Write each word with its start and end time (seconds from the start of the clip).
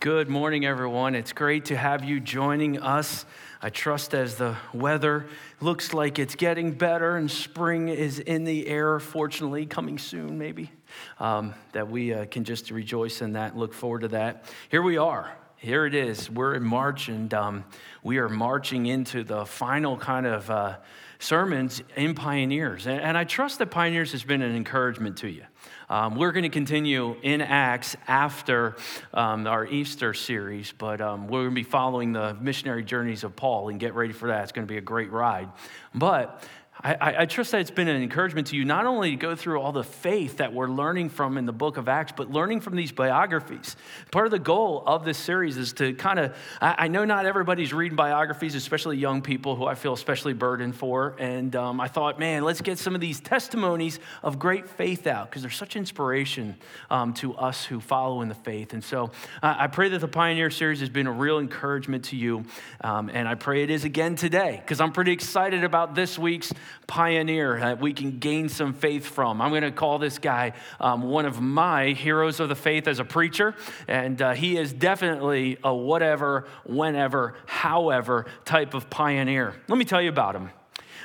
Good 0.00 0.28
morning, 0.28 0.64
everyone. 0.64 1.16
It's 1.16 1.32
great 1.32 1.64
to 1.64 1.76
have 1.76 2.04
you 2.04 2.20
joining 2.20 2.80
us. 2.80 3.26
I 3.60 3.70
trust 3.70 4.14
as 4.14 4.36
the 4.36 4.54
weather 4.72 5.26
looks 5.60 5.92
like 5.92 6.20
it's 6.20 6.36
getting 6.36 6.70
better 6.70 7.16
and 7.16 7.28
spring 7.28 7.88
is 7.88 8.20
in 8.20 8.44
the 8.44 8.68
air, 8.68 9.00
fortunately, 9.00 9.66
coming 9.66 9.98
soon, 9.98 10.38
maybe, 10.38 10.70
um, 11.18 11.52
that 11.72 11.90
we 11.90 12.14
uh, 12.14 12.26
can 12.26 12.44
just 12.44 12.70
rejoice 12.70 13.22
in 13.22 13.32
that 13.32 13.50
and 13.50 13.60
look 13.60 13.74
forward 13.74 14.02
to 14.02 14.08
that. 14.08 14.44
Here 14.68 14.82
we 14.82 14.98
are. 14.98 15.36
Here 15.56 15.84
it 15.84 15.96
is. 15.96 16.30
We're 16.30 16.54
in 16.54 16.62
March, 16.62 17.08
and 17.08 17.34
um, 17.34 17.64
we 18.04 18.18
are 18.18 18.28
marching 18.28 18.86
into 18.86 19.24
the 19.24 19.44
final 19.46 19.96
kind 19.98 20.26
of 20.26 20.48
uh, 20.48 20.76
sermons 21.18 21.82
in 21.96 22.14
Pioneers. 22.14 22.86
And, 22.86 23.18
I 23.18 23.24
trust 23.24 23.58
that 23.58 23.70
Pioneers 23.70 24.12
has 24.12 24.22
been 24.22 24.42
an 24.42 24.54
encouragement 24.54 25.18
to 25.18 25.28
you. 25.28 25.42
Um, 25.90 26.14
we're 26.14 26.32
going 26.32 26.44
to 26.44 26.48
continue 26.48 27.16
in 27.22 27.40
Acts 27.40 27.96
after 28.06 28.76
um, 29.12 29.46
our 29.46 29.66
Easter 29.66 30.14
series, 30.14 30.72
but 30.72 31.00
um, 31.00 31.26
we're 31.26 31.42
going 31.42 31.50
to 31.50 31.54
be 31.54 31.62
following 31.64 32.12
the 32.12 32.34
missionary 32.40 32.84
journeys 32.84 33.24
of 33.24 33.34
Paul 33.34 33.68
and 33.68 33.80
get 33.80 33.94
ready 33.94 34.12
for 34.12 34.28
that. 34.28 34.44
It's 34.44 34.52
going 34.52 34.66
to 34.66 34.70
be 34.72 34.78
a 34.78 34.82
great 34.82 35.10
ride. 35.10 35.48
But 35.94 36.46
I, 36.82 37.22
I, 37.22 37.26
trust 37.26 37.50
that 37.52 37.60
it's 37.60 37.72
been 37.72 37.88
an 37.88 38.00
encouragement 38.00 38.48
to 38.48 38.56
you 38.56 38.64
not 38.64 38.86
only 38.86 39.10
to 39.10 39.16
go 39.16 39.34
through 39.34 39.60
all 39.60 39.72
the 39.72 39.82
faith 39.82 40.36
that 40.36 40.52
we're 40.52 40.68
learning 40.68 41.08
from 41.08 41.36
in 41.36 41.44
the 41.44 41.52
book 41.52 41.76
of 41.76 41.88
Acts, 41.88 42.12
but 42.16 42.30
learning 42.30 42.60
from 42.60 42.76
these 42.76 42.92
biographies. 42.92 43.74
Part 44.12 44.26
of 44.26 44.30
the 44.30 44.38
goal 44.38 44.84
of 44.86 45.04
this 45.04 45.18
series 45.18 45.56
is 45.56 45.72
to 45.74 45.94
kind 45.94 46.20
of, 46.20 46.36
I, 46.60 46.74
I 46.78 46.88
know 46.88 47.04
not 47.04 47.26
everybody's 47.26 47.72
reading 47.72 47.96
biographies, 47.96 48.54
especially 48.54 48.96
young 48.96 49.22
people 49.22 49.56
who 49.56 49.66
I 49.66 49.74
feel 49.74 49.92
especially 49.92 50.34
burdened 50.34 50.76
for. 50.76 51.16
And 51.18 51.56
um, 51.56 51.80
I 51.80 51.88
thought, 51.88 52.20
man, 52.20 52.44
let's 52.44 52.60
get 52.60 52.78
some 52.78 52.94
of 52.94 53.00
these 53.00 53.18
testimonies 53.18 53.98
of 54.22 54.38
great 54.38 54.68
faith 54.68 55.08
out 55.08 55.30
because 55.30 55.42
they're 55.42 55.50
such 55.50 55.74
inspiration 55.74 56.56
um, 56.90 57.12
to 57.14 57.34
us 57.34 57.64
who 57.64 57.80
follow 57.80 58.22
in 58.22 58.28
the 58.28 58.36
faith. 58.36 58.72
And 58.72 58.84
so 58.84 59.10
I 59.42 59.66
pray 59.66 59.88
that 59.88 60.00
the 60.00 60.08
Pioneer 60.08 60.50
series 60.50 60.78
has 60.78 60.90
been 60.90 61.08
a 61.08 61.12
real 61.12 61.40
encouragement 61.40 62.04
to 62.06 62.16
you. 62.16 62.44
Um, 62.82 63.10
and 63.12 63.26
I 63.26 63.34
pray 63.34 63.64
it 63.64 63.70
is 63.70 63.84
again 63.84 64.14
today 64.14 64.58
because 64.62 64.80
I'm 64.80 64.92
pretty 64.92 65.12
excited 65.12 65.64
about 65.64 65.96
this 65.96 66.16
week's 66.16 66.52
pioneer 66.86 67.58
that 67.60 67.80
we 67.80 67.92
can 67.92 68.18
gain 68.18 68.48
some 68.48 68.72
faith 68.72 69.06
from. 69.06 69.40
I'm 69.40 69.50
going 69.50 69.62
to 69.62 69.70
call 69.70 69.98
this 69.98 70.18
guy 70.18 70.52
um, 70.80 71.02
one 71.02 71.26
of 71.26 71.40
my 71.40 71.90
heroes 71.90 72.40
of 72.40 72.48
the 72.48 72.54
faith 72.54 72.88
as 72.88 72.98
a 72.98 73.04
preacher, 73.04 73.54
and 73.86 74.20
uh, 74.20 74.32
he 74.32 74.56
is 74.56 74.72
definitely 74.72 75.58
a 75.62 75.74
whatever, 75.74 76.46
whenever, 76.64 77.34
however 77.46 78.26
type 78.44 78.74
of 78.74 78.90
pioneer. 78.90 79.54
Let 79.68 79.78
me 79.78 79.84
tell 79.84 80.02
you 80.02 80.08
about 80.10 80.34
him. 80.34 80.50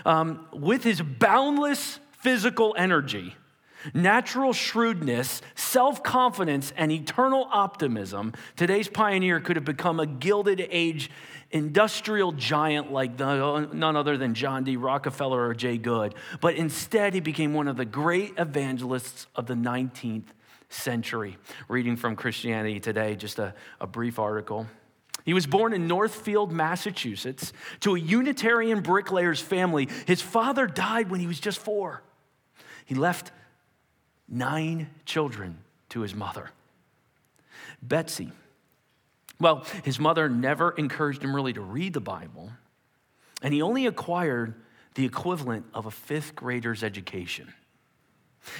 Um, 0.06 0.48
with 0.52 0.84
his 0.84 1.02
boundless 1.02 2.00
physical 2.12 2.76
energy, 2.78 3.36
natural 3.94 4.54
shrewdness, 4.54 5.42
self 5.56 6.04
confidence, 6.04 6.72
and 6.78 6.92
eternal 6.92 7.48
optimism, 7.52 8.34
today's 8.56 8.88
pioneer 8.88 9.40
could 9.40 9.56
have 9.56 9.66
become 9.66 10.00
a 10.00 10.06
Gilded 10.06 10.66
Age 10.70 11.10
industrial 11.54 12.32
giant 12.32 12.92
like 12.92 13.16
the, 13.16 13.70
none 13.72 13.96
other 13.96 14.18
than 14.18 14.34
John 14.34 14.64
D. 14.64 14.76
Rockefeller 14.76 15.48
or 15.48 15.54
Jay 15.54 15.78
Gould. 15.78 16.16
But 16.42 16.56
instead, 16.56 17.14
he 17.14 17.20
became 17.20 17.54
one 17.54 17.68
of 17.68 17.78
the 17.78 17.86
great 17.86 18.34
evangelists 18.38 19.28
of 19.36 19.46
the 19.46 19.54
19th 19.54 20.26
century. 20.70 21.38
Reading 21.70 21.96
from 21.96 22.16
Christianity 22.16 22.80
Today, 22.80 23.16
just 23.16 23.40
a, 23.40 23.54
a 23.80 23.88
brief 23.88 24.20
article. 24.20 24.66
He 25.24 25.34
was 25.34 25.46
born 25.46 25.72
in 25.72 25.88
Northfield, 25.88 26.52
Massachusetts, 26.52 27.54
to 27.82 27.96
a 27.96 28.00
Unitarian 28.00 28.82
bricklayer's 28.82 29.40
family. 29.40 29.88
His 30.06 30.22
father 30.22 30.68
died 30.68 31.10
when 31.10 31.22
he 31.22 31.28
was 31.28 31.40
just 31.40 31.60
four. 31.60 32.02
He 32.86 32.96
left 32.96 33.32
nine 34.28 34.90
children 35.06 35.60
to 35.90 36.02
his 36.02 36.14
mother. 36.14 36.50
Betsy 37.82 38.32
well, 39.44 39.66
his 39.84 40.00
mother 40.00 40.30
never 40.30 40.72
encouraged 40.72 41.22
him 41.22 41.36
really 41.36 41.54
to 41.54 41.62
read 41.62 41.94
the 41.94 42.02
Bible, 42.02 42.52
and 43.42 43.54
he 43.54 43.62
only 43.62 43.86
acquired 43.86 44.56
the 44.96 45.06
equivalent 45.06 45.66
of 45.74 45.86
a 45.86 45.92
fifth 45.92 46.36
grader's 46.36 46.84
education. 46.84 47.54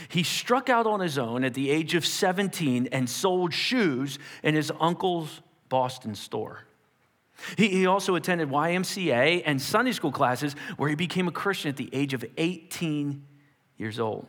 He 0.10 0.24
struck 0.24 0.70
out 0.70 0.86
on 0.86 1.00
his 1.00 1.18
own 1.18 1.44
at 1.44 1.54
the 1.54 1.70
age 1.70 1.96
of 1.96 2.06
17 2.06 2.90
and 2.92 3.10
sold 3.10 3.54
shoes 3.54 4.20
in 4.44 4.56
his 4.56 4.72
uncle's 4.80 5.42
Boston 5.70 6.16
store. 6.16 6.66
He, 7.58 7.70
he 7.70 7.86
also 7.86 8.16
attended 8.16 8.50
YMCA 8.50 9.44
and 9.46 9.62
Sunday 9.62 9.92
school 9.92 10.12
classes 10.12 10.56
where 10.78 10.90
he 10.90 10.96
became 10.96 11.28
a 11.28 11.32
Christian 11.32 11.70
at 11.70 11.78
the 11.78 11.90
age 11.94 12.14
of 12.14 12.24
18 12.38 13.26
years 13.78 14.00
old. 14.00 14.28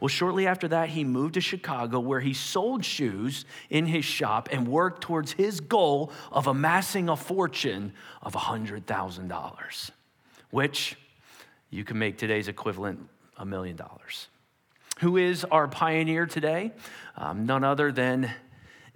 Well, 0.00 0.08
shortly 0.08 0.46
after 0.46 0.68
that, 0.68 0.90
he 0.90 1.04
moved 1.04 1.34
to 1.34 1.40
Chicago 1.40 2.00
where 2.00 2.20
he 2.20 2.34
sold 2.34 2.84
shoes 2.84 3.44
in 3.70 3.86
his 3.86 4.04
shop 4.04 4.48
and 4.52 4.66
worked 4.68 5.02
towards 5.02 5.32
his 5.32 5.60
goal 5.60 6.12
of 6.30 6.46
amassing 6.46 7.08
a 7.08 7.16
fortune 7.16 7.92
of 8.22 8.34
$100,000, 8.34 9.90
which 10.50 10.96
you 11.70 11.84
can 11.84 11.98
make 11.98 12.18
today's 12.18 12.48
equivalent 12.48 13.08
a 13.36 13.44
million 13.44 13.76
dollars. 13.76 14.28
Who 15.00 15.16
is 15.16 15.44
our 15.44 15.66
pioneer 15.66 16.26
today? 16.26 16.72
Um, 17.16 17.46
none 17.46 17.64
other 17.64 17.90
than 17.90 18.30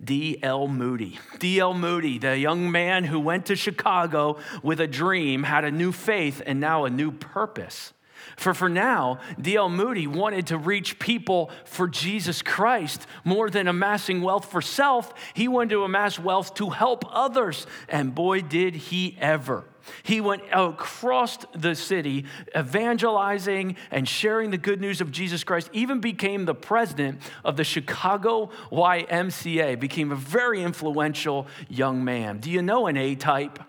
D.L. 0.02 0.68
Moody. 0.68 1.18
D.L. 1.38 1.74
Moody, 1.74 2.18
the 2.18 2.36
young 2.38 2.70
man 2.70 3.04
who 3.04 3.18
went 3.18 3.46
to 3.46 3.56
Chicago 3.56 4.38
with 4.62 4.78
a 4.80 4.86
dream, 4.86 5.42
had 5.42 5.64
a 5.64 5.70
new 5.70 5.90
faith, 5.90 6.42
and 6.44 6.60
now 6.60 6.84
a 6.84 6.90
new 6.90 7.10
purpose. 7.10 7.92
For 8.36 8.52
for 8.52 8.68
now, 8.68 9.20
D.L. 9.40 9.70
Moody 9.70 10.06
wanted 10.06 10.48
to 10.48 10.58
reach 10.58 10.98
people 10.98 11.50
for 11.64 11.88
Jesus 11.88 12.42
Christ 12.42 13.06
more 13.24 13.48
than 13.48 13.66
amassing 13.66 14.20
wealth 14.20 14.50
for 14.50 14.60
self. 14.60 15.12
He 15.34 15.48
wanted 15.48 15.70
to 15.70 15.84
amass 15.84 16.18
wealth 16.18 16.54
to 16.54 16.70
help 16.70 17.04
others. 17.10 17.66
And 17.88 18.14
boy, 18.14 18.42
did 18.42 18.76
he 18.76 19.16
ever. 19.20 19.64
He 20.02 20.20
went 20.20 20.42
across 20.52 21.38
the 21.54 21.74
city 21.74 22.26
evangelizing 22.56 23.76
and 23.90 24.08
sharing 24.08 24.50
the 24.50 24.58
good 24.58 24.80
news 24.80 25.00
of 25.00 25.12
Jesus 25.12 25.44
Christ, 25.44 25.70
even 25.72 26.00
became 26.00 26.44
the 26.44 26.54
president 26.54 27.20
of 27.44 27.56
the 27.56 27.64
Chicago 27.64 28.50
YMCA, 28.70 29.78
became 29.78 30.12
a 30.12 30.16
very 30.16 30.62
influential 30.62 31.46
young 31.68 32.04
man. 32.04 32.38
Do 32.38 32.50
you 32.50 32.62
know 32.62 32.86
an 32.86 32.96
A 32.96 33.14
type? 33.14 33.60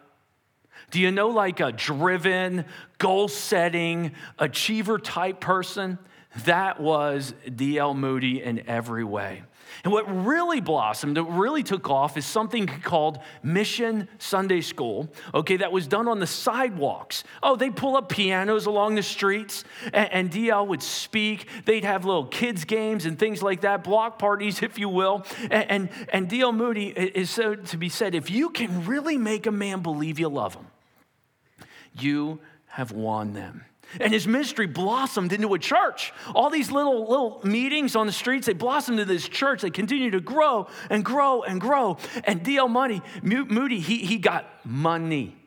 Do 0.92 1.00
you 1.00 1.12
know 1.12 1.30
like 1.30 1.60
a 1.60 1.72
driven, 1.72 2.66
goal 2.98 3.28
setting, 3.28 4.14
achiever 4.40 4.98
type 4.98 5.40
person? 5.40 6.00
That 6.46 6.80
was 6.80 7.34
D.L. 7.56 7.94
Moody 7.94 8.44
in 8.44 8.68
every 8.68 9.04
way. 9.04 9.44
And 9.84 9.94
what 9.94 10.26
really 10.26 10.62
blossomed, 10.62 11.18
what 11.18 11.26
really 11.26 11.64
took 11.64 11.90
off, 11.90 12.18
is 12.18 12.26
something 12.26 12.68
called 12.68 13.20
Mission 13.44 14.08
Sunday 14.18 14.62
School, 14.62 15.10
okay, 15.34 15.58
that 15.58 15.72
was 15.72 15.88
done 15.88 16.08
on 16.08 16.20
the 16.20 16.28
sidewalks. 16.28 17.24
Oh, 17.42 17.56
they'd 17.56 17.76
pull 17.76 17.96
up 17.96 18.10
pianos 18.10 18.66
along 18.66 18.96
the 18.96 19.04
streets, 19.04 19.64
and, 19.94 20.12
and 20.12 20.32
DL 20.32 20.68
would 20.68 20.84
speak. 20.84 21.48
They'd 21.66 21.86
have 21.86 22.06
little 22.06 22.26
kids' 22.26 22.66
games 22.66 23.06
and 23.06 23.18
things 23.18 23.42
like 23.42 23.62
that, 23.62 23.84
block 23.84 24.20
parties, 24.20 24.62
if 24.62 24.78
you 24.78 24.90
will. 24.90 25.26
And, 25.50 25.72
and, 25.72 25.90
and 26.10 26.30
D.L. 26.30 26.54
Moody 26.54 26.88
is 26.90 27.30
so 27.30 27.56
to 27.56 27.78
be 27.78 27.90
said 27.90 28.16
if 28.16 28.30
you 28.30 28.50
can 28.50 28.86
really 28.86 29.18
make 29.18 29.46
a 29.46 29.52
man 29.52 29.82
believe 29.82 30.20
you 30.20 30.30
love 30.30 30.56
him, 30.56 30.68
you 32.00 32.40
have 32.68 32.92
won 32.92 33.34
them. 33.34 33.66
And 34.00 34.14
his 34.14 34.28
ministry 34.28 34.68
blossomed 34.68 35.34
into 35.34 35.54
a 35.54 35.60
church. 35.60 36.14
All 36.36 36.50
these 36.50 36.72
little, 36.72 37.08
little 37.08 37.42
meetings 37.44 37.96
on 37.96 38.06
the 38.06 38.14
streets, 38.14 38.48
they 38.48 38.54
blossomed 38.54 39.00
into 39.00 39.12
this 39.12 39.28
church. 39.28 39.62
They 39.62 39.70
continue 39.70 40.12
to 40.12 40.20
grow 40.20 40.68
and 40.90 41.04
grow 41.04 41.44
and 41.44 41.60
grow. 41.60 41.98
And 42.24 42.44
D.L. 42.44 42.70
Moody, 42.70 43.02
Moody 43.22 43.80
he, 43.80 43.98
he 44.00 44.18
got 44.18 44.46
money 44.66 45.38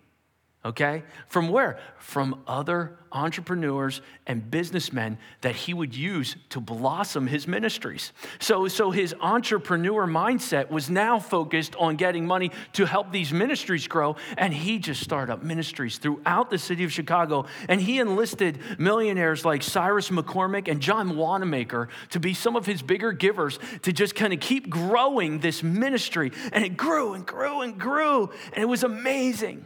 okay? 0.64 1.04
From 1.28 1.48
where? 1.48 1.78
From 1.98 2.42
other 2.46 2.98
entrepreneurs 3.12 4.00
and 4.26 4.50
businessmen 4.50 5.18
that 5.40 5.54
he 5.54 5.74
would 5.74 5.94
use 5.94 6.36
to 6.50 6.60
blossom 6.60 7.26
his 7.26 7.46
ministries. 7.48 8.12
So, 8.38 8.68
so 8.68 8.90
his 8.90 9.14
entrepreneur 9.20 10.06
mindset 10.06 10.70
was 10.70 10.90
now 10.90 11.18
focused 11.18 11.74
on 11.76 11.96
getting 11.96 12.26
money 12.26 12.50
to 12.74 12.86
help 12.86 13.12
these 13.12 13.32
ministries 13.32 13.88
grow, 13.88 14.16
and 14.36 14.52
he 14.52 14.78
just 14.78 15.02
started 15.02 15.32
up 15.32 15.42
ministries 15.42 15.98
throughout 15.98 16.50
the 16.50 16.58
city 16.58 16.84
of 16.84 16.92
Chicago. 16.92 17.46
And 17.68 17.80
he 17.80 17.98
enlisted 17.98 18.58
millionaires 18.78 19.44
like 19.44 19.62
Cyrus 19.62 20.10
McCormick 20.10 20.68
and 20.68 20.80
John 20.80 21.16
Wanamaker 21.16 21.88
to 22.10 22.20
be 22.20 22.34
some 22.34 22.56
of 22.56 22.66
his 22.66 22.82
bigger 22.82 23.12
givers 23.12 23.58
to 23.82 23.92
just 23.92 24.14
kind 24.14 24.32
of 24.32 24.40
keep 24.40 24.70
growing 24.70 25.40
this 25.40 25.62
ministry. 25.62 26.32
And 26.52 26.64
it 26.64 26.76
grew 26.76 27.14
and 27.14 27.26
grew 27.26 27.60
and 27.62 27.78
grew, 27.78 28.30
and 28.52 28.62
it 28.62 28.66
was 28.66 28.82
amazing 28.82 29.64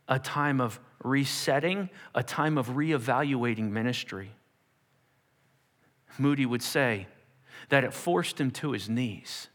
a 0.07 0.19
time 0.19 0.61
of 0.61 0.79
resetting, 1.03 1.89
a 2.15 2.23
time 2.23 2.57
of 2.57 2.69
reevaluating 2.69 3.69
ministry. 3.71 4.31
Moody 6.17 6.45
would 6.45 6.61
say 6.61 7.07
that 7.69 7.83
it 7.83 7.93
forced 7.93 8.39
him 8.39 8.51
to 8.51 8.71
his 8.71 8.89
knees. 8.89 9.47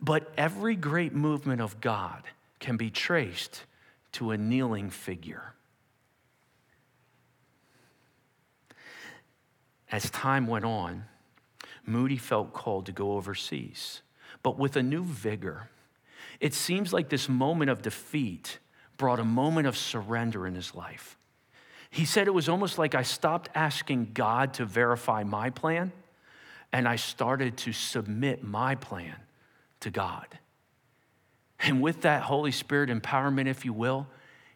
But 0.00 0.32
every 0.36 0.76
great 0.76 1.14
movement 1.14 1.60
of 1.60 1.80
God 1.80 2.22
can 2.58 2.76
be 2.76 2.90
traced 2.90 3.64
to 4.12 4.30
a 4.30 4.38
kneeling 4.38 4.90
figure. 4.90 5.54
As 9.90 10.10
time 10.10 10.46
went 10.46 10.64
on, 10.64 11.04
Moody 11.84 12.16
felt 12.16 12.52
called 12.52 12.86
to 12.86 12.92
go 12.92 13.12
overseas, 13.12 14.02
but 14.42 14.58
with 14.58 14.76
a 14.76 14.82
new 14.82 15.02
vigor. 15.02 15.68
It 16.38 16.54
seems 16.54 16.92
like 16.92 17.08
this 17.08 17.28
moment 17.28 17.70
of 17.70 17.82
defeat 17.82 18.58
brought 18.96 19.18
a 19.18 19.24
moment 19.24 19.66
of 19.66 19.76
surrender 19.76 20.46
in 20.46 20.54
his 20.54 20.74
life. 20.74 21.16
He 21.90 22.04
said 22.04 22.28
it 22.28 22.34
was 22.34 22.48
almost 22.48 22.78
like 22.78 22.94
I 22.94 23.02
stopped 23.02 23.48
asking 23.54 24.12
God 24.14 24.54
to 24.54 24.64
verify 24.64 25.24
my 25.24 25.50
plan 25.50 25.92
and 26.72 26.86
I 26.86 26.96
started 26.96 27.56
to 27.58 27.72
submit 27.72 28.44
my 28.44 28.76
plan 28.76 29.16
to 29.80 29.90
God. 29.90 30.26
And 31.58 31.82
with 31.82 32.02
that 32.02 32.22
Holy 32.22 32.52
Spirit 32.52 32.90
empowerment, 32.90 33.48
if 33.48 33.64
you 33.64 33.72
will, 33.72 34.06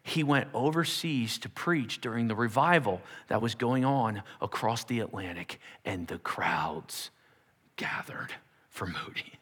he 0.07 0.23
went 0.23 0.47
overseas 0.53 1.39
to 1.39 1.49
preach 1.49 1.99
during 1.99 2.27
the 2.27 2.35
revival 2.35 3.01
that 3.27 3.41
was 3.41 3.55
going 3.55 3.83
on 3.83 4.21
across 4.39 4.83
the 4.83 4.99
Atlantic, 4.99 5.59
and 5.83 6.05
the 6.07 6.19
crowds 6.19 7.09
gathered 7.75 8.31
for 8.69 8.85
Moody. 8.85 9.39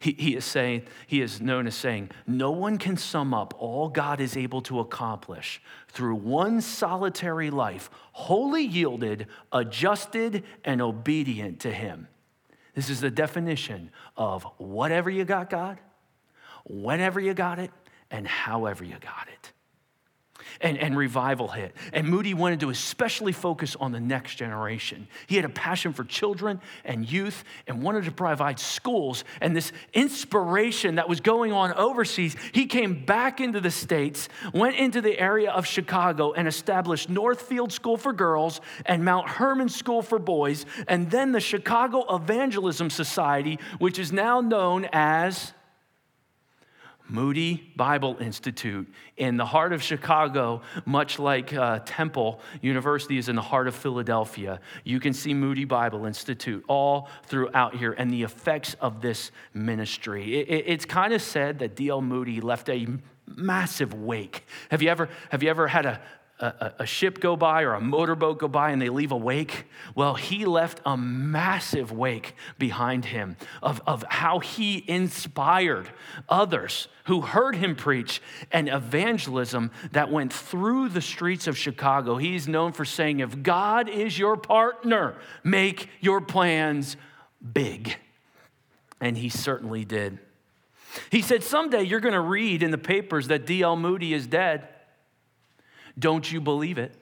He, 0.00 0.12
he, 0.12 0.36
is 0.36 0.46
saying, 0.46 0.84
he 1.06 1.20
is 1.20 1.42
known 1.42 1.66
as 1.66 1.74
saying, 1.74 2.12
no 2.26 2.50
one 2.50 2.78
can 2.78 2.96
sum 2.96 3.34
up 3.34 3.52
all 3.58 3.90
God 3.90 4.22
is 4.22 4.38
able 4.38 4.62
to 4.62 4.80
accomplish 4.80 5.60
through 5.86 6.14
one 6.14 6.62
solitary 6.62 7.50
life, 7.50 7.90
wholly 8.12 8.64
yielded, 8.64 9.26
adjusted, 9.52 10.44
and 10.64 10.80
obedient 10.80 11.60
to 11.60 11.70
Him. 11.70 12.08
This 12.74 12.88
is 12.88 13.02
the 13.02 13.10
definition 13.10 13.90
of 14.16 14.44
whatever 14.56 15.10
you 15.10 15.26
got, 15.26 15.50
God, 15.50 15.78
whenever 16.64 17.20
you 17.20 17.34
got 17.34 17.58
it, 17.58 17.70
and 18.12 18.28
however 18.28 18.84
you 18.84 18.96
got 19.00 19.26
it 19.32 19.52
and, 20.60 20.78
and 20.78 20.96
revival 20.96 21.48
hit. 21.48 21.74
And 21.92 22.08
Moody 22.08 22.34
wanted 22.34 22.60
to 22.60 22.70
especially 22.70 23.32
focus 23.32 23.76
on 23.78 23.92
the 23.92 24.00
next 24.00 24.36
generation. 24.36 25.08
He 25.26 25.36
had 25.36 25.44
a 25.44 25.50
passion 25.50 25.92
for 25.92 26.04
children 26.04 26.60
and 26.84 27.10
youth 27.10 27.44
and 27.66 27.82
wanted 27.82 28.04
to 28.04 28.12
provide 28.12 28.58
schools 28.58 29.24
and 29.40 29.56
this 29.56 29.72
inspiration 29.92 30.96
that 30.96 31.08
was 31.08 31.20
going 31.20 31.52
on 31.52 31.72
overseas. 31.74 32.36
He 32.52 32.66
came 32.66 33.04
back 33.04 33.40
into 33.40 33.60
the 33.60 33.70
States, 33.70 34.28
went 34.54 34.76
into 34.76 35.00
the 35.00 35.18
area 35.18 35.50
of 35.50 35.66
Chicago, 35.66 36.32
and 36.32 36.46
established 36.46 37.08
Northfield 37.08 37.72
School 37.72 37.96
for 37.96 38.12
Girls 38.12 38.60
and 38.86 39.04
Mount 39.04 39.28
Hermon 39.28 39.68
School 39.68 40.02
for 40.02 40.18
Boys, 40.18 40.64
and 40.86 41.10
then 41.10 41.32
the 41.32 41.40
Chicago 41.40 42.14
Evangelism 42.14 42.90
Society, 42.90 43.58
which 43.78 43.98
is 43.98 44.12
now 44.12 44.40
known 44.40 44.88
as 44.92 45.52
Moody 47.12 47.72
Bible 47.76 48.16
Institute 48.20 48.90
in 49.18 49.36
the 49.36 49.44
heart 49.44 49.72
of 49.72 49.82
Chicago, 49.82 50.62
much 50.86 51.18
like 51.18 51.52
uh, 51.52 51.80
Temple 51.84 52.40
University 52.62 53.18
is 53.18 53.28
in 53.28 53.36
the 53.36 53.42
heart 53.42 53.68
of 53.68 53.74
Philadelphia. 53.74 54.60
You 54.82 54.98
can 54.98 55.12
see 55.12 55.34
Moody 55.34 55.66
Bible 55.66 56.06
Institute 56.06 56.64
all 56.68 57.08
throughout 57.26 57.76
here 57.76 57.92
and 57.92 58.10
the 58.10 58.22
effects 58.22 58.74
of 58.80 59.02
this 59.02 59.30
ministry. 59.52 60.40
It, 60.40 60.48
it, 60.48 60.64
it's 60.66 60.84
kind 60.86 61.12
of 61.12 61.20
said 61.20 61.58
that 61.58 61.76
D.L. 61.76 62.00
Moody 62.00 62.40
left 62.40 62.70
a 62.70 62.86
massive 63.26 63.92
wake. 63.92 64.46
Have 64.70 64.82
you 64.82 64.88
ever, 64.88 65.08
have 65.30 65.42
you 65.42 65.50
ever 65.50 65.68
had 65.68 65.86
a, 65.86 66.00
a, 66.42 66.74
a, 66.80 66.86
ship 66.86 67.20
go 67.20 67.36
by 67.36 67.62
or 67.62 67.74
a 67.74 67.80
motorboat 67.80 68.38
go 68.38 68.48
by 68.48 68.70
and 68.70 68.82
they 68.82 68.88
leave 68.88 69.12
a 69.12 69.16
wake? 69.16 69.64
Well, 69.94 70.14
he 70.14 70.44
left 70.44 70.80
a 70.84 70.96
massive 70.96 71.92
wake 71.92 72.34
behind 72.58 73.04
him 73.04 73.36
of, 73.62 73.80
of 73.86 74.04
how 74.08 74.40
he 74.40 74.84
inspired 74.88 75.88
others 76.28 76.88
who 77.04 77.20
heard 77.20 77.54
him 77.54 77.76
preach 77.76 78.20
and 78.50 78.68
evangelism 78.68 79.70
that 79.92 80.10
went 80.10 80.32
through 80.32 80.88
the 80.88 81.00
streets 81.00 81.46
of 81.46 81.56
Chicago. 81.56 82.16
He's 82.16 82.48
known 82.48 82.72
for 82.72 82.84
saying, 82.84 83.20
If 83.20 83.42
God 83.42 83.88
is 83.88 84.18
your 84.18 84.36
partner, 84.36 85.16
make 85.44 85.88
your 86.00 86.20
plans 86.20 86.96
big. 87.52 87.96
And 89.00 89.16
he 89.16 89.28
certainly 89.28 89.84
did. 89.84 90.18
He 91.10 91.22
said, 91.22 91.42
Someday 91.42 91.84
you're 91.84 92.00
going 92.00 92.14
to 92.14 92.20
read 92.20 92.62
in 92.62 92.72
the 92.72 92.78
papers 92.78 93.28
that 93.28 93.46
D.L. 93.46 93.76
Moody 93.76 94.12
is 94.12 94.26
dead. 94.26 94.68
Don't 95.98 96.30
you 96.30 96.40
believe 96.40 96.78
it? 96.78 96.94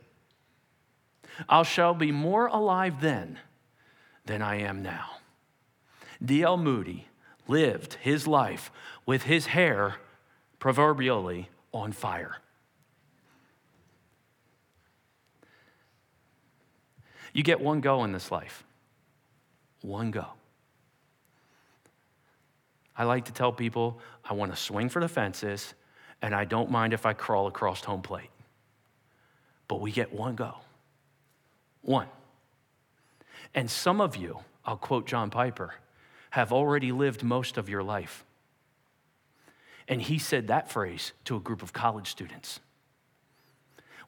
I 1.48 1.62
shall 1.62 1.94
be 1.94 2.12
more 2.12 2.46
alive 2.46 3.00
then 3.00 3.38
than 4.26 4.42
I 4.42 4.56
am 4.56 4.82
now. 4.82 5.06
D.L. 6.22 6.56
Moody 6.56 7.06
lived 7.48 7.94
his 7.94 8.26
life 8.26 8.70
with 9.06 9.22
his 9.22 9.46
hair 9.46 9.96
proverbially 10.58 11.48
on 11.72 11.92
fire. 11.92 12.36
You 17.32 17.42
get 17.42 17.60
one 17.60 17.80
go 17.80 18.04
in 18.04 18.12
this 18.12 18.30
life. 18.30 18.64
One 19.82 20.10
go. 20.10 20.26
I 22.96 23.04
like 23.04 23.26
to 23.26 23.32
tell 23.32 23.52
people 23.52 24.00
I 24.24 24.34
want 24.34 24.52
to 24.52 24.56
swing 24.56 24.88
for 24.88 25.00
the 25.00 25.08
fences, 25.08 25.74
and 26.20 26.34
I 26.34 26.44
don't 26.44 26.70
mind 26.70 26.92
if 26.92 27.06
I 27.06 27.14
crawl 27.14 27.46
across 27.46 27.82
home 27.82 28.02
plate 28.02 28.30
but 29.70 29.80
we 29.80 29.92
get 29.92 30.12
one 30.12 30.34
go. 30.34 30.56
One. 31.82 32.08
And 33.54 33.70
some 33.70 34.00
of 34.00 34.16
you, 34.16 34.40
I'll 34.64 34.76
quote 34.76 35.06
John 35.06 35.30
Piper, 35.30 35.74
have 36.30 36.52
already 36.52 36.90
lived 36.90 37.22
most 37.22 37.56
of 37.56 37.68
your 37.68 37.84
life. 37.84 38.24
And 39.86 40.02
he 40.02 40.18
said 40.18 40.48
that 40.48 40.72
phrase 40.72 41.12
to 41.26 41.36
a 41.36 41.38
group 41.38 41.62
of 41.62 41.72
college 41.72 42.08
students. 42.08 42.58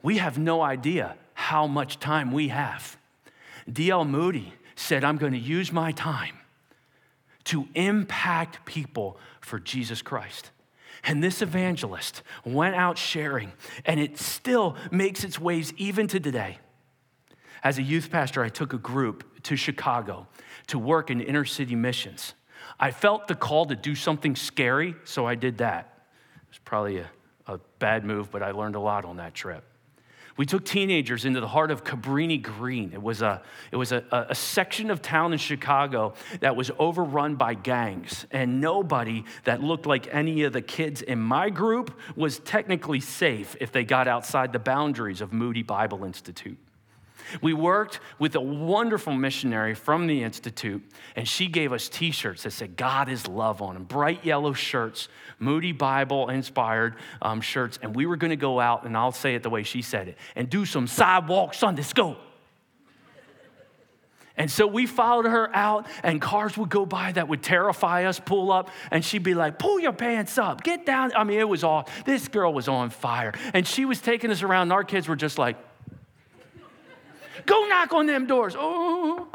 We 0.02 0.18
have 0.18 0.36
no 0.36 0.62
idea 0.62 1.14
how 1.34 1.68
much 1.68 2.00
time 2.00 2.32
we 2.32 2.48
have. 2.48 2.96
D.L. 3.72 4.04
Moody 4.04 4.54
said, 4.74 5.04
I'm 5.04 5.16
going 5.16 5.32
to 5.32 5.38
use 5.38 5.70
my 5.70 5.92
time 5.92 6.38
to 7.44 7.68
impact 7.76 8.66
people 8.66 9.16
for 9.40 9.60
Jesus 9.60 10.02
Christ. 10.02 10.50
And 11.04 11.22
this 11.22 11.42
evangelist 11.42 12.22
went 12.44 12.76
out 12.76 12.96
sharing, 12.96 13.52
and 13.84 13.98
it 13.98 14.18
still 14.18 14.76
makes 14.90 15.24
its 15.24 15.38
ways 15.38 15.72
even 15.76 16.06
to 16.08 16.20
today. 16.20 16.58
As 17.64 17.78
a 17.78 17.82
youth 17.82 18.10
pastor, 18.10 18.42
I 18.42 18.48
took 18.48 18.72
a 18.72 18.78
group 18.78 19.42
to 19.44 19.56
Chicago 19.56 20.28
to 20.68 20.78
work 20.78 21.10
in 21.10 21.20
inner 21.20 21.44
city 21.44 21.74
missions. 21.74 22.34
I 22.78 22.92
felt 22.92 23.26
the 23.26 23.34
call 23.34 23.66
to 23.66 23.76
do 23.76 23.94
something 23.94 24.36
scary, 24.36 24.94
so 25.04 25.26
I 25.26 25.34
did 25.34 25.58
that. 25.58 26.06
It 26.36 26.48
was 26.50 26.58
probably 26.58 26.98
a, 26.98 27.10
a 27.46 27.58
bad 27.78 28.04
move, 28.04 28.30
but 28.30 28.42
I 28.42 28.52
learned 28.52 28.76
a 28.76 28.80
lot 28.80 29.04
on 29.04 29.16
that 29.16 29.34
trip. 29.34 29.64
We 30.36 30.46
took 30.46 30.64
teenagers 30.64 31.24
into 31.24 31.40
the 31.40 31.48
heart 31.48 31.70
of 31.70 31.84
Cabrini 31.84 32.40
Green. 32.40 32.92
It 32.92 33.02
was, 33.02 33.22
a, 33.22 33.42
it 33.70 33.76
was 33.76 33.92
a, 33.92 34.04
a 34.10 34.34
section 34.34 34.90
of 34.90 35.02
town 35.02 35.32
in 35.32 35.38
Chicago 35.38 36.14
that 36.40 36.56
was 36.56 36.70
overrun 36.78 37.36
by 37.36 37.54
gangs, 37.54 38.26
and 38.30 38.60
nobody 38.60 39.24
that 39.44 39.62
looked 39.62 39.86
like 39.86 40.12
any 40.12 40.44
of 40.44 40.52
the 40.52 40.62
kids 40.62 41.02
in 41.02 41.20
my 41.20 41.50
group 41.50 41.98
was 42.16 42.38
technically 42.38 43.00
safe 43.00 43.56
if 43.60 43.72
they 43.72 43.84
got 43.84 44.08
outside 44.08 44.52
the 44.52 44.58
boundaries 44.58 45.20
of 45.20 45.32
Moody 45.32 45.62
Bible 45.62 46.04
Institute. 46.04 46.58
We 47.40 47.52
worked 47.52 48.00
with 48.18 48.34
a 48.34 48.40
wonderful 48.40 49.12
missionary 49.12 49.74
from 49.74 50.06
the 50.06 50.22
Institute, 50.22 50.82
and 51.16 51.26
she 51.26 51.46
gave 51.46 51.72
us 51.72 51.88
t 51.88 52.10
shirts 52.10 52.42
that 52.44 52.52
said, 52.52 52.76
God 52.76 53.08
is 53.08 53.26
love 53.26 53.62
on 53.62 53.74
them, 53.74 53.84
bright 53.84 54.24
yellow 54.24 54.52
shirts, 54.52 55.08
Moody 55.38 55.72
Bible 55.72 56.28
inspired 56.28 56.96
um, 57.20 57.40
shirts. 57.40 57.78
And 57.82 57.94
we 57.94 58.06
were 58.06 58.16
going 58.16 58.30
to 58.30 58.36
go 58.36 58.60
out, 58.60 58.84
and 58.84 58.96
I'll 58.96 59.12
say 59.12 59.34
it 59.34 59.42
the 59.42 59.50
way 59.50 59.62
she 59.62 59.82
said 59.82 60.08
it, 60.08 60.18
and 60.36 60.48
do 60.48 60.64
some 60.64 60.86
sidewalk 60.86 61.54
Sunday 61.54 61.82
school. 61.82 62.16
And 64.36 64.50
so 64.50 64.66
we 64.66 64.86
followed 64.86 65.26
her 65.26 65.54
out, 65.54 65.86
and 66.02 66.20
cars 66.20 66.56
would 66.56 66.70
go 66.70 66.86
by 66.86 67.12
that 67.12 67.28
would 67.28 67.42
terrify 67.42 68.04
us, 68.04 68.18
pull 68.18 68.50
up, 68.50 68.70
and 68.90 69.04
she'd 69.04 69.22
be 69.22 69.34
like, 69.34 69.58
Pull 69.58 69.78
your 69.78 69.92
pants 69.92 70.38
up, 70.38 70.62
get 70.62 70.86
down. 70.86 71.12
I 71.14 71.24
mean, 71.24 71.38
it 71.38 71.48
was 71.48 71.62
all, 71.62 71.88
this 72.06 72.28
girl 72.28 72.52
was 72.52 72.66
on 72.66 72.90
fire. 72.90 73.34
And 73.52 73.66
she 73.66 73.84
was 73.84 74.00
taking 74.00 74.30
us 74.30 74.42
around, 74.42 74.62
and 74.62 74.72
our 74.72 74.84
kids 74.84 75.06
were 75.06 75.16
just 75.16 75.38
like, 75.38 75.56
Go 77.46 77.66
knock 77.66 77.92
on 77.92 78.06
them 78.06 78.26
doors. 78.26 78.54
Oh. 78.58 79.28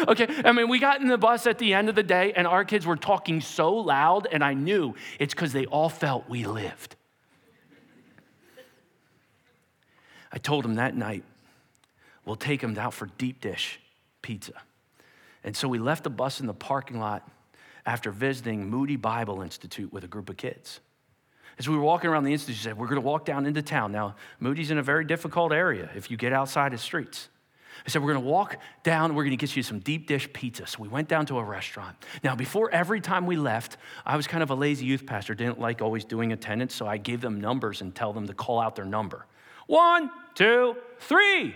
okay, 0.08 0.28
I 0.44 0.52
mean, 0.52 0.68
we 0.68 0.78
got 0.78 1.00
in 1.00 1.08
the 1.08 1.18
bus 1.18 1.46
at 1.46 1.58
the 1.58 1.74
end 1.74 1.88
of 1.88 1.94
the 1.94 2.02
day, 2.02 2.32
and 2.34 2.46
our 2.46 2.64
kids 2.64 2.86
were 2.86 2.96
talking 2.96 3.40
so 3.40 3.74
loud, 3.74 4.26
and 4.30 4.42
I 4.42 4.54
knew 4.54 4.94
it's 5.18 5.34
because 5.34 5.52
they 5.52 5.66
all 5.66 5.88
felt 5.88 6.28
we 6.28 6.44
lived. 6.44 6.96
I 10.32 10.38
told 10.38 10.64
them 10.64 10.76
that 10.76 10.96
night, 10.96 11.24
we'll 12.24 12.36
take 12.36 12.62
them 12.62 12.76
out 12.78 12.94
for 12.94 13.06
deep 13.18 13.40
dish 13.40 13.80
pizza. 14.22 14.54
And 15.44 15.56
so 15.56 15.68
we 15.68 15.78
left 15.78 16.04
the 16.04 16.10
bus 16.10 16.40
in 16.40 16.46
the 16.46 16.54
parking 16.54 16.98
lot 16.98 17.28
after 17.84 18.10
visiting 18.10 18.70
Moody 18.70 18.96
Bible 18.96 19.42
Institute 19.42 19.92
with 19.92 20.04
a 20.04 20.08
group 20.08 20.30
of 20.30 20.36
kids. 20.36 20.80
As 21.58 21.68
we 21.68 21.76
were 21.76 21.82
walking 21.82 22.10
around 22.10 22.24
the 22.24 22.32
institute, 22.32 22.56
she 22.56 22.62
said, 22.62 22.78
We're 22.78 22.86
going 22.86 23.00
to 23.00 23.06
walk 23.06 23.24
down 23.24 23.46
into 23.46 23.62
town. 23.62 23.92
Now, 23.92 24.14
Moody's 24.40 24.70
in 24.70 24.78
a 24.78 24.82
very 24.82 25.04
difficult 25.04 25.52
area 25.52 25.90
if 25.94 26.10
you 26.10 26.16
get 26.16 26.32
outside 26.32 26.72
the 26.72 26.78
streets. 26.78 27.28
I 27.86 27.90
said, 27.90 28.02
We're 28.02 28.12
going 28.12 28.24
to 28.24 28.30
walk 28.30 28.56
down, 28.82 29.14
we're 29.14 29.24
going 29.24 29.36
to 29.36 29.36
get 29.36 29.54
you 29.54 29.62
some 29.62 29.80
deep 29.80 30.06
dish 30.06 30.32
pizza. 30.32 30.66
So 30.66 30.82
we 30.82 30.88
went 30.88 31.08
down 31.08 31.26
to 31.26 31.38
a 31.38 31.44
restaurant. 31.44 31.96
Now, 32.22 32.34
before 32.34 32.70
every 32.70 33.00
time 33.00 33.26
we 33.26 33.36
left, 33.36 33.76
I 34.06 34.16
was 34.16 34.26
kind 34.26 34.42
of 34.42 34.50
a 34.50 34.54
lazy 34.54 34.86
youth 34.86 35.06
pastor, 35.06 35.34
didn't 35.34 35.60
like 35.60 35.82
always 35.82 36.04
doing 36.04 36.32
attendance, 36.32 36.74
so 36.74 36.86
I 36.86 36.96
gave 36.96 37.20
them 37.20 37.40
numbers 37.40 37.80
and 37.80 37.94
tell 37.94 38.12
them 38.12 38.26
to 38.26 38.34
call 38.34 38.60
out 38.60 38.76
their 38.76 38.84
number. 38.84 39.26
One, 39.66 40.10
two, 40.34 40.76
three, 41.00 41.54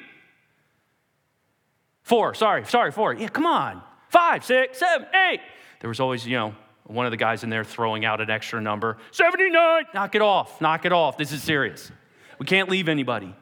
four. 2.03 2.35
Sorry, 2.35 2.65
sorry, 2.67 2.93
four. 2.93 3.15
Yeah, 3.15 3.29
come 3.29 3.47
on. 3.47 3.83
Five, 4.09 4.45
six, 4.45 4.79
seven, 4.79 5.09
eight. 5.31 5.41
There 5.81 5.89
was 5.89 6.01
always, 6.01 6.27
you 6.27 6.37
know, 6.37 6.55
one 6.87 7.07
of 7.07 7.11
the 7.11 7.17
guys 7.17 7.43
in 7.45 7.51
there 7.51 7.65
throwing 7.65 8.05
out 8.05 8.21
an 8.21 8.31
extra 8.31 8.61
number 8.61 8.99
79. 9.11 9.85
Knock 9.95 10.15
it 10.15 10.23
off, 10.23 10.61
knock 10.61 10.85
it 10.85 10.93
off. 10.93 11.17
This 11.17 11.33
is 11.33 11.43
serious. 11.43 11.91
We 12.39 12.47
can't 12.47 12.69
leave 12.69 12.89
anybody. 12.89 13.35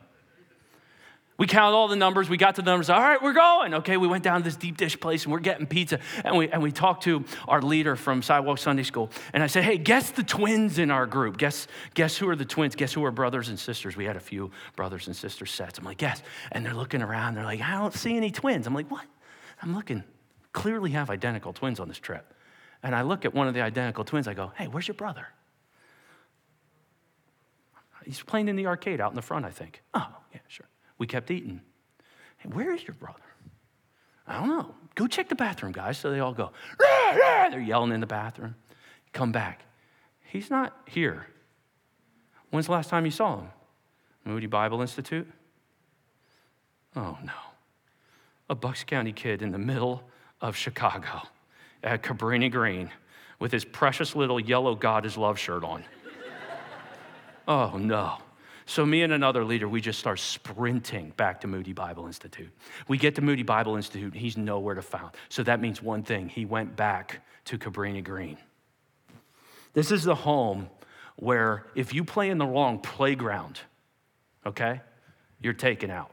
We 1.36 1.48
count 1.48 1.74
all 1.74 1.88
the 1.88 1.96
numbers. 1.96 2.28
We 2.28 2.36
got 2.36 2.54
to 2.56 2.62
the 2.62 2.70
numbers. 2.70 2.88
All 2.90 3.00
right, 3.00 3.20
we're 3.20 3.32
going. 3.32 3.74
Okay, 3.74 3.96
we 3.96 4.06
went 4.06 4.22
down 4.22 4.40
to 4.40 4.44
this 4.44 4.54
deep 4.54 4.76
dish 4.76 4.98
place 5.00 5.24
and 5.24 5.32
we're 5.32 5.40
getting 5.40 5.66
pizza. 5.66 5.98
And 6.22 6.36
we, 6.36 6.48
and 6.48 6.62
we 6.62 6.70
talked 6.70 7.02
to 7.04 7.24
our 7.48 7.60
leader 7.60 7.96
from 7.96 8.22
Sidewalk 8.22 8.58
Sunday 8.58 8.84
School. 8.84 9.10
And 9.32 9.42
I 9.42 9.48
said, 9.48 9.64
hey, 9.64 9.76
guess 9.76 10.12
the 10.12 10.22
twins 10.22 10.78
in 10.78 10.92
our 10.92 11.06
group. 11.06 11.36
Guess, 11.36 11.66
guess 11.94 12.16
who 12.16 12.28
are 12.28 12.36
the 12.36 12.44
twins? 12.44 12.76
Guess 12.76 12.92
who 12.92 13.04
are 13.04 13.10
brothers 13.10 13.48
and 13.48 13.58
sisters? 13.58 13.96
We 13.96 14.04
had 14.04 14.14
a 14.14 14.20
few 14.20 14.52
brothers 14.76 15.08
and 15.08 15.16
sisters 15.16 15.50
sets. 15.50 15.76
I'm 15.76 15.84
like, 15.84 15.98
guess. 15.98 16.22
And 16.52 16.64
they're 16.64 16.72
looking 16.72 17.02
around. 17.02 17.34
They're 17.34 17.44
like, 17.44 17.60
I 17.60 17.72
don't 17.72 17.94
see 17.94 18.16
any 18.16 18.30
twins. 18.30 18.68
I'm 18.68 18.74
like, 18.74 18.90
what? 18.90 19.04
I'm 19.60 19.74
looking. 19.74 20.04
Clearly 20.52 20.92
have 20.92 21.10
identical 21.10 21.52
twins 21.52 21.80
on 21.80 21.88
this 21.88 21.98
trip. 21.98 22.32
And 22.84 22.94
I 22.94 23.00
look 23.00 23.24
at 23.24 23.32
one 23.32 23.48
of 23.48 23.54
the 23.54 23.62
identical 23.62 24.04
twins. 24.04 24.28
I 24.28 24.34
go, 24.34 24.52
hey, 24.56 24.68
where's 24.68 24.86
your 24.86 24.94
brother? 24.94 25.26
He's 28.04 28.22
playing 28.22 28.48
in 28.48 28.56
the 28.56 28.66
arcade 28.66 29.00
out 29.00 29.10
in 29.10 29.16
the 29.16 29.22
front, 29.22 29.46
I 29.46 29.50
think. 29.50 29.82
Oh, 29.94 30.06
yeah, 30.34 30.40
sure. 30.48 30.68
We 30.98 31.06
kept 31.06 31.30
eating. 31.30 31.62
Hey, 32.36 32.50
where 32.50 32.74
is 32.74 32.86
your 32.86 32.94
brother? 32.94 33.24
I 34.26 34.38
don't 34.38 34.48
know. 34.48 34.74
Go 34.94 35.06
check 35.06 35.30
the 35.30 35.34
bathroom, 35.34 35.72
guys. 35.72 35.96
So 35.96 36.10
they 36.10 36.20
all 36.20 36.34
go, 36.34 36.52
rah, 36.78 37.10
rah. 37.12 37.48
they're 37.48 37.58
yelling 37.58 37.90
in 37.92 38.00
the 38.00 38.06
bathroom. 38.06 38.54
Come 39.14 39.32
back. 39.32 39.62
He's 40.26 40.50
not 40.50 40.76
here. 40.86 41.26
When's 42.50 42.66
the 42.66 42.72
last 42.72 42.90
time 42.90 43.06
you 43.06 43.10
saw 43.10 43.38
him? 43.38 43.48
Moody 44.26 44.46
Bible 44.46 44.82
Institute? 44.82 45.26
Oh, 46.94 47.16
no. 47.24 47.32
A 48.50 48.54
Bucks 48.54 48.84
County 48.84 49.12
kid 49.12 49.40
in 49.40 49.52
the 49.52 49.58
middle 49.58 50.02
of 50.42 50.54
Chicago 50.54 51.22
at 51.84 52.02
Cabrini 52.02 52.50
Green 52.50 52.90
with 53.38 53.52
his 53.52 53.64
precious 53.64 54.16
little 54.16 54.40
yellow 54.40 54.74
God 54.74 55.06
is 55.06 55.16
Love 55.16 55.38
shirt 55.38 55.62
on. 55.62 55.84
oh, 57.46 57.76
no. 57.76 58.18
So, 58.66 58.86
me 58.86 59.02
and 59.02 59.12
another 59.12 59.44
leader, 59.44 59.68
we 59.68 59.82
just 59.82 59.98
start 59.98 60.18
sprinting 60.18 61.12
back 61.18 61.42
to 61.42 61.46
Moody 61.46 61.74
Bible 61.74 62.06
Institute. 62.06 62.50
We 62.88 62.96
get 62.96 63.14
to 63.16 63.20
Moody 63.20 63.42
Bible 63.42 63.76
Institute, 63.76 64.14
he's 64.14 64.38
nowhere 64.38 64.74
to 64.74 64.82
found. 64.82 65.14
So, 65.28 65.42
that 65.42 65.60
means 65.60 65.82
one 65.82 66.02
thing 66.02 66.30
he 66.30 66.46
went 66.46 66.74
back 66.74 67.20
to 67.44 67.58
Cabrini 67.58 68.02
Green. 68.02 68.38
This 69.74 69.92
is 69.92 70.04
the 70.04 70.14
home 70.14 70.70
where 71.16 71.66
if 71.74 71.92
you 71.92 72.04
play 72.04 72.30
in 72.30 72.38
the 72.38 72.46
wrong 72.46 72.78
playground, 72.78 73.60
okay, 74.46 74.80
you're 75.40 75.52
taken 75.52 75.90
out. 75.90 76.10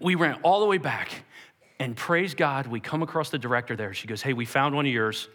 We 0.00 0.16
ran 0.16 0.40
all 0.42 0.60
the 0.60 0.66
way 0.66 0.78
back, 0.78 1.24
and 1.78 1.96
praise 1.96 2.34
God, 2.34 2.66
we 2.66 2.80
come 2.80 3.02
across 3.02 3.30
the 3.30 3.38
director 3.38 3.76
there. 3.76 3.94
She 3.94 4.06
goes, 4.06 4.22
Hey, 4.22 4.32
we 4.32 4.44
found 4.44 4.74
one 4.74 4.86
of 4.86 4.92
yours. 4.92 5.28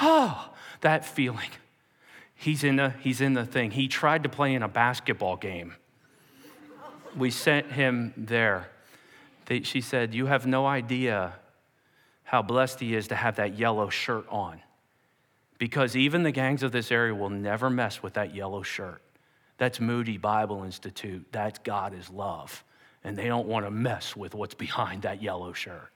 Oh, 0.00 0.50
that 0.82 1.04
feeling. 1.04 1.50
He's 2.34 2.64
in 2.64 2.76
the, 2.76 2.90
he's 3.00 3.22
in 3.22 3.32
the 3.32 3.46
thing. 3.46 3.70
He 3.70 3.88
tried 3.88 4.24
to 4.24 4.28
play 4.28 4.54
in 4.54 4.62
a 4.62 4.68
basketball 4.68 5.36
game. 5.36 5.74
We 7.16 7.30
sent 7.30 7.72
him 7.72 8.12
there. 8.16 8.68
They, 9.46 9.62
she 9.62 9.80
said, 9.80 10.14
You 10.14 10.26
have 10.26 10.46
no 10.46 10.66
idea 10.66 11.34
how 12.24 12.42
blessed 12.42 12.80
he 12.80 12.94
is 12.94 13.08
to 13.08 13.14
have 13.14 13.36
that 13.36 13.58
yellow 13.58 13.88
shirt 13.88 14.26
on. 14.28 14.60
Because 15.58 15.96
even 15.96 16.24
the 16.24 16.32
gangs 16.32 16.62
of 16.62 16.72
this 16.72 16.92
area 16.92 17.14
will 17.14 17.30
never 17.30 17.70
mess 17.70 18.02
with 18.02 18.14
that 18.14 18.34
yellow 18.34 18.62
shirt. 18.62 19.00
That's 19.56 19.80
Moody 19.80 20.18
Bible 20.18 20.64
Institute. 20.64 21.24
That's 21.32 21.58
God 21.60 21.94
is 21.94 22.10
love. 22.10 22.62
And 23.06 23.16
they 23.16 23.28
don't 23.28 23.46
want 23.46 23.64
to 23.64 23.70
mess 23.70 24.16
with 24.16 24.34
what's 24.34 24.54
behind 24.54 25.02
that 25.02 25.22
yellow 25.22 25.52
shirt. 25.52 25.92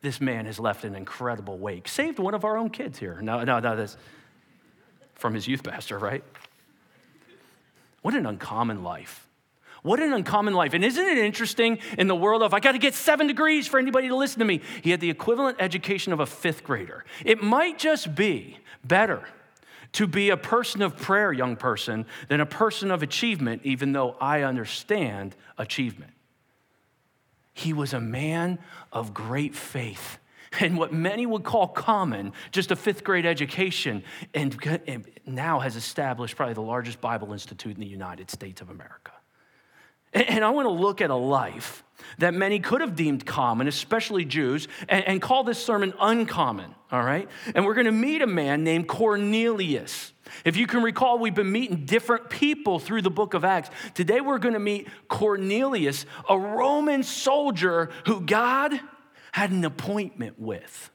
This 0.00 0.22
man 0.22 0.46
has 0.46 0.58
left 0.58 0.84
an 0.84 0.94
incredible 0.94 1.58
wake. 1.58 1.86
Saved 1.86 2.18
one 2.18 2.32
of 2.32 2.46
our 2.46 2.56
own 2.56 2.70
kids 2.70 2.98
here. 2.98 3.20
No, 3.20 3.44
no, 3.44 3.60
no, 3.60 3.76
this 3.76 3.98
from 5.14 5.34
his 5.34 5.46
youth 5.46 5.62
pastor, 5.62 5.98
right? 5.98 6.24
What 8.00 8.14
an 8.14 8.24
uncommon 8.24 8.82
life. 8.82 9.28
What 9.82 10.00
an 10.00 10.14
uncommon 10.14 10.54
life. 10.54 10.72
And 10.72 10.82
isn't 10.82 11.04
it 11.04 11.18
interesting 11.18 11.78
in 11.98 12.06
the 12.06 12.16
world 12.16 12.42
of, 12.42 12.54
I 12.54 12.60
got 12.60 12.72
to 12.72 12.78
get 12.78 12.94
seven 12.94 13.26
degrees 13.26 13.68
for 13.68 13.78
anybody 13.78 14.08
to 14.08 14.16
listen 14.16 14.38
to 14.38 14.46
me? 14.46 14.62
He 14.80 14.92
had 14.92 15.00
the 15.00 15.10
equivalent 15.10 15.58
education 15.60 16.14
of 16.14 16.20
a 16.20 16.26
fifth 16.26 16.64
grader. 16.64 17.04
It 17.22 17.42
might 17.42 17.78
just 17.78 18.14
be 18.14 18.56
better 18.82 19.28
to 19.92 20.06
be 20.06 20.30
a 20.30 20.36
person 20.36 20.82
of 20.82 20.96
prayer, 20.96 21.32
young 21.32 21.56
person, 21.56 22.06
than 22.28 22.40
a 22.40 22.46
person 22.46 22.90
of 22.90 23.02
achievement, 23.02 23.62
even 23.64 23.92
though 23.92 24.16
I 24.20 24.42
understand 24.42 25.36
achievement. 25.58 26.12
He 27.52 27.72
was 27.72 27.92
a 27.92 28.00
man 28.00 28.58
of 28.92 29.12
great 29.12 29.54
faith 29.54 30.18
and 30.60 30.76
what 30.76 30.92
many 30.92 31.26
would 31.26 31.44
call 31.44 31.68
common, 31.68 32.32
just 32.50 32.70
a 32.70 32.76
fifth 32.76 33.04
grade 33.04 33.26
education, 33.26 34.02
and, 34.34 34.56
now 35.24 35.60
has 35.60 35.76
established 35.76 36.36
probably 36.36 36.54
the 36.54 36.60
largest 36.60 37.00
Bible 37.00 37.32
institute 37.32 37.74
in 37.74 37.80
the 37.80 37.86
United 37.86 38.30
States 38.30 38.60
of 38.60 38.70
America. 38.70 39.12
And, 40.12 40.44
I 40.44 40.50
want 40.50 40.66
to 40.66 40.72
look 40.72 41.00
at 41.00 41.10
a 41.10 41.16
life 41.16 41.82
that 42.18 42.34
many 42.34 42.58
could 42.58 42.80
have 42.82 42.94
deemed 42.94 43.24
common, 43.24 43.66
especially 43.66 44.24
Jews, 44.24 44.68
and, 44.88 45.04
and 45.06 45.22
call 45.22 45.44
this 45.44 45.62
sermon 45.62 45.94
uncommon, 45.98 46.74
all 46.90 47.02
right? 47.02 47.28
And 47.54 47.64
we're 47.64 47.74
going 47.74 47.86
to 47.86 47.92
meet 47.92 48.20
a 48.20 48.26
man 48.26 48.64
named 48.64 48.88
Cornelius. 48.88 50.12
If 50.44 50.56
you 50.56 50.66
can 50.66 50.82
recall, 50.82 51.18
we've 51.18 51.34
been 51.34 51.50
meeting 51.50 51.86
different 51.86 52.28
people 52.28 52.78
through 52.78 53.02
the 53.02 53.10
book 53.10 53.34
of 53.34 53.44
Acts. 53.44 53.70
Today 53.94 54.20
we're 54.20 54.38
going 54.38 54.54
to 54.54 54.60
meet 54.60 54.88
Cornelius, 55.08 56.04
a 56.28 56.38
Roman 56.38 57.02
soldier 57.02 57.90
who 58.06 58.20
God 58.20 58.78
had 59.32 59.50
an 59.50 59.64
appointment 59.64 60.38
with. 60.38 60.90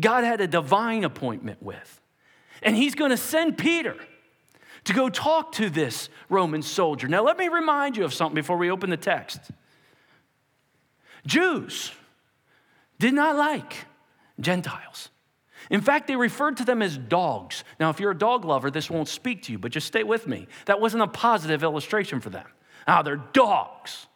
God 0.00 0.22
had 0.22 0.40
a 0.40 0.46
divine 0.46 1.02
appointment 1.02 1.62
with. 1.62 2.00
And 2.62 2.76
he's 2.76 2.94
going 2.94 3.10
to 3.10 3.16
send 3.16 3.58
Peter 3.58 3.96
to 4.88 4.94
go 4.94 5.10
talk 5.10 5.52
to 5.52 5.68
this 5.68 6.08
Roman 6.30 6.62
soldier. 6.62 7.08
Now, 7.08 7.22
let 7.22 7.36
me 7.36 7.48
remind 7.48 7.98
you 7.98 8.04
of 8.04 8.14
something 8.14 8.34
before 8.34 8.56
we 8.56 8.70
open 8.70 8.88
the 8.88 8.96
text. 8.96 9.38
Jews 11.26 11.92
did 12.98 13.12
not 13.12 13.36
like 13.36 13.84
Gentiles. 14.40 15.10
In 15.68 15.82
fact, 15.82 16.06
they 16.06 16.16
referred 16.16 16.56
to 16.56 16.64
them 16.64 16.80
as 16.80 16.96
dogs. 16.96 17.64
Now, 17.78 17.90
if 17.90 18.00
you're 18.00 18.12
a 18.12 18.18
dog 18.18 18.46
lover, 18.46 18.70
this 18.70 18.88
won't 18.88 19.08
speak 19.08 19.42
to 19.42 19.52
you, 19.52 19.58
but 19.58 19.72
just 19.72 19.86
stay 19.86 20.04
with 20.04 20.26
me. 20.26 20.48
That 20.64 20.80
wasn't 20.80 21.02
a 21.02 21.06
positive 21.06 21.62
illustration 21.62 22.20
for 22.20 22.30
them. 22.30 22.46
Ah, 22.86 23.02
they're 23.02 23.16
dogs. 23.16 24.07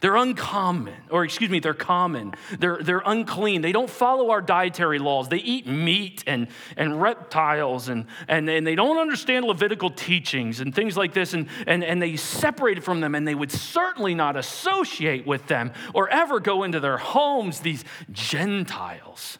They're 0.00 0.16
uncommon, 0.16 0.94
or 1.10 1.24
excuse 1.24 1.50
me, 1.50 1.60
they're 1.60 1.74
common. 1.74 2.32
They're, 2.58 2.78
they're 2.82 3.02
unclean. 3.04 3.60
They 3.60 3.72
don't 3.72 3.90
follow 3.90 4.30
our 4.30 4.40
dietary 4.40 4.98
laws. 4.98 5.28
They 5.28 5.38
eat 5.38 5.66
meat 5.66 6.24
and, 6.26 6.48
and 6.78 7.02
reptiles, 7.02 7.90
and, 7.90 8.06
and, 8.26 8.48
and 8.48 8.66
they 8.66 8.74
don't 8.74 8.96
understand 8.96 9.44
Levitical 9.44 9.90
teachings 9.90 10.60
and 10.60 10.74
things 10.74 10.96
like 10.96 11.12
this. 11.12 11.34
And, 11.34 11.48
and, 11.66 11.84
and 11.84 12.00
they 12.00 12.16
separated 12.16 12.82
from 12.82 13.00
them, 13.00 13.14
and 13.14 13.28
they 13.28 13.34
would 13.34 13.52
certainly 13.52 14.14
not 14.14 14.38
associate 14.38 15.26
with 15.26 15.46
them 15.48 15.72
or 15.92 16.08
ever 16.08 16.40
go 16.40 16.62
into 16.62 16.80
their 16.80 16.96
homes, 16.96 17.60
these 17.60 17.84
Gentiles 18.10 19.38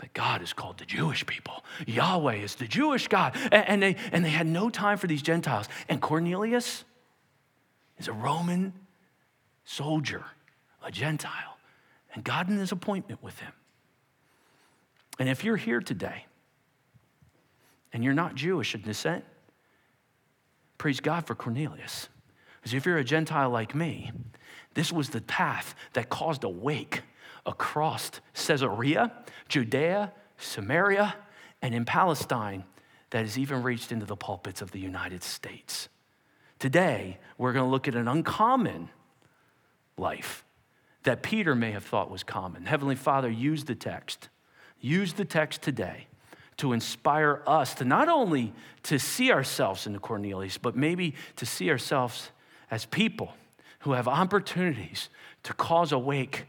that 0.00 0.14
God 0.14 0.42
is 0.42 0.54
called 0.54 0.78
the 0.78 0.86
Jewish 0.86 1.26
people. 1.26 1.64
Yahweh 1.86 2.36
is 2.36 2.54
the 2.54 2.66
Jewish 2.66 3.08
God. 3.08 3.36
And, 3.52 3.68
and, 3.68 3.82
they, 3.82 3.96
and 4.12 4.24
they 4.24 4.30
had 4.30 4.46
no 4.46 4.70
time 4.70 4.96
for 4.96 5.06
these 5.06 5.22
Gentiles. 5.22 5.68
And 5.88 6.00
Cornelius 6.00 6.84
is 7.98 8.08
a 8.08 8.12
Roman 8.12 8.72
soldier, 9.68 10.24
a 10.82 10.90
Gentile, 10.90 11.58
and 12.14 12.24
God 12.24 12.48
in 12.48 12.56
his 12.56 12.72
appointment 12.72 13.22
with 13.22 13.38
him. 13.38 13.52
And 15.18 15.28
if 15.28 15.44
you're 15.44 15.56
here 15.56 15.80
today 15.80 16.24
and 17.92 18.02
you're 18.02 18.14
not 18.14 18.34
Jewish 18.34 18.74
in 18.74 18.80
descent, 18.80 19.24
praise 20.78 21.00
God 21.00 21.26
for 21.26 21.34
Cornelius. 21.34 22.08
Because 22.56 22.72
if 22.72 22.86
you're 22.86 22.96
a 22.96 23.04
Gentile 23.04 23.50
like 23.50 23.74
me, 23.74 24.10
this 24.72 24.90
was 24.90 25.10
the 25.10 25.20
path 25.20 25.74
that 25.92 26.08
caused 26.08 26.44
a 26.44 26.48
wake 26.48 27.02
across 27.44 28.10
Caesarea, 28.34 29.12
Judea, 29.48 30.12
Samaria, 30.38 31.14
and 31.60 31.74
in 31.74 31.84
Palestine 31.84 32.64
that 33.10 33.20
has 33.20 33.38
even 33.38 33.62
reached 33.62 33.92
into 33.92 34.06
the 34.06 34.16
pulpits 34.16 34.62
of 34.62 34.70
the 34.70 34.80
United 34.80 35.22
States. 35.22 35.90
Today, 36.58 37.18
we're 37.36 37.52
going 37.52 37.66
to 37.66 37.70
look 37.70 37.86
at 37.86 37.94
an 37.94 38.08
uncommon 38.08 38.88
life 39.98 40.44
that 41.04 41.22
Peter 41.22 41.54
may 41.54 41.70
have 41.70 41.84
thought 41.84 42.10
was 42.10 42.22
common. 42.22 42.66
Heavenly 42.66 42.94
Father, 42.94 43.30
use 43.30 43.64
the 43.64 43.74
text. 43.74 44.28
Use 44.80 45.14
the 45.14 45.24
text 45.24 45.62
today 45.62 46.06
to 46.58 46.72
inspire 46.72 47.42
us 47.46 47.74
to 47.74 47.84
not 47.84 48.08
only 48.08 48.52
to 48.82 48.98
see 48.98 49.32
ourselves 49.32 49.86
in 49.86 49.92
the 49.92 49.98
Cornelius, 49.98 50.58
but 50.58 50.76
maybe 50.76 51.14
to 51.36 51.46
see 51.46 51.70
ourselves 51.70 52.30
as 52.70 52.84
people 52.84 53.32
who 53.80 53.92
have 53.92 54.08
opportunities 54.08 55.08
to 55.44 55.54
cause 55.54 55.92
a 55.92 55.98
wake. 55.98 56.46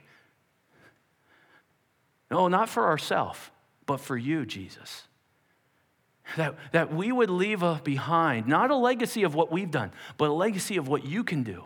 No, 2.30 2.48
not 2.48 2.70
for 2.70 2.88
ourselves, 2.88 3.40
but 3.86 4.00
for 4.00 4.18
you, 4.18 4.46
Jesus. 4.46 5.04
That, 6.38 6.56
that 6.74 6.94
we 6.94 7.12
would 7.12 7.30
leave 7.30 7.64
behind 7.84 8.48
not 8.48 8.72
a 8.72 8.76
legacy 8.76 9.24
of 9.24 9.36
what 9.36 9.52
we've 9.52 9.72
done, 9.72 9.92
but 10.18 10.30
a 10.30 10.34
legacy 10.34 10.78
of 10.78 10.88
what 10.88 11.06
you 11.06 11.24
can 11.24 11.44
do 11.44 11.66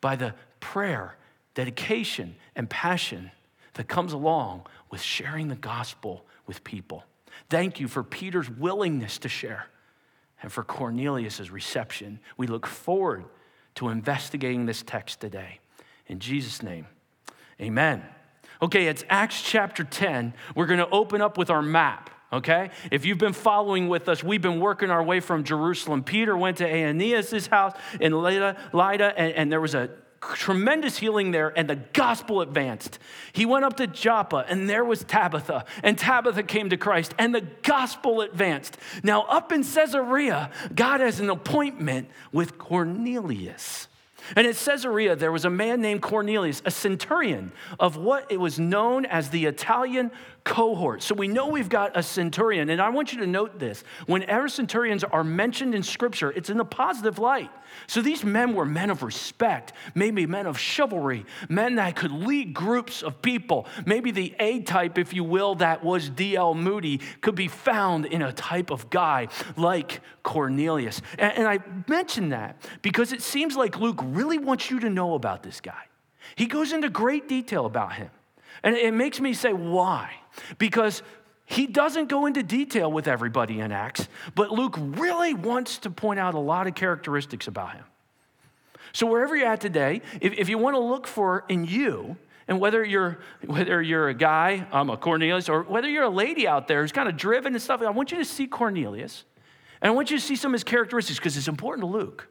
by 0.00 0.16
the 0.16 0.34
prayer, 0.64 1.14
dedication, 1.52 2.34
and 2.56 2.70
passion 2.70 3.30
that 3.74 3.86
comes 3.86 4.14
along 4.14 4.62
with 4.90 5.02
sharing 5.02 5.48
the 5.48 5.54
gospel 5.54 6.24
with 6.46 6.64
people. 6.64 7.04
Thank 7.50 7.80
you 7.80 7.86
for 7.86 8.02
Peter's 8.02 8.48
willingness 8.48 9.18
to 9.18 9.28
share 9.28 9.66
and 10.40 10.50
for 10.50 10.64
Cornelius' 10.64 11.50
reception. 11.50 12.18
We 12.38 12.46
look 12.46 12.66
forward 12.66 13.26
to 13.74 13.90
investigating 13.90 14.64
this 14.64 14.82
text 14.82 15.20
today. 15.20 15.60
In 16.06 16.18
Jesus' 16.18 16.62
name, 16.62 16.86
amen. 17.60 18.02
Okay, 18.62 18.86
it's 18.86 19.04
Acts 19.10 19.42
chapter 19.42 19.84
10. 19.84 20.32
We're 20.54 20.66
going 20.66 20.78
to 20.78 20.88
open 20.88 21.20
up 21.20 21.36
with 21.36 21.50
our 21.50 21.62
map 21.62 22.08
okay? 22.32 22.70
If 22.90 23.04
you've 23.04 23.18
been 23.18 23.32
following 23.32 23.88
with 23.88 24.08
us, 24.08 24.24
we've 24.24 24.42
been 24.42 24.58
working 24.58 24.90
our 24.90 25.04
way 25.04 25.20
from 25.20 25.44
Jerusalem. 25.44 26.02
Peter 26.02 26.36
went 26.36 26.56
to 26.56 26.66
Aeneas' 26.66 27.46
house 27.46 27.74
in 28.00 28.12
Lydda, 28.12 28.56
Lydda 28.72 29.16
and, 29.16 29.32
and 29.34 29.52
there 29.52 29.60
was 29.60 29.76
a 29.76 29.88
tremendous 30.34 30.96
healing 30.96 31.30
there, 31.30 31.52
and 31.56 31.68
the 31.68 31.76
gospel 31.76 32.40
advanced. 32.40 32.98
He 33.32 33.46
went 33.46 33.64
up 33.64 33.76
to 33.76 33.86
Joppa, 33.86 34.44
and 34.48 34.68
there 34.68 34.84
was 34.84 35.04
Tabitha, 35.04 35.64
and 35.82 35.98
Tabitha 35.98 36.42
came 36.42 36.70
to 36.70 36.76
Christ, 36.76 37.14
and 37.18 37.34
the 37.34 37.42
gospel 37.62 38.20
advanced. 38.20 38.76
Now, 39.02 39.22
up 39.22 39.52
in 39.52 39.62
Caesarea, 39.62 40.50
God 40.74 41.00
has 41.00 41.20
an 41.20 41.30
appointment 41.30 42.08
with 42.32 42.58
Cornelius. 42.58 43.88
And 44.36 44.46
at 44.46 44.56
Caesarea, 44.56 45.16
there 45.16 45.32
was 45.32 45.44
a 45.44 45.50
man 45.50 45.80
named 45.82 46.00
Cornelius, 46.00 46.62
a 46.64 46.70
centurion 46.70 47.52
of 47.78 47.96
what 47.96 48.30
it 48.30 48.38
was 48.38 48.58
known 48.58 49.04
as 49.04 49.30
the 49.30 49.44
Italian 49.44 50.10
cohort. 50.44 51.02
So 51.02 51.14
we 51.14 51.26
know 51.26 51.48
we've 51.48 51.70
got 51.70 51.96
a 51.96 52.02
centurion. 52.02 52.68
And 52.68 52.80
I 52.80 52.90
want 52.90 53.12
you 53.12 53.20
to 53.20 53.26
note 53.26 53.58
this 53.58 53.82
whenever 54.06 54.48
centurions 54.48 55.02
are 55.02 55.24
mentioned 55.24 55.74
in 55.74 55.82
Scripture, 55.82 56.30
it's 56.30 56.50
in 56.50 56.60
a 56.60 56.64
positive 56.64 57.18
light. 57.18 57.50
So 57.86 58.02
these 58.02 58.22
men 58.22 58.54
were 58.54 58.66
men 58.66 58.90
of 58.90 59.02
respect, 59.02 59.72
maybe 59.94 60.26
men 60.26 60.46
of 60.46 60.58
chivalry, 60.58 61.24
men 61.48 61.76
that 61.76 61.96
could 61.96 62.12
lead 62.12 62.52
groups 62.52 63.02
of 63.02 63.22
people. 63.22 63.66
Maybe 63.86 64.10
the 64.10 64.34
A 64.38 64.60
type, 64.60 64.98
if 64.98 65.14
you 65.14 65.24
will, 65.24 65.56
that 65.56 65.82
was 65.82 66.10
D.L. 66.10 66.54
Moody 66.54 67.00
could 67.22 67.34
be 67.34 67.48
found 67.48 68.04
in 68.04 68.20
a 68.20 68.32
type 68.32 68.70
of 68.70 68.90
guy 68.90 69.28
like 69.56 70.02
Cornelius. 70.22 71.00
And, 71.18 71.32
and 71.38 71.48
I 71.48 71.58
mention 71.88 72.28
that 72.28 72.62
because 72.82 73.12
it 73.12 73.22
seems 73.22 73.56
like 73.56 73.80
Luke 73.80 74.00
really 74.02 74.38
wants 74.38 74.70
you 74.70 74.78
to 74.80 74.90
know 74.90 75.14
about 75.14 75.42
this 75.42 75.60
guy. 75.60 75.84
He 76.36 76.46
goes 76.46 76.72
into 76.72 76.90
great 76.90 77.28
detail 77.28 77.64
about 77.64 77.94
him. 77.94 78.10
And 78.62 78.76
it 78.76 78.94
makes 78.94 79.20
me 79.20 79.34
say, 79.34 79.52
why? 79.52 80.12
Because 80.58 81.02
he 81.46 81.66
doesn't 81.66 82.08
go 82.08 82.26
into 82.26 82.42
detail 82.42 82.90
with 82.90 83.06
everybody 83.06 83.60
in 83.60 83.70
Acts, 83.70 84.08
but 84.34 84.50
Luke 84.50 84.76
really 84.78 85.34
wants 85.34 85.78
to 85.78 85.90
point 85.90 86.18
out 86.18 86.34
a 86.34 86.38
lot 86.38 86.66
of 86.66 86.74
characteristics 86.74 87.46
about 87.46 87.72
him. 87.74 87.84
So, 88.92 89.06
wherever 89.06 89.36
you're 89.36 89.48
at 89.48 89.60
today, 89.60 90.02
if, 90.20 90.32
if 90.34 90.48
you 90.48 90.56
want 90.56 90.74
to 90.74 90.80
look 90.80 91.06
for 91.06 91.44
in 91.48 91.64
you, 91.64 92.16
and 92.46 92.60
whether 92.60 92.84
you're, 92.84 93.18
whether 93.44 93.82
you're 93.82 94.08
a 94.08 94.14
guy, 94.14 94.66
I'm 94.72 94.88
a 94.88 94.96
Cornelius, 94.96 95.48
or 95.48 95.62
whether 95.62 95.88
you're 95.88 96.04
a 96.04 96.10
lady 96.10 96.46
out 96.46 96.68
there 96.68 96.82
who's 96.82 96.92
kind 96.92 97.08
of 97.08 97.16
driven 97.16 97.54
and 97.54 97.62
stuff, 97.62 97.82
I 97.82 97.90
want 97.90 98.12
you 98.12 98.18
to 98.18 98.24
see 98.24 98.46
Cornelius. 98.46 99.24
And 99.82 99.90
I 99.90 99.94
want 99.94 100.10
you 100.10 100.18
to 100.18 100.22
see 100.22 100.36
some 100.36 100.52
of 100.52 100.54
his 100.54 100.64
characteristics 100.64 101.18
because 101.18 101.36
it's 101.36 101.48
important 101.48 101.82
to 101.82 101.86
Luke. 101.86 102.28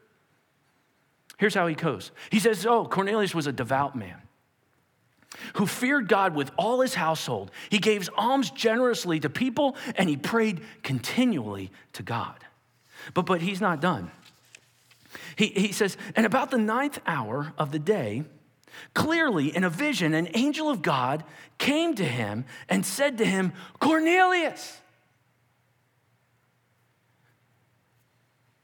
Here's 1.37 1.53
how 1.53 1.67
he 1.67 1.75
goes 1.75 2.11
He 2.31 2.39
says, 2.39 2.65
Oh, 2.65 2.85
Cornelius 2.85 3.35
was 3.35 3.45
a 3.47 3.51
devout 3.51 3.95
man 3.95 4.22
who 5.55 5.67
feared 5.67 6.07
God 6.07 6.35
with 6.35 6.51
all 6.57 6.81
his 6.81 6.93
household. 6.93 7.51
He 7.69 7.79
gave 7.79 8.09
alms 8.15 8.49
generously 8.51 9.19
to 9.21 9.29
people 9.29 9.75
and 9.95 10.09
he 10.09 10.17
prayed 10.17 10.61
continually 10.83 11.71
to 11.93 12.03
God. 12.03 12.37
But, 13.13 13.25
but 13.25 13.41
he's 13.41 13.61
not 13.61 13.81
done. 13.81 14.11
He, 15.35 15.47
he 15.47 15.71
says, 15.71 15.97
and 16.15 16.25
about 16.25 16.51
the 16.51 16.57
ninth 16.57 16.99
hour 17.05 17.53
of 17.57 17.71
the 17.71 17.79
day, 17.79 18.23
clearly 18.93 19.55
in 19.55 19.63
a 19.63 19.69
vision, 19.69 20.13
an 20.13 20.29
angel 20.33 20.69
of 20.69 20.81
God 20.81 21.23
came 21.57 21.95
to 21.95 22.05
him 22.05 22.45
and 22.69 22.85
said 22.85 23.17
to 23.19 23.25
him, 23.25 23.53
Cornelius. 23.79 24.79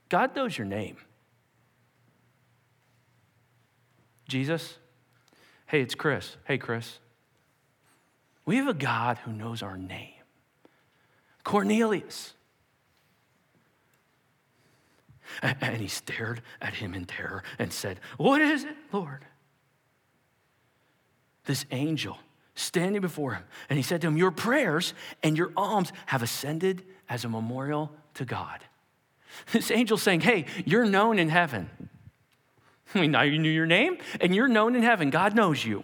God 0.10 0.36
knows 0.36 0.58
your 0.58 0.66
name. 0.66 0.98
Jesus, 4.28 4.78
Hey, 5.70 5.82
it's 5.82 5.94
Chris. 5.94 6.36
Hey, 6.46 6.58
Chris. 6.58 6.98
We 8.44 8.56
have 8.58 8.68
a 8.68 8.74
God 8.74 9.20
who 9.20 9.32
knows 9.32 9.62
our 9.62 9.78
name 9.78 10.14
Cornelius. 11.44 12.34
And 15.44 15.80
he 15.80 15.88
stared 15.88 16.42
at 16.60 16.74
him 16.74 16.96
in 16.96 17.06
terror 17.06 17.44
and 17.60 17.72
said, 17.72 18.00
What 18.18 18.42
is 18.42 18.64
it, 18.64 18.76
Lord? 18.92 19.24
This 21.46 21.66
angel 21.70 22.18
standing 22.56 23.02
before 23.02 23.36
him, 23.36 23.44
and 23.70 23.78
he 23.78 23.84
said 23.84 24.02
to 24.02 24.08
him, 24.08 24.18
Your 24.18 24.32
prayers 24.32 24.96
and 25.22 25.38
your 25.38 25.52
alms 25.56 25.94
have 26.08 26.24
ascended 26.24 26.84
as 27.08 27.26
a 27.26 27.30
memorial 27.30 27.92
to 28.16 28.26
God. 28.26 28.60
This 29.52 29.70
angel 29.70 29.98
saying, 29.98 30.22
Hey, 30.22 30.46
you're 30.66 30.86
known 30.86 31.20
in 31.20 31.30
heaven. 31.30 31.70
Mean, 32.96 33.12
now 33.12 33.22
you 33.22 33.38
knew 33.38 33.50
your 33.50 33.66
name 33.66 33.98
and 34.20 34.36
you're 34.36 34.48
known 34.48 34.76
in 34.76 34.84
heaven. 34.84 35.10
God 35.10 35.36
knows 35.36 35.64
you. 35.64 35.84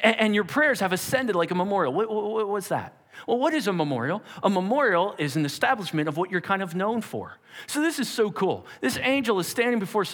And, 0.00 0.18
and 0.18 0.34
your 0.34 0.44
prayers 0.44 0.80
have 0.80 0.92
ascended 0.92 1.34
like 1.34 1.50
a 1.50 1.54
memorial. 1.54 1.92
What, 1.92 2.10
what, 2.10 2.48
what's 2.48 2.68
that? 2.68 2.96
Well, 3.26 3.38
what 3.38 3.54
is 3.54 3.66
a 3.66 3.72
memorial? 3.72 4.22
A 4.42 4.50
memorial 4.50 5.14
is 5.18 5.36
an 5.36 5.44
establishment 5.44 6.08
of 6.08 6.16
what 6.16 6.30
you're 6.30 6.40
kind 6.40 6.62
of 6.62 6.74
known 6.74 7.02
for. 7.02 7.38
So 7.66 7.80
this 7.80 7.98
is 7.98 8.08
so 8.08 8.30
cool. 8.30 8.66
This 8.80 8.98
angel 8.98 9.38
is 9.38 9.46
standing 9.46 9.78
before 9.78 10.04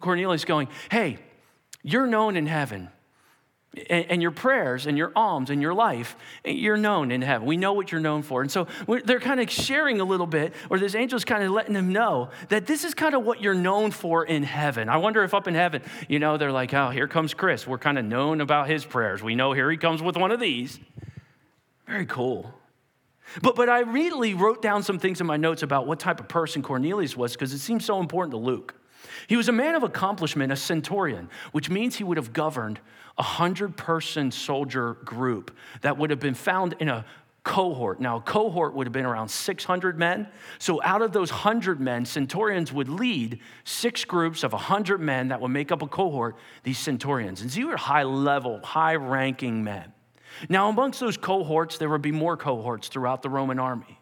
Cornelius 0.00 0.44
going, 0.44 0.68
Hey, 0.90 1.18
you're 1.82 2.06
known 2.06 2.36
in 2.36 2.46
heaven 2.46 2.90
and, 3.88 4.20
your 4.20 4.32
prayers 4.32 4.86
and 4.86 4.98
your 4.98 5.12
alms 5.14 5.50
and 5.50 5.62
your 5.62 5.72
life, 5.72 6.16
eh, 6.44 6.50
you're 6.50 6.76
known 6.76 7.12
in 7.12 7.22
heaven. 7.22 7.46
We 7.46 7.56
know 7.56 7.72
what 7.72 7.92
you're 7.92 8.00
known 8.00 8.22
for. 8.22 8.42
And 8.42 8.50
so 8.50 8.66
they're 9.04 9.20
kind 9.20 9.40
of 9.40 9.50
sharing 9.50 10.00
a 10.00 10.04
little 10.04 10.26
bit, 10.26 10.54
or 10.68 10.78
this 10.78 10.94
angel's 10.94 11.24
kind 11.24 11.44
of 11.44 11.52
letting 11.52 11.74
them 11.74 11.92
know 11.92 12.30
that 12.48 12.66
this 12.66 12.84
is 12.84 12.94
kind 12.94 13.14
of 13.14 13.24
what 13.24 13.40
you're 13.40 13.54
known 13.54 13.92
for 13.92 14.24
in 14.24 14.42
heaven. 14.42 14.88
I 14.88 14.96
wonder 14.96 15.22
if 15.22 15.34
up 15.34 15.46
in 15.46 15.54
heaven, 15.54 15.82
you 16.08 16.18
know, 16.18 16.36
they're 16.36 16.52
like, 16.52 16.74
oh, 16.74 16.90
here 16.90 17.06
comes 17.06 17.32
Chris. 17.32 17.66
We're 17.66 17.78
kind 17.78 17.98
of 17.98 18.04
known 18.04 18.40
about 18.40 18.68
his 18.68 18.84
prayers. 18.84 19.22
We 19.22 19.36
know 19.36 19.52
here 19.52 19.70
he 19.70 19.76
comes 19.76 20.02
with 20.02 20.16
one 20.16 20.32
of 20.32 20.40
these. 20.40 20.80
Very 21.86 22.06
cool. 22.06 22.52
But, 23.40 23.54
but 23.54 23.68
I 23.68 23.82
immediately 23.82 24.34
wrote 24.34 24.60
down 24.62 24.82
some 24.82 24.98
things 24.98 25.20
in 25.20 25.26
my 25.26 25.36
notes 25.36 25.62
about 25.62 25.86
what 25.86 26.00
type 26.00 26.18
of 26.18 26.28
person 26.28 26.62
Cornelius 26.62 27.16
was 27.16 27.32
because 27.32 27.52
it 27.52 27.58
seems 27.60 27.84
so 27.84 28.00
important 28.00 28.32
to 28.32 28.38
Luke. 28.38 28.74
He 29.28 29.36
was 29.36 29.48
a 29.48 29.52
man 29.52 29.76
of 29.76 29.84
accomplishment, 29.84 30.52
a 30.52 30.56
centurion, 30.56 31.28
which 31.52 31.70
means 31.70 31.96
he 31.96 32.04
would 32.04 32.16
have 32.16 32.32
governed 32.32 32.80
a 33.20 33.22
hundred 33.22 33.76
person 33.76 34.30
soldier 34.30 34.94
group 35.04 35.54
that 35.82 35.98
would 35.98 36.08
have 36.08 36.20
been 36.20 36.32
found 36.32 36.74
in 36.80 36.88
a 36.88 37.04
cohort. 37.44 38.00
Now, 38.00 38.16
a 38.16 38.20
cohort 38.22 38.72
would 38.72 38.86
have 38.86 38.94
been 38.94 39.04
around 39.04 39.28
600 39.28 39.98
men. 39.98 40.26
So, 40.58 40.82
out 40.82 41.02
of 41.02 41.12
those 41.12 41.30
100 41.30 41.82
men, 41.82 42.06
centurions 42.06 42.72
would 42.72 42.88
lead 42.88 43.40
six 43.64 44.06
groups 44.06 44.42
of 44.42 44.54
100 44.54 45.02
men 45.02 45.28
that 45.28 45.40
would 45.42 45.50
make 45.50 45.70
up 45.70 45.82
a 45.82 45.86
cohort, 45.86 46.36
these 46.62 46.78
centurions. 46.78 47.42
And 47.42 47.50
these 47.50 47.62
were 47.62 47.76
high 47.76 48.04
level, 48.04 48.58
high 48.60 48.94
ranking 48.94 49.62
men. 49.62 49.92
Now, 50.48 50.70
amongst 50.70 50.98
those 50.98 51.18
cohorts, 51.18 51.76
there 51.76 51.90
would 51.90 52.00
be 52.00 52.12
more 52.12 52.38
cohorts 52.38 52.88
throughout 52.88 53.20
the 53.20 53.28
Roman 53.28 53.58
army. 53.58 53.99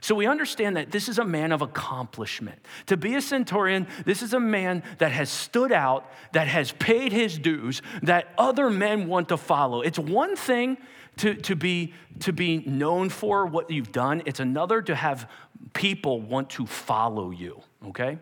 So 0.00 0.14
we 0.14 0.26
understand 0.26 0.76
that 0.76 0.90
this 0.90 1.08
is 1.08 1.18
a 1.18 1.24
man 1.24 1.52
of 1.52 1.62
accomplishment. 1.62 2.64
To 2.86 2.96
be 2.96 3.14
a 3.14 3.22
centurion, 3.22 3.86
this 4.04 4.22
is 4.22 4.34
a 4.34 4.40
man 4.40 4.82
that 4.98 5.12
has 5.12 5.30
stood 5.30 5.72
out, 5.72 6.10
that 6.32 6.48
has 6.48 6.72
paid 6.72 7.12
his 7.12 7.38
dues, 7.38 7.82
that 8.02 8.28
other 8.38 8.70
men 8.70 9.08
want 9.08 9.28
to 9.30 9.36
follow. 9.36 9.80
It's 9.80 9.98
one 9.98 10.36
thing 10.36 10.78
to, 11.18 11.34
to, 11.34 11.56
be, 11.56 11.94
to 12.20 12.32
be 12.32 12.58
known 12.58 13.08
for 13.08 13.46
what 13.46 13.70
you've 13.70 13.92
done, 13.92 14.22
it's 14.26 14.40
another 14.40 14.82
to 14.82 14.94
have 14.94 15.30
people 15.72 16.20
want 16.20 16.50
to 16.50 16.66
follow 16.66 17.30
you, 17.30 17.62
okay? 17.86 18.18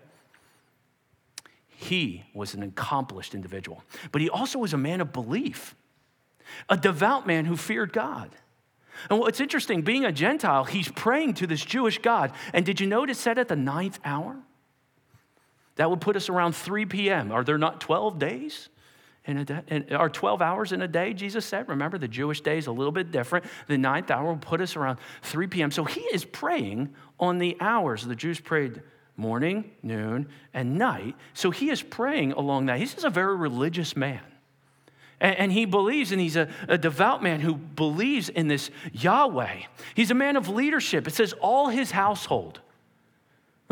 he 1.83 2.25
was 2.33 2.55
an 2.55 2.63
accomplished 2.63 3.35
individual. 3.35 3.83
But 4.13 4.23
he 4.23 4.31
also 4.31 4.59
was 4.59 4.73
a 4.73 4.79
man 4.79 5.01
of 5.01 5.13
belief, 5.13 5.75
a 6.69 6.77
devout 6.77 7.27
man 7.27 7.45
who 7.45 7.57
feared 7.57 7.93
God. 7.93 8.31
And 9.11 9.19
what's 9.19 9.41
interesting, 9.41 9.83
being 9.83 10.05
a 10.05 10.13
Gentile, 10.13 10.65
he's 10.65 10.89
praying 10.89 11.35
to 11.35 11.47
this 11.47 11.65
Jewish 11.65 11.99
God. 11.99 12.33
And 12.53 12.65
did 12.65 12.81
you 12.81 12.87
notice 12.87 13.19
said 13.19 13.39
at 13.39 13.49
the 13.49 13.57
ninth 13.57 13.99
hour? 14.05 14.37
That 15.77 15.91
would 15.91 16.01
put 16.01 16.17
us 16.17 16.29
around 16.29 16.55
3 16.55 16.87
p.m. 16.87 17.33
Are 17.33 17.45
there 17.45 17.59
not 17.59 17.81
12 17.81 18.19
days? 18.19 18.69
In 19.25 19.39
a 19.39 19.45
day, 19.45 19.61
in, 19.69 19.95
or 19.95 20.09
12 20.09 20.43
hours 20.43 20.73
in 20.73 20.83
a 20.83 20.89
day, 20.89 21.15
Jesus 21.15 21.47
said. 21.47 21.69
Remember, 21.69 21.97
the 21.97 22.09
Jewish 22.09 22.41
day 22.41 22.59
is 22.59 22.67
a 22.67 22.73
little 22.73 22.93
bit 22.93 23.13
different. 23.13 23.47
The 23.69 23.79
ninth 23.79 24.11
hour 24.11 24.27
will 24.27 24.37
put 24.37 24.61
us 24.61 24.75
around 24.75 24.99
3 25.23 25.47
p.m. 25.47 25.71
So 25.71 25.85
he 25.85 26.01
is 26.01 26.25
praying 26.25 26.93
on 27.21 27.39
the 27.39 27.57
hours. 27.61 28.05
The 28.05 28.17
Jews 28.17 28.41
prayed 28.41 28.83
morning, 29.17 29.71
noon, 29.83 30.29
and 30.53 30.77
night. 30.77 31.15
So 31.35 31.53
he 31.53 31.71
is 31.71 31.83
praying 31.83 32.33
along 32.33 32.67
that. 32.67 32.79
He's 32.79 32.95
just 32.95 33.05
a 33.05 33.11
very 33.11 33.37
religious 33.37 33.97
man. 33.97 34.21
And, 35.23 35.37
and 35.39 35.53
he 35.53 35.65
believes, 35.65 36.13
and 36.13 36.21
he's 36.21 36.37
a, 36.37 36.49
a 36.69 36.77
devout 36.77 37.23
man 37.23 37.41
who 37.41 37.55
believes 37.55 38.29
in 38.29 38.49
this 38.49 38.71
Yahweh. 38.93 39.63
He's 39.95 40.11
a 40.11 40.15
man 40.15 40.37
of 40.37 40.51
leadership. 40.51 41.09
It 41.09 41.15
says 41.15 41.33
all 41.41 41.69
his 41.69 41.93
household 41.93 42.61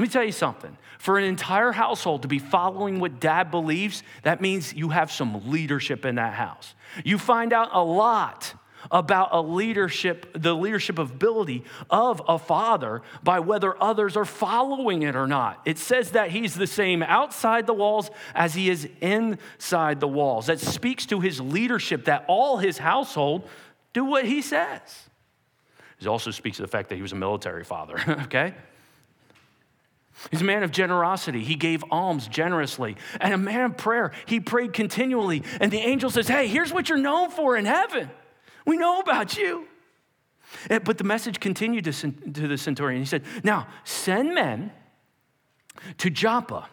let 0.00 0.06
me 0.06 0.12
tell 0.12 0.24
you 0.24 0.32
something. 0.32 0.78
For 0.98 1.18
an 1.18 1.24
entire 1.24 1.72
household 1.72 2.22
to 2.22 2.28
be 2.28 2.38
following 2.38 3.00
what 3.00 3.20
dad 3.20 3.50
believes, 3.50 4.02
that 4.22 4.40
means 4.40 4.72
you 4.72 4.88
have 4.88 5.12
some 5.12 5.50
leadership 5.50 6.06
in 6.06 6.14
that 6.14 6.32
house. 6.32 6.74
You 7.04 7.18
find 7.18 7.52
out 7.52 7.68
a 7.72 7.84
lot 7.84 8.54
about 8.90 9.28
a 9.32 9.40
leadership, 9.40 10.30
the 10.34 10.54
leadership 10.54 10.98
ability 10.98 11.64
of 11.88 12.22
a 12.28 12.38
father 12.38 13.02
by 13.22 13.40
whether 13.40 13.80
others 13.82 14.16
are 14.16 14.24
following 14.24 15.02
it 15.02 15.14
or 15.14 15.26
not. 15.26 15.60
It 15.64 15.78
says 15.78 16.12
that 16.12 16.30
he's 16.30 16.54
the 16.54 16.66
same 16.66 17.02
outside 17.02 17.66
the 17.66 17.74
walls 17.74 18.10
as 18.34 18.54
he 18.54 18.68
is 18.68 18.88
inside 19.00 20.00
the 20.00 20.08
walls. 20.08 20.46
That 20.46 20.60
speaks 20.60 21.06
to 21.06 21.20
his 21.20 21.40
leadership 21.40 22.06
that 22.06 22.24
all 22.26 22.58
his 22.58 22.78
household 22.78 23.48
do 23.92 24.04
what 24.04 24.24
he 24.24 24.42
says. 24.42 25.08
It 26.00 26.06
also 26.06 26.30
speaks 26.30 26.56
to 26.56 26.62
the 26.62 26.68
fact 26.68 26.88
that 26.88 26.96
he 26.96 27.02
was 27.02 27.12
a 27.12 27.16
military 27.16 27.64
father, 27.64 27.96
okay? 28.24 28.54
He's 30.30 30.42
a 30.42 30.44
man 30.44 30.62
of 30.62 30.70
generosity. 30.70 31.42
He 31.42 31.54
gave 31.54 31.82
alms 31.90 32.28
generously. 32.28 32.96
And 33.20 33.32
a 33.32 33.38
man 33.38 33.62
of 33.62 33.76
prayer. 33.76 34.12
He 34.26 34.40
prayed 34.40 34.74
continually. 34.74 35.42
And 35.60 35.70
the 35.70 35.78
angel 35.78 36.10
says, 36.10 36.28
Hey, 36.28 36.46
here's 36.46 36.72
what 36.72 36.88
you're 36.88 36.98
known 36.98 37.30
for 37.30 37.56
in 37.56 37.64
heaven. 37.64 38.10
We 38.66 38.76
know 38.76 39.00
about 39.00 39.36
you. 39.36 39.66
Eh, 40.68 40.78
but 40.78 40.98
the 40.98 41.04
message 41.04 41.40
continued 41.40 41.84
to, 41.84 42.48
the 42.48 42.58
centurion. 42.58 43.00
He 43.00 43.06
said, 43.06 43.22
Now 43.44 43.68
send 43.84 44.34
men 44.34 44.72
to 45.98 46.10
Joppa 46.10 46.68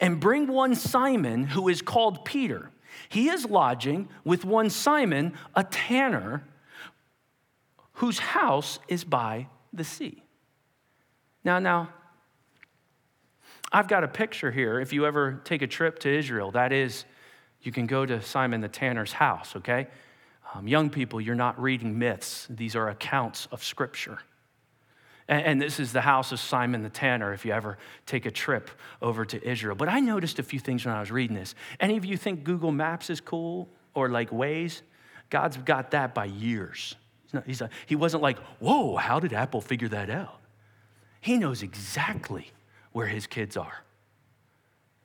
and 0.00 0.18
bring 0.18 0.46
one 0.46 0.74
Simon 0.74 1.44
who 1.44 1.68
is 1.68 1.82
called 1.82 2.24
Peter. 2.24 2.70
He 3.08 3.28
is 3.28 3.44
lodging 3.44 4.08
with 4.24 4.44
one 4.44 4.70
Simon, 4.70 5.34
a 5.54 5.64
tanner, 5.64 6.44
whose 7.94 8.18
house 8.18 8.78
is 8.88 9.04
by 9.04 9.48
the 9.72 9.84
sea. 9.84 10.22
Now, 11.44 11.58
now, 11.58 11.90
I've 13.70 13.88
got 13.88 14.04
a 14.04 14.08
picture 14.08 14.50
here. 14.50 14.80
If 14.80 14.92
you 14.92 15.04
ever 15.04 15.40
take 15.44 15.62
a 15.62 15.66
trip 15.66 15.98
to 16.00 16.08
Israel, 16.08 16.50
that 16.52 16.72
is, 16.72 17.04
you 17.60 17.72
can 17.72 17.86
go 17.86 18.06
to 18.06 18.22
Simon 18.22 18.60
the 18.60 18.68
Tanner's 18.68 19.12
house, 19.12 19.54
okay? 19.56 19.88
Um, 20.54 20.66
young 20.66 20.90
people, 20.90 21.20
you're 21.20 21.34
not 21.34 21.60
reading 21.60 21.98
myths, 21.98 22.46
these 22.48 22.74
are 22.74 22.88
accounts 22.88 23.46
of 23.52 23.62
Scripture. 23.62 24.18
And, 25.28 25.44
and 25.44 25.62
this 25.62 25.78
is 25.78 25.92
the 25.92 26.00
house 26.00 26.32
of 26.32 26.40
Simon 26.40 26.82
the 26.82 26.88
Tanner 26.88 27.32
if 27.32 27.44
you 27.44 27.52
ever 27.52 27.78
take 28.06 28.24
a 28.26 28.30
trip 28.30 28.70
over 29.02 29.24
to 29.26 29.48
Israel. 29.48 29.76
But 29.76 29.88
I 29.88 30.00
noticed 30.00 30.38
a 30.38 30.42
few 30.42 30.58
things 30.58 30.86
when 30.86 30.94
I 30.94 31.00
was 31.00 31.10
reading 31.10 31.36
this. 31.36 31.54
Any 31.80 31.96
of 31.96 32.04
you 32.04 32.16
think 32.16 32.44
Google 32.44 32.72
Maps 32.72 33.10
is 33.10 33.20
cool 33.20 33.68
or 33.94 34.08
like 34.08 34.30
Waze? 34.30 34.82
God's 35.30 35.58
got 35.58 35.90
that 35.90 36.14
by 36.14 36.24
years. 36.24 36.94
He's 37.24 37.34
not, 37.34 37.46
he's 37.46 37.62
he 37.86 37.96
wasn't 37.96 38.22
like, 38.22 38.38
whoa, 38.58 38.96
how 38.96 39.20
did 39.20 39.34
Apple 39.34 39.60
figure 39.60 39.88
that 39.88 40.08
out? 40.08 40.40
He 41.20 41.36
knows 41.36 41.62
exactly 41.62 42.50
where 42.92 43.06
his 43.06 43.26
kids 43.26 43.56
are. 43.56 43.84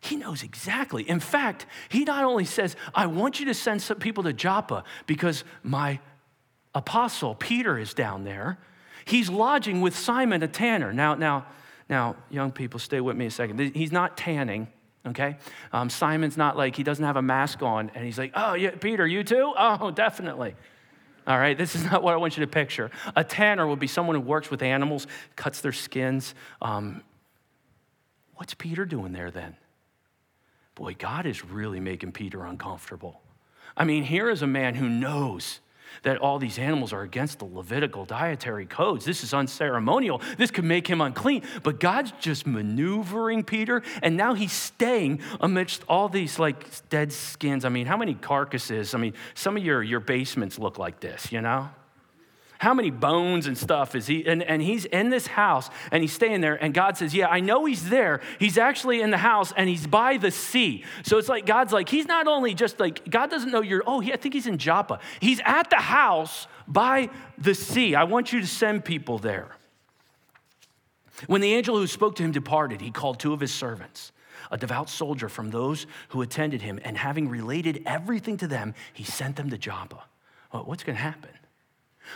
He 0.03 0.15
knows 0.17 0.43
exactly. 0.43 1.07
In 1.07 1.19
fact, 1.19 1.65
he 1.89 2.03
not 2.03 2.23
only 2.23 2.45
says, 2.45 2.75
I 2.93 3.07
want 3.07 3.39
you 3.39 3.45
to 3.47 3.53
send 3.53 3.81
some 3.81 3.99
people 3.99 4.23
to 4.23 4.33
Joppa 4.33 4.83
because 5.07 5.43
my 5.63 5.99
apostle 6.75 7.35
Peter 7.35 7.77
is 7.77 7.93
down 7.93 8.23
there. 8.23 8.59
He's 9.05 9.29
lodging 9.29 9.81
with 9.81 9.97
Simon 9.97 10.43
a 10.43 10.47
tanner. 10.47 10.91
Now, 10.91 11.15
now, 11.15 11.45
now, 11.89 12.15
young 12.29 12.51
people, 12.51 12.79
stay 12.79 13.01
with 13.01 13.15
me 13.15 13.27
a 13.27 13.31
second. 13.31 13.75
He's 13.75 13.91
not 13.91 14.17
tanning, 14.17 14.67
okay? 15.07 15.37
Um, 15.71 15.89
Simon's 15.89 16.37
not 16.37 16.57
like, 16.57 16.75
he 16.75 16.83
doesn't 16.83 17.05
have 17.05 17.17
a 17.17 17.21
mask 17.21 17.61
on 17.61 17.91
and 17.95 18.05
he's 18.05 18.17
like, 18.17 18.31
oh, 18.35 18.53
yeah, 18.55 18.71
Peter, 18.71 19.07
you 19.07 19.23
too? 19.23 19.53
Oh, 19.57 19.91
definitely. 19.91 20.55
All 21.25 21.37
right, 21.37 21.57
this 21.57 21.75
is 21.75 21.85
not 21.85 22.03
what 22.03 22.13
I 22.13 22.17
want 22.17 22.35
you 22.35 22.41
to 22.45 22.51
picture. 22.51 22.91
A 23.15 23.23
tanner 23.23 23.65
would 23.65 23.79
be 23.79 23.87
someone 23.87 24.15
who 24.15 24.21
works 24.21 24.51
with 24.51 24.61
animals, 24.61 25.07
cuts 25.37 25.61
their 25.61 25.71
skins, 25.71 26.35
um, 26.61 27.01
What's 28.35 28.55
Peter 28.55 28.85
doing 28.85 29.13
there 29.13 29.31
then? 29.31 29.55
Boy, 30.75 30.95
God 30.97 31.25
is 31.25 31.45
really 31.45 31.79
making 31.79 32.11
Peter 32.11 32.45
uncomfortable. 32.45 33.21
I 33.77 33.83
mean, 33.83 34.03
here 34.03 34.29
is 34.29 34.41
a 34.41 34.47
man 34.47 34.75
who 34.75 34.89
knows 34.89 35.59
that 36.01 36.17
all 36.17 36.39
these 36.39 36.57
animals 36.57 36.91
are 36.91 37.03
against 37.03 37.39
the 37.39 37.45
Levitical 37.45 38.03
dietary 38.05 38.65
codes. 38.65 39.05
This 39.05 39.23
is 39.23 39.33
unceremonial. 39.33 40.21
This 40.37 40.49
could 40.49 40.63
make 40.63 40.87
him 40.87 41.01
unclean. 41.01 41.43
But 41.61 41.79
God's 41.79 42.11
just 42.19 42.47
maneuvering 42.47 43.43
Peter, 43.43 43.83
and 44.01 44.17
now 44.17 44.33
he's 44.33 44.53
staying 44.53 45.21
amidst 45.39 45.83
all 45.87 46.09
these 46.09 46.39
like 46.39 46.89
dead 46.89 47.13
skins. 47.13 47.63
I 47.63 47.69
mean, 47.69 47.85
how 47.85 47.97
many 47.97 48.15
carcasses? 48.15 48.95
I 48.95 48.97
mean, 48.97 49.13
some 49.35 49.55
of 49.55 49.63
your, 49.63 49.83
your 49.83 49.99
basements 49.99 50.57
look 50.57 50.79
like 50.79 50.99
this, 50.99 51.31
you 51.31 51.41
know? 51.41 51.69
How 52.63 52.73
many 52.73 52.89
bones 52.89 53.45
and 53.45 53.57
stuff 53.57 53.93
is 53.93 54.07
he? 54.07 54.25
And, 54.25 54.41
and 54.41 54.61
he's 54.61 54.85
in 54.85 55.09
this 55.09 55.27
house 55.27 55.69
and 55.91 56.01
he's 56.01 56.13
staying 56.13 56.41
there. 56.41 56.55
And 56.55 56.73
God 56.73 56.97
says, 56.97 57.13
Yeah, 57.13 57.27
I 57.27 57.41
know 57.41 57.65
he's 57.65 57.89
there. 57.89 58.21
He's 58.39 58.57
actually 58.57 59.01
in 59.01 59.11
the 59.11 59.17
house 59.17 59.53
and 59.55 59.69
he's 59.69 59.85
by 59.85 60.17
the 60.17 60.31
sea. 60.31 60.85
So 61.03 61.17
it's 61.17 61.29
like 61.29 61.45
God's 61.45 61.73
like, 61.73 61.89
He's 61.89 62.07
not 62.07 62.25
only 62.25 62.53
just 62.53 62.79
like, 62.79 63.07
God 63.09 63.29
doesn't 63.29 63.51
know 63.51 63.61
you're, 63.61 63.83
oh, 63.85 63.99
he, 63.99 64.13
I 64.13 64.17
think 64.17 64.33
he's 64.33 64.47
in 64.47 64.57
Joppa. 64.57 64.99
He's 65.19 65.41
at 65.45 65.69
the 65.69 65.75
house 65.75 66.47
by 66.67 67.09
the 67.37 67.53
sea. 67.53 67.95
I 67.95 68.05
want 68.05 68.33
you 68.33 68.39
to 68.39 68.47
send 68.47 68.85
people 68.85 69.19
there. 69.19 69.49
When 71.27 71.41
the 71.41 71.53
angel 71.53 71.77
who 71.77 71.85
spoke 71.85 72.15
to 72.15 72.23
him 72.23 72.31
departed, 72.31 72.81
he 72.81 72.89
called 72.89 73.19
two 73.19 73.33
of 73.33 73.39
his 73.39 73.53
servants 73.53 74.11
a 74.51 74.57
devout 74.57 74.89
soldier 74.89 75.29
from 75.29 75.49
those 75.49 75.87
who 76.09 76.21
attended 76.21 76.61
him, 76.61 76.79
and 76.83 76.95
having 76.95 77.27
related 77.27 77.81
everything 77.85 78.37
to 78.37 78.47
them, 78.47 78.75
he 78.93 79.03
sent 79.03 79.35
them 79.35 79.49
to 79.49 79.57
Joppa. 79.57 80.03
Well, 80.51 80.63
what's 80.65 80.83
going 80.83 80.95
to 80.95 81.01
happen? 81.01 81.31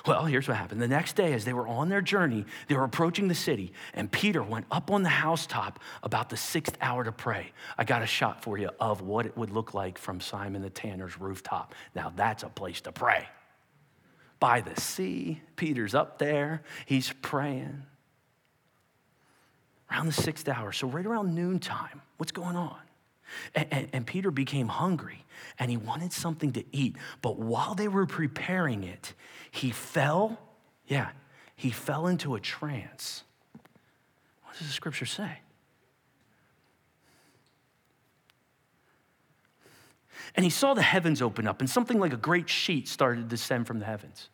Well, 0.06 0.26
here's 0.26 0.48
what 0.48 0.58
happened. 0.58 0.82
The 0.82 0.88
next 0.88 1.16
day, 1.16 1.34
as 1.34 1.46
they 1.46 1.54
were 1.54 1.68
on 1.68 1.90
their 1.90 2.02
journey, 2.02 2.46
they 2.68 2.76
were 2.76 2.84
approaching 2.84 3.28
the 3.28 3.36
city, 3.36 3.74
and 3.94 4.12
Peter 4.12 4.44
went 4.44 4.66
up 4.72 4.92
on 4.92 5.04
the 5.04 5.10
housetop 5.10 5.80
about 6.04 6.30
the 6.30 6.38
sixth 6.38 6.78
hour 6.82 7.04
to 7.04 7.12
pray. 7.12 7.52
I 7.78 7.84
got 7.84 8.02
a 8.02 8.06
shot 8.06 8.44
for 8.44 8.58
you 8.58 8.70
of 8.80 9.02
what 9.02 9.26
it 9.26 9.36
would 9.38 9.52
look 9.52 9.74
like 9.74 9.98
from 9.98 10.20
Simon 10.20 10.62
the 10.62 10.70
Tanner's 10.70 11.20
rooftop. 11.20 11.74
Now, 11.96 12.12
that's 12.16 12.44
a 12.44 12.50
place 12.50 12.82
to 12.82 12.92
pray. 12.92 13.28
By 14.40 14.62
the 14.62 14.80
sea, 14.80 15.42
Peter's 15.56 15.96
up 15.96 16.20
there, 16.20 16.64
he's 16.86 17.12
praying. 17.22 17.84
Around 19.90 20.08
the 20.08 20.12
sixth 20.12 20.48
hour, 20.50 20.72
so 20.72 20.88
right 20.88 21.06
around 21.06 21.34
noontime, 21.34 22.02
what's 22.18 22.32
going 22.32 22.56
on? 22.56 22.78
And, 23.56 23.68
and, 23.72 23.88
and, 23.94 24.08
Peter 24.08 24.32
became 24.32 24.68
hungry 24.68 25.26
and 25.60 25.70
he 25.70 25.78
wanted 25.78 26.14
something 26.14 26.54
to 26.54 26.64
eat. 26.72 26.96
But 27.22 27.38
while 27.38 27.76
they 27.76 27.88
were 27.88 28.06
preparing 28.06 28.84
it, 28.84 29.14
he 29.52 29.72
fell, 29.72 30.40
yeah, 30.88 31.10
he 31.56 31.70
fell 31.70 32.08
into 32.08 32.36
a 32.36 32.40
trance. 32.40 33.24
What 34.44 34.58
does 34.58 34.68
the 34.68 34.74
scripture 34.74 35.06
say? 35.06 35.40
And 40.36 40.44
he 40.44 40.50
saw 40.50 40.74
the 40.74 40.82
heavens 40.82 41.22
open 41.22 41.48
up, 41.48 41.62
and 41.62 41.70
something 41.70 42.00
like 42.00 42.14
a 42.14 42.18
great 42.18 42.50
sheet 42.50 42.88
started 42.88 43.22
to 43.22 43.28
descend 43.28 43.66
from 43.66 43.80
the 43.80 43.86
heavens. 43.86 44.30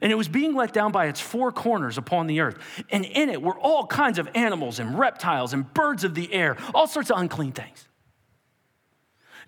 And 0.00 0.12
it 0.12 0.14
was 0.14 0.28
being 0.28 0.54
let 0.54 0.72
down 0.72 0.92
by 0.92 1.06
its 1.06 1.20
four 1.20 1.52
corners 1.52 1.98
upon 1.98 2.26
the 2.26 2.40
earth. 2.40 2.58
And 2.90 3.04
in 3.04 3.28
it 3.28 3.40
were 3.40 3.58
all 3.58 3.86
kinds 3.86 4.18
of 4.18 4.28
animals 4.34 4.78
and 4.78 4.98
reptiles 4.98 5.52
and 5.52 5.72
birds 5.72 6.04
of 6.04 6.14
the 6.14 6.32
air, 6.32 6.56
all 6.74 6.86
sorts 6.86 7.10
of 7.10 7.18
unclean 7.18 7.52
things. 7.52 7.88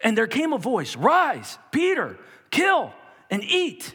And 0.01 0.17
there 0.17 0.27
came 0.27 0.53
a 0.53 0.59
voice 0.59 0.97
Rise, 0.97 1.59
Peter, 1.71 2.19
kill 2.51 2.93
and 3.31 3.43
eat. 3.43 3.95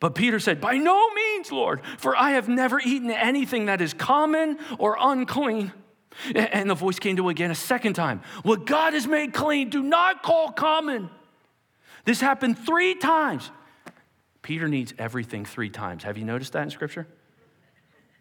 But 0.00 0.14
Peter 0.14 0.38
said, 0.38 0.60
By 0.60 0.76
no 0.76 1.10
means, 1.10 1.50
Lord, 1.50 1.80
for 1.98 2.16
I 2.16 2.32
have 2.32 2.48
never 2.48 2.80
eaten 2.80 3.10
anything 3.10 3.66
that 3.66 3.80
is 3.80 3.94
common 3.94 4.58
or 4.78 4.96
unclean. 5.00 5.72
And 6.34 6.68
the 6.68 6.74
voice 6.74 6.98
came 6.98 7.16
to 7.16 7.28
again 7.28 7.50
a 7.50 7.54
second 7.54 7.94
time 7.94 8.22
What 8.42 8.66
God 8.66 8.92
has 8.92 9.06
made 9.06 9.32
clean, 9.32 9.70
do 9.70 9.82
not 9.82 10.22
call 10.22 10.50
common. 10.50 11.10
This 12.04 12.20
happened 12.20 12.58
three 12.58 12.94
times. 12.94 13.50
Peter 14.48 14.66
needs 14.66 14.94
everything 14.96 15.44
three 15.44 15.68
times. 15.68 16.04
Have 16.04 16.16
you 16.16 16.24
noticed 16.24 16.54
that 16.54 16.62
in 16.62 16.70
Scripture? 16.70 17.06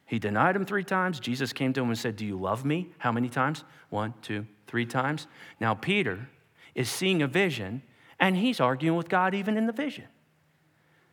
He 0.06 0.20
denied 0.20 0.58
him 0.58 0.66
three 0.66 0.84
times. 0.84 1.22
Jesus 1.22 1.54
came 1.54 1.72
to 1.72 1.82
him 1.82 1.88
and 1.88 1.98
said, 1.98 2.18
Do 2.18 2.26
you 2.26 2.38
love 2.38 2.66
me? 2.66 2.90
How 2.98 3.14
many 3.14 3.30
times? 3.30 3.64
One, 3.92 4.14
two, 4.22 4.46
three 4.68 4.86
times. 4.86 5.28
Now, 5.62 5.74
Peter 5.74 6.28
is 6.76 6.90
seeing 6.90 7.22
a 7.22 7.28
vision 7.28 7.82
and 8.20 8.36
he's 8.36 8.60
arguing 8.60 8.98
with 8.98 9.08
God 9.08 9.36
even 9.36 9.56
in 9.56 9.68
the 9.68 9.72
vision. 9.72 10.04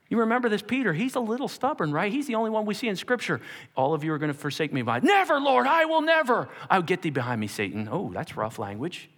You 0.08 0.18
remember 0.18 0.48
this 0.48 0.62
Peter, 0.62 0.92
he's 0.92 1.14
a 1.14 1.20
little 1.20 1.46
stubborn, 1.46 1.92
right? 1.92 2.10
He's 2.10 2.26
the 2.26 2.34
only 2.34 2.50
one 2.50 2.66
we 2.66 2.74
see 2.74 2.88
in 2.88 2.96
scripture. 2.96 3.40
All 3.76 3.94
of 3.94 4.02
you 4.02 4.12
are 4.12 4.18
going 4.18 4.32
to 4.32 4.38
forsake 4.38 4.72
me 4.72 4.82
by, 4.82 4.98
never, 4.98 5.38
Lord, 5.38 5.68
I 5.68 5.84
will 5.84 6.02
never. 6.02 6.48
I'll 6.68 6.82
get 6.82 7.02
thee 7.02 7.10
behind 7.10 7.40
me, 7.40 7.46
Satan. 7.46 7.88
Oh, 7.88 8.10
that's 8.12 8.36
rough 8.36 8.58
language. 8.58 9.08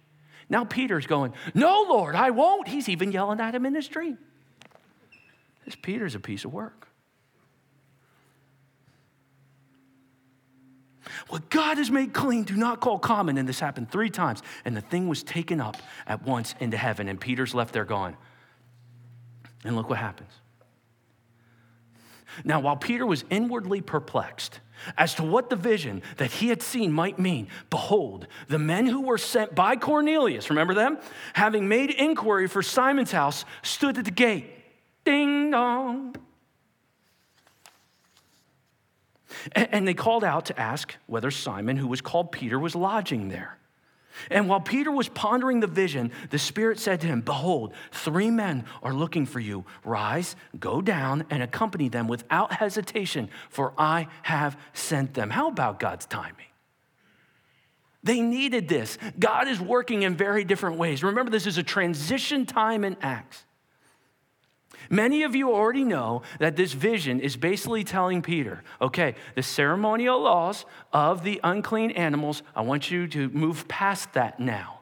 Now 0.47 0.63
Peter's 0.63 1.07
going, 1.07 1.33
no, 1.55 1.87
Lord, 1.89 2.13
I 2.13 2.29
won't. 2.29 2.67
He's 2.67 2.87
even 2.87 3.11
yelling 3.11 3.39
at 3.39 3.55
him 3.55 3.65
in 3.65 3.73
his 3.73 3.87
dream. 3.87 4.19
This 5.67 5.75
Peter's 5.75 6.15
a 6.15 6.19
piece 6.21 6.45
of 6.45 6.53
work. 6.53 6.87
What 11.27 11.49
God 11.49 11.77
has 11.77 11.91
made 11.91 12.13
clean, 12.13 12.45
do 12.45 12.55
not 12.55 12.79
call 12.79 12.97
common. 12.97 13.37
And 13.37 13.49
this 13.49 13.59
happened 13.59 13.91
three 13.91 14.09
times. 14.09 14.41
And 14.63 14.77
the 14.77 14.81
thing 14.81 15.09
was 15.09 15.23
taken 15.23 15.59
up 15.59 15.75
at 16.05 16.23
once 16.23 16.55
into 16.61 16.77
heaven. 16.77 17.09
And 17.09 17.19
Peter's 17.19 17.53
left 17.53 17.73
there 17.73 17.83
gone. 17.83 18.15
And 19.65 19.75
look 19.75 19.89
what 19.89 19.97
happens. 19.97 20.31
Now, 22.45 22.61
while 22.61 22.77
Peter 22.77 23.05
was 23.05 23.25
inwardly 23.29 23.81
perplexed 23.81 24.61
as 24.97 25.15
to 25.15 25.23
what 25.23 25.49
the 25.49 25.57
vision 25.57 26.01
that 26.15 26.31
he 26.31 26.47
had 26.47 26.61
seen 26.61 26.93
might 26.93 27.19
mean, 27.19 27.49
behold, 27.69 28.27
the 28.47 28.59
men 28.59 28.85
who 28.85 29.01
were 29.01 29.17
sent 29.17 29.53
by 29.53 29.75
Cornelius, 29.75 30.49
remember 30.49 30.73
them? 30.73 30.97
Having 31.33 31.67
made 31.67 31.89
inquiry 31.89 32.47
for 32.47 32.63
Simon's 32.63 33.11
house, 33.11 33.43
stood 33.63 33.97
at 33.97 34.05
the 34.05 34.11
gate. 34.11 34.53
Ding 35.07 35.51
dong. 35.51 36.13
And 39.55 39.87
they 39.87 39.93
called 39.93 40.25
out 40.25 40.47
to 40.47 40.59
ask 40.59 40.97
whether 41.05 41.31
Simon, 41.31 41.77
who 41.77 41.87
was 41.87 42.01
called 42.01 42.33
Peter, 42.33 42.59
was 42.59 42.75
lodging 42.75 43.29
there. 43.29 43.57
And 44.29 44.49
while 44.49 44.59
Peter 44.59 44.91
was 44.91 45.07
pondering 45.07 45.61
the 45.61 45.67
vision, 45.67 46.11
the 46.29 46.37
Spirit 46.37 46.77
said 46.77 46.99
to 47.01 47.07
him, 47.07 47.21
Behold, 47.21 47.73
three 47.93 48.29
men 48.29 48.65
are 48.83 48.93
looking 48.93 49.25
for 49.25 49.39
you. 49.39 49.63
Rise, 49.85 50.35
go 50.59 50.81
down, 50.81 51.25
and 51.29 51.41
accompany 51.41 51.87
them 51.87 52.09
without 52.09 52.51
hesitation, 52.51 53.29
for 53.49 53.73
I 53.77 54.07
have 54.23 54.59
sent 54.73 55.13
them. 55.13 55.29
How 55.29 55.47
about 55.47 55.79
God's 55.79 56.05
timing? 56.05 56.47
They 58.03 58.19
needed 58.19 58.67
this. 58.67 58.97
God 59.17 59.47
is 59.47 59.61
working 59.61 60.01
in 60.01 60.17
very 60.17 60.43
different 60.43 60.77
ways. 60.77 61.01
Remember, 61.01 61.31
this 61.31 61.47
is 61.47 61.57
a 61.57 61.63
transition 61.63 62.45
time 62.45 62.83
in 62.83 62.97
Acts. 63.01 63.45
Many 64.89 65.23
of 65.23 65.35
you 65.35 65.51
already 65.51 65.83
know 65.83 66.21
that 66.39 66.55
this 66.55 66.73
vision 66.73 67.19
is 67.19 67.35
basically 67.35 67.83
telling 67.83 68.21
Peter, 68.21 68.63
okay, 68.81 69.15
the 69.35 69.43
ceremonial 69.43 70.19
laws 70.21 70.65
of 70.93 71.23
the 71.23 71.39
unclean 71.43 71.91
animals, 71.91 72.43
I 72.55 72.61
want 72.61 72.89
you 72.91 73.07
to 73.09 73.29
move 73.29 73.67
past 73.67 74.13
that 74.13 74.39
now. 74.39 74.76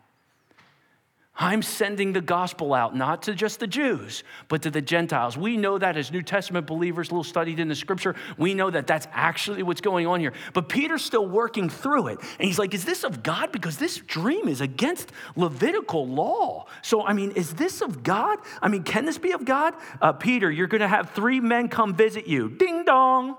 I'm 1.37 1.61
sending 1.61 2.13
the 2.13 2.21
gospel 2.21 2.73
out, 2.73 2.95
not 2.95 3.23
to 3.23 3.35
just 3.35 3.59
the 3.59 3.67
Jews, 3.67 4.23
but 4.47 4.61
to 4.61 4.71
the 4.71 4.81
Gentiles. 4.81 5.37
We 5.37 5.57
know 5.57 5.77
that 5.77 5.97
as 5.97 6.09
New 6.09 6.21
Testament 6.21 6.65
believers, 6.65 7.11
little 7.11 7.25
studied 7.25 7.59
in 7.59 7.67
the 7.67 7.75
scripture, 7.75 8.15
we 8.37 8.53
know 8.53 8.69
that 8.69 8.87
that's 8.87 9.05
actually 9.11 9.61
what's 9.61 9.81
going 9.81 10.07
on 10.07 10.21
here. 10.21 10.31
But 10.53 10.69
Peter's 10.69 11.03
still 11.03 11.27
working 11.27 11.69
through 11.69 12.07
it. 12.07 12.19
And 12.39 12.47
he's 12.47 12.57
like, 12.57 12.73
Is 12.73 12.85
this 12.85 13.03
of 13.03 13.21
God? 13.21 13.51
Because 13.51 13.77
this 13.77 13.97
dream 13.97 14.47
is 14.47 14.61
against 14.61 15.11
Levitical 15.35 16.07
law. 16.07 16.67
So, 16.81 17.05
I 17.05 17.11
mean, 17.11 17.31
is 17.31 17.53
this 17.55 17.81
of 17.81 18.01
God? 18.01 18.39
I 18.61 18.69
mean, 18.69 18.83
can 18.83 19.03
this 19.05 19.17
be 19.17 19.31
of 19.31 19.43
God? 19.43 19.73
Uh, 20.01 20.13
Peter, 20.13 20.49
you're 20.49 20.67
going 20.67 20.81
to 20.81 20.87
have 20.87 21.11
three 21.11 21.41
men 21.41 21.67
come 21.67 21.95
visit 21.95 22.27
you. 22.27 22.49
Ding 22.49 22.85
dong. 22.85 23.35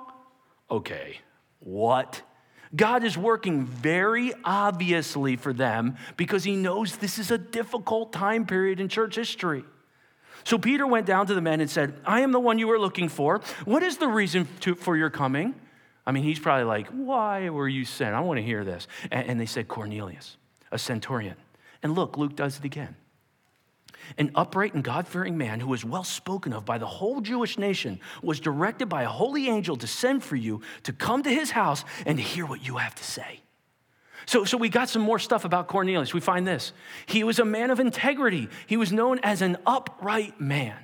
Okay, 0.70 1.20
what? 1.60 2.22
God 2.76 3.04
is 3.04 3.16
working 3.16 3.64
very 3.64 4.32
obviously 4.44 5.36
for 5.36 5.52
them 5.52 5.96
because 6.16 6.44
he 6.44 6.56
knows 6.56 6.96
this 6.96 7.18
is 7.18 7.30
a 7.30 7.38
difficult 7.38 8.12
time 8.12 8.46
period 8.46 8.80
in 8.80 8.88
church 8.88 9.16
history. 9.16 9.64
So 10.44 10.58
Peter 10.58 10.86
went 10.86 11.06
down 11.06 11.26
to 11.26 11.34
the 11.34 11.40
men 11.40 11.60
and 11.60 11.70
said, 11.70 11.94
I 12.04 12.20
am 12.20 12.32
the 12.32 12.38
one 12.40 12.58
you 12.58 12.68
were 12.68 12.78
looking 12.78 13.08
for. 13.08 13.40
What 13.64 13.82
is 13.82 13.96
the 13.96 14.08
reason 14.08 14.46
to, 14.60 14.74
for 14.74 14.96
your 14.96 15.10
coming? 15.10 15.54
I 16.06 16.12
mean, 16.12 16.22
he's 16.22 16.38
probably 16.38 16.64
like, 16.64 16.86
Why 16.88 17.48
were 17.50 17.68
you 17.68 17.84
sent? 17.84 18.14
I 18.14 18.20
want 18.20 18.38
to 18.38 18.42
hear 18.44 18.64
this. 18.64 18.86
And, 19.10 19.28
and 19.28 19.40
they 19.40 19.46
said, 19.46 19.66
Cornelius, 19.66 20.36
a 20.70 20.78
centurion. 20.78 21.34
And 21.82 21.94
look, 21.94 22.16
Luke 22.16 22.36
does 22.36 22.58
it 22.58 22.64
again 22.64 22.94
an 24.18 24.30
upright 24.34 24.74
and 24.74 24.82
God 24.82 25.06
fearing 25.06 25.36
man 25.36 25.60
who 25.60 25.68
was 25.68 25.84
well 25.84 26.04
spoken 26.04 26.52
of 26.52 26.64
by 26.64 26.78
the 26.78 26.86
whole 26.86 27.20
Jewish 27.20 27.58
nation, 27.58 28.00
was 28.22 28.40
directed 28.40 28.88
by 28.88 29.02
a 29.02 29.08
holy 29.08 29.48
angel 29.48 29.76
to 29.76 29.86
send 29.86 30.22
for 30.22 30.36
you 30.36 30.60
to 30.84 30.92
come 30.92 31.22
to 31.22 31.30
his 31.30 31.50
house 31.50 31.84
and 32.04 32.18
to 32.18 32.22
hear 32.22 32.46
what 32.46 32.66
you 32.66 32.76
have 32.76 32.94
to 32.94 33.04
say. 33.04 33.40
So, 34.26 34.44
so 34.44 34.56
we 34.56 34.68
got 34.68 34.88
some 34.88 35.02
more 35.02 35.20
stuff 35.20 35.44
about 35.44 35.68
Cornelius. 35.68 36.12
We 36.12 36.20
find 36.20 36.46
this. 36.46 36.72
He 37.06 37.22
was 37.22 37.38
a 37.38 37.44
man 37.44 37.70
of 37.70 37.80
integrity, 37.80 38.48
he 38.66 38.76
was 38.76 38.92
known 38.92 39.20
as 39.22 39.42
an 39.42 39.56
upright 39.66 40.40
man. 40.40 40.76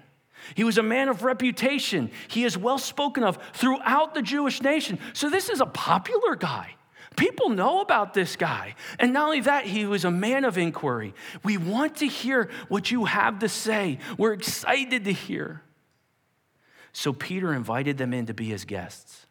He 0.55 0.65
was 0.65 0.77
a 0.77 0.83
man 0.83 1.09
of 1.09 1.23
reputation. 1.23 2.11
He 2.27 2.45
is 2.45 2.59
well 2.59 2.79
spoken 2.79 3.23
of 3.23 3.39
throughout 3.53 4.15
the 4.15 4.23
Jewish 4.23 4.61
nation. 4.61 4.99
So, 5.13 5.31
this 5.31 5.49
is 5.49 5.61
a 5.61 5.67
popular 5.67 6.37
guy. 6.37 6.75
People 7.17 7.51
know 7.51 7.81
about 7.81 8.15
this 8.15 8.37
guy. 8.37 8.75
And 8.99 9.13
not 9.13 9.27
only 9.27 9.41
that, 9.43 9.65
he 9.65 9.87
was 9.87 10.05
a 10.05 10.11
man 10.11 10.45
of 10.45 10.57
inquiry. 10.57 11.15
We 11.43 11.57
want 11.57 11.97
to 11.97 12.07
hear 12.07 12.49
what 12.69 12.91
you 12.91 13.05
have 13.05 13.41
to 13.41 13.49
say. 13.49 13.99
We're 14.17 14.33
excited 14.33 15.05
to 15.05 15.13
hear. 15.13 15.63
So 16.93 17.13
Peter 17.13 17.53
invited 17.53 17.99
them 17.99 18.13
in 18.13 18.27
to 18.27 18.35
be 18.35 18.47
his 18.47 18.65
guests. 18.65 19.27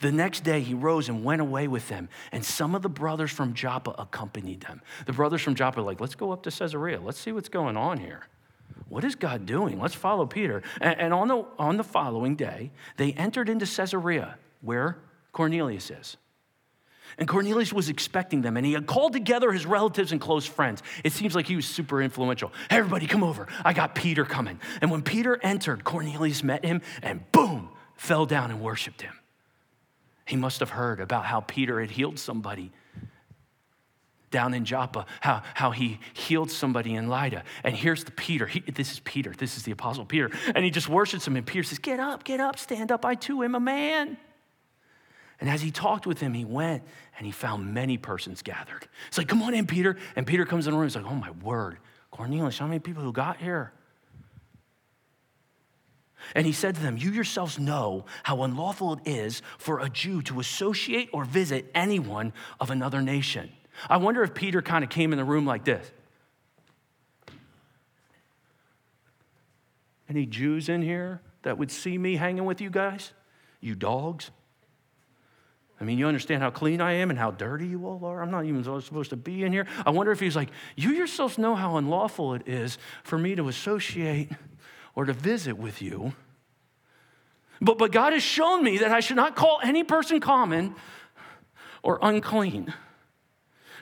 The 0.00 0.12
next 0.12 0.44
day, 0.44 0.60
he 0.60 0.74
rose 0.74 1.08
and 1.08 1.24
went 1.24 1.40
away 1.40 1.66
with 1.66 1.88
them, 1.88 2.08
and 2.30 2.44
some 2.44 2.74
of 2.74 2.82
the 2.82 2.88
brothers 2.88 3.32
from 3.32 3.52
Joppa 3.52 3.90
accompanied 3.98 4.60
them. 4.60 4.80
The 5.06 5.12
brothers 5.12 5.42
from 5.42 5.54
Joppa 5.54 5.80
like, 5.80 6.00
let's 6.00 6.14
go 6.14 6.30
up 6.30 6.42
to 6.44 6.50
Caesarea. 6.50 7.00
Let's 7.00 7.18
see 7.18 7.32
what's 7.32 7.48
going 7.48 7.76
on 7.76 7.98
here. 7.98 8.26
What 8.88 9.02
is 9.02 9.14
God 9.16 9.46
doing? 9.46 9.80
Let's 9.80 9.94
follow 9.94 10.26
Peter. 10.26 10.62
And, 10.80 11.12
on, 11.12 11.28
the, 11.28 11.44
on 11.58 11.78
the 11.78 11.84
following 11.84 12.36
day, 12.36 12.70
they 12.96 13.12
entered 13.12 13.48
into 13.48 13.66
Caesarea, 13.66 14.36
where 14.60 14.98
Cornelius 15.32 15.90
is. 15.90 16.16
And 17.18 17.28
Cornelius 17.28 17.72
was 17.72 17.88
expecting 17.88 18.42
them, 18.42 18.56
and 18.56 18.64
he 18.64 18.72
had 18.72 18.86
called 18.86 19.12
together 19.12 19.52
his 19.52 19.66
relatives 19.66 20.12
and 20.12 20.20
close 20.20 20.46
friends. 20.46 20.82
It 21.04 21.12
seems 21.12 21.34
like 21.34 21.46
he 21.46 21.56
was 21.56 21.66
super 21.66 22.02
influential. 22.02 22.52
Hey, 22.70 22.78
everybody, 22.78 23.06
come 23.06 23.22
over. 23.22 23.46
I 23.64 23.72
got 23.72 23.94
Peter 23.94 24.24
coming. 24.24 24.60
And 24.80 24.90
when 24.90 25.02
Peter 25.02 25.38
entered, 25.42 25.84
Cornelius 25.84 26.42
met 26.42 26.64
him 26.64 26.82
and 27.02 27.30
boom, 27.32 27.68
fell 27.96 28.26
down 28.26 28.50
and 28.50 28.60
worshiped 28.60 29.02
him. 29.02 29.14
He 30.24 30.36
must 30.36 30.60
have 30.60 30.70
heard 30.70 31.00
about 31.00 31.24
how 31.24 31.40
Peter 31.40 31.80
had 31.80 31.90
healed 31.90 32.18
somebody 32.18 32.72
down 34.32 34.54
in 34.54 34.64
Joppa, 34.64 35.06
how, 35.20 35.42
how 35.54 35.70
he 35.70 36.00
healed 36.14 36.50
somebody 36.50 36.94
in 36.94 37.08
Lydda. 37.08 37.44
And 37.62 37.76
here's 37.76 38.02
the 38.02 38.10
Peter. 38.10 38.46
He, 38.46 38.60
this 38.60 38.90
is 38.90 39.00
Peter. 39.00 39.32
This 39.36 39.56
is 39.56 39.62
the 39.62 39.70
Apostle 39.72 40.04
Peter. 40.04 40.30
And 40.54 40.64
he 40.64 40.70
just 40.70 40.88
worships 40.88 41.26
him. 41.26 41.36
And 41.36 41.46
Peter 41.46 41.62
says, 41.62 41.78
Get 41.78 42.00
up, 42.00 42.24
get 42.24 42.40
up, 42.40 42.58
stand 42.58 42.90
up. 42.90 43.04
I 43.04 43.14
too 43.14 43.44
am 43.44 43.54
a 43.54 43.60
man. 43.60 44.16
And 45.42 45.50
as 45.50 45.60
he 45.60 45.72
talked 45.72 46.06
with 46.06 46.20
him, 46.20 46.34
he 46.34 46.44
went 46.44 46.84
and 47.18 47.26
he 47.26 47.32
found 47.32 47.74
many 47.74 47.98
persons 47.98 48.42
gathered. 48.42 48.86
It's 49.08 49.18
like, 49.18 49.26
come 49.26 49.42
on 49.42 49.54
in, 49.54 49.66
Peter. 49.66 49.96
And 50.14 50.24
Peter 50.24 50.44
comes 50.44 50.68
in 50.68 50.72
the 50.72 50.78
room. 50.78 50.86
He's 50.86 50.94
like, 50.94 51.04
oh, 51.04 51.16
my 51.16 51.32
word. 51.32 51.78
Cornelius, 52.12 52.58
how 52.58 52.68
many 52.68 52.78
people 52.78 53.02
who 53.02 53.12
got 53.12 53.38
here? 53.38 53.72
And 56.36 56.46
he 56.46 56.52
said 56.52 56.76
to 56.76 56.80
them, 56.80 56.96
You 56.96 57.10
yourselves 57.10 57.58
know 57.58 58.04
how 58.22 58.44
unlawful 58.44 58.92
it 58.92 59.00
is 59.04 59.42
for 59.58 59.80
a 59.80 59.88
Jew 59.88 60.22
to 60.22 60.38
associate 60.38 61.10
or 61.12 61.24
visit 61.24 61.68
anyone 61.74 62.32
of 62.60 62.70
another 62.70 63.02
nation. 63.02 63.50
I 63.90 63.96
wonder 63.96 64.22
if 64.22 64.34
Peter 64.34 64.62
kind 64.62 64.84
of 64.84 64.90
came 64.90 65.10
in 65.10 65.18
the 65.18 65.24
room 65.24 65.44
like 65.44 65.64
this. 65.64 65.90
Any 70.08 70.24
Jews 70.24 70.68
in 70.68 70.82
here 70.82 71.20
that 71.42 71.58
would 71.58 71.72
see 71.72 71.98
me 71.98 72.14
hanging 72.14 72.44
with 72.44 72.60
you 72.60 72.70
guys? 72.70 73.12
You 73.60 73.74
dogs? 73.74 74.30
I 75.82 75.84
mean, 75.84 75.98
you 75.98 76.06
understand 76.06 76.44
how 76.44 76.50
clean 76.50 76.80
I 76.80 76.92
am 76.92 77.10
and 77.10 77.18
how 77.18 77.32
dirty 77.32 77.66
you 77.66 77.84
all 77.88 78.04
are? 78.04 78.22
I'm 78.22 78.30
not 78.30 78.44
even 78.44 78.62
supposed 78.62 79.10
to 79.10 79.16
be 79.16 79.42
in 79.42 79.52
here. 79.52 79.66
I 79.84 79.90
wonder 79.90 80.12
if 80.12 80.20
he's 80.20 80.36
like, 80.36 80.50
You 80.76 80.90
yourselves 80.90 81.38
know 81.38 81.56
how 81.56 81.76
unlawful 81.76 82.34
it 82.34 82.46
is 82.46 82.78
for 83.02 83.18
me 83.18 83.34
to 83.34 83.48
associate 83.48 84.30
or 84.94 85.06
to 85.06 85.12
visit 85.12 85.58
with 85.58 85.82
you. 85.82 86.12
But, 87.60 87.78
but 87.78 87.90
God 87.90 88.12
has 88.12 88.22
shown 88.22 88.62
me 88.62 88.78
that 88.78 88.92
I 88.92 89.00
should 89.00 89.16
not 89.16 89.34
call 89.34 89.58
any 89.60 89.82
person 89.82 90.20
common 90.20 90.76
or 91.82 91.98
unclean. 92.00 92.72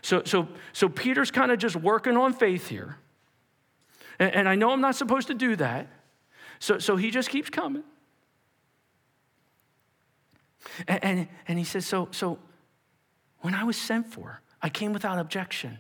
So, 0.01 0.23
so, 0.25 0.49
so 0.73 0.89
Peter's 0.89 1.31
kind 1.31 1.53
of 1.53 1.59
just 1.59 1.77
working 1.77 2.17
on 2.17 2.33
faith 2.33 2.69
here. 2.69 2.97
And, 4.19 4.35
and 4.35 4.49
I 4.49 4.55
know 4.55 4.71
I'm 4.71 4.81
not 4.81 4.97
supposed 4.97 5.27
to 5.27 5.35
do 5.35 5.55
that. 5.57 5.87
So, 6.61 6.79
so 6.79 6.97
he 6.97 7.11
just 7.11 7.29
keeps 7.29 7.51
coming. 7.51 7.85
And, 10.87 11.05
and, 11.05 11.29
and 11.49 11.59
he 11.59 11.65
says, 11.65 11.87
so, 11.87 12.09
so 12.11 12.39
when 13.41 13.55
I 13.55 13.65
was 13.65 13.77
sent 13.77 14.07
for, 14.13 14.41
I 14.63 14.69
came 14.69 14.93
without 14.93 15.19
objection. 15.19 15.79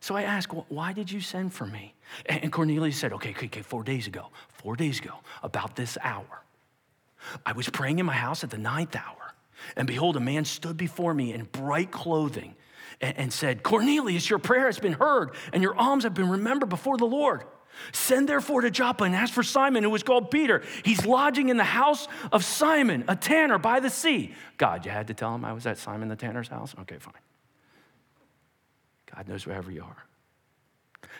So 0.00 0.16
I 0.16 0.22
asked, 0.22 0.52
why 0.68 0.92
did 0.92 1.10
you 1.10 1.20
send 1.20 1.52
for 1.52 1.66
me? 1.66 1.94
And 2.26 2.50
Cornelius 2.50 2.96
said, 2.96 3.12
okay, 3.14 3.30
okay, 3.30 3.46
okay, 3.46 3.62
four 3.62 3.82
days 3.82 4.06
ago, 4.06 4.28
four 4.48 4.76
days 4.76 4.98
ago, 4.98 5.14
about 5.42 5.76
this 5.76 5.98
hour, 6.02 6.42
I 7.44 7.52
was 7.52 7.68
praying 7.68 7.98
in 7.98 8.06
my 8.06 8.14
house 8.14 8.42
at 8.42 8.50
the 8.50 8.58
ninth 8.58 8.96
hour. 8.96 9.34
And 9.76 9.86
behold, 9.86 10.16
a 10.16 10.20
man 10.20 10.46
stood 10.46 10.76
before 10.78 11.12
me 11.12 11.34
in 11.34 11.44
bright 11.44 11.90
clothing 11.90 12.54
and, 13.00 13.16
and 13.18 13.32
said, 13.32 13.62
Cornelius, 13.62 14.28
your 14.30 14.38
prayer 14.38 14.66
has 14.66 14.78
been 14.78 14.94
heard, 14.94 15.34
and 15.52 15.62
your 15.62 15.76
alms 15.78 16.04
have 16.04 16.14
been 16.14 16.30
remembered 16.30 16.70
before 16.70 16.96
the 16.96 17.04
Lord. 17.04 17.44
Send 17.92 18.28
therefore 18.28 18.60
to 18.62 18.70
Joppa 18.70 19.04
and 19.04 19.14
ask 19.14 19.32
for 19.32 19.42
Simon, 19.42 19.84
who 19.84 19.94
is 19.94 20.02
called 20.02 20.30
Peter. 20.30 20.62
He's 20.84 21.06
lodging 21.06 21.48
in 21.48 21.56
the 21.56 21.64
house 21.64 22.08
of 22.32 22.44
Simon, 22.44 23.04
a 23.08 23.16
tanner 23.16 23.58
by 23.58 23.80
the 23.80 23.90
sea. 23.90 24.34
God, 24.58 24.84
you 24.84 24.90
had 24.90 25.06
to 25.08 25.14
tell 25.14 25.34
him 25.34 25.44
I 25.44 25.52
was 25.52 25.66
at 25.66 25.78
Simon 25.78 26.08
the 26.08 26.16
tanner's 26.16 26.48
house? 26.48 26.74
Okay, 26.80 26.98
fine. 26.98 27.14
God 29.14 29.28
knows 29.28 29.46
wherever 29.46 29.70
you 29.70 29.82
are. 29.82 30.06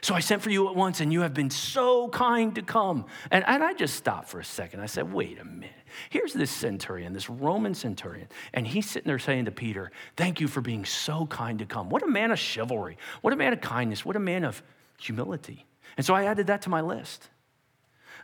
So 0.02 0.14
I 0.14 0.20
sent 0.20 0.40
for 0.40 0.50
you 0.50 0.68
at 0.68 0.74
once, 0.74 1.00
and 1.00 1.12
you 1.12 1.20
have 1.20 1.34
been 1.34 1.50
so 1.50 2.08
kind 2.08 2.54
to 2.54 2.62
come. 2.62 3.04
And, 3.30 3.44
and 3.46 3.62
I 3.62 3.74
just 3.74 3.96
stopped 3.96 4.28
for 4.28 4.40
a 4.40 4.44
second. 4.44 4.80
I 4.80 4.86
said, 4.86 5.12
wait 5.12 5.38
a 5.38 5.44
minute. 5.44 5.70
Here's 6.08 6.32
this 6.32 6.50
centurion, 6.50 7.12
this 7.12 7.28
Roman 7.28 7.74
centurion, 7.74 8.28
and 8.54 8.66
he's 8.66 8.88
sitting 8.88 9.08
there 9.08 9.18
saying 9.18 9.46
to 9.46 9.50
Peter, 9.50 9.90
Thank 10.16 10.40
you 10.40 10.48
for 10.48 10.60
being 10.60 10.84
so 10.84 11.26
kind 11.26 11.58
to 11.58 11.66
come. 11.66 11.90
What 11.90 12.02
a 12.02 12.06
man 12.06 12.30
of 12.30 12.38
chivalry. 12.38 12.96
What 13.20 13.32
a 13.32 13.36
man 13.36 13.52
of 13.52 13.60
kindness. 13.60 14.04
What 14.04 14.16
a 14.16 14.20
man 14.20 14.44
of 14.44 14.62
humility. 14.98 15.66
And 15.96 16.06
so 16.06 16.14
I 16.14 16.24
added 16.24 16.48
that 16.48 16.62
to 16.62 16.70
my 16.70 16.80
list. 16.80 17.28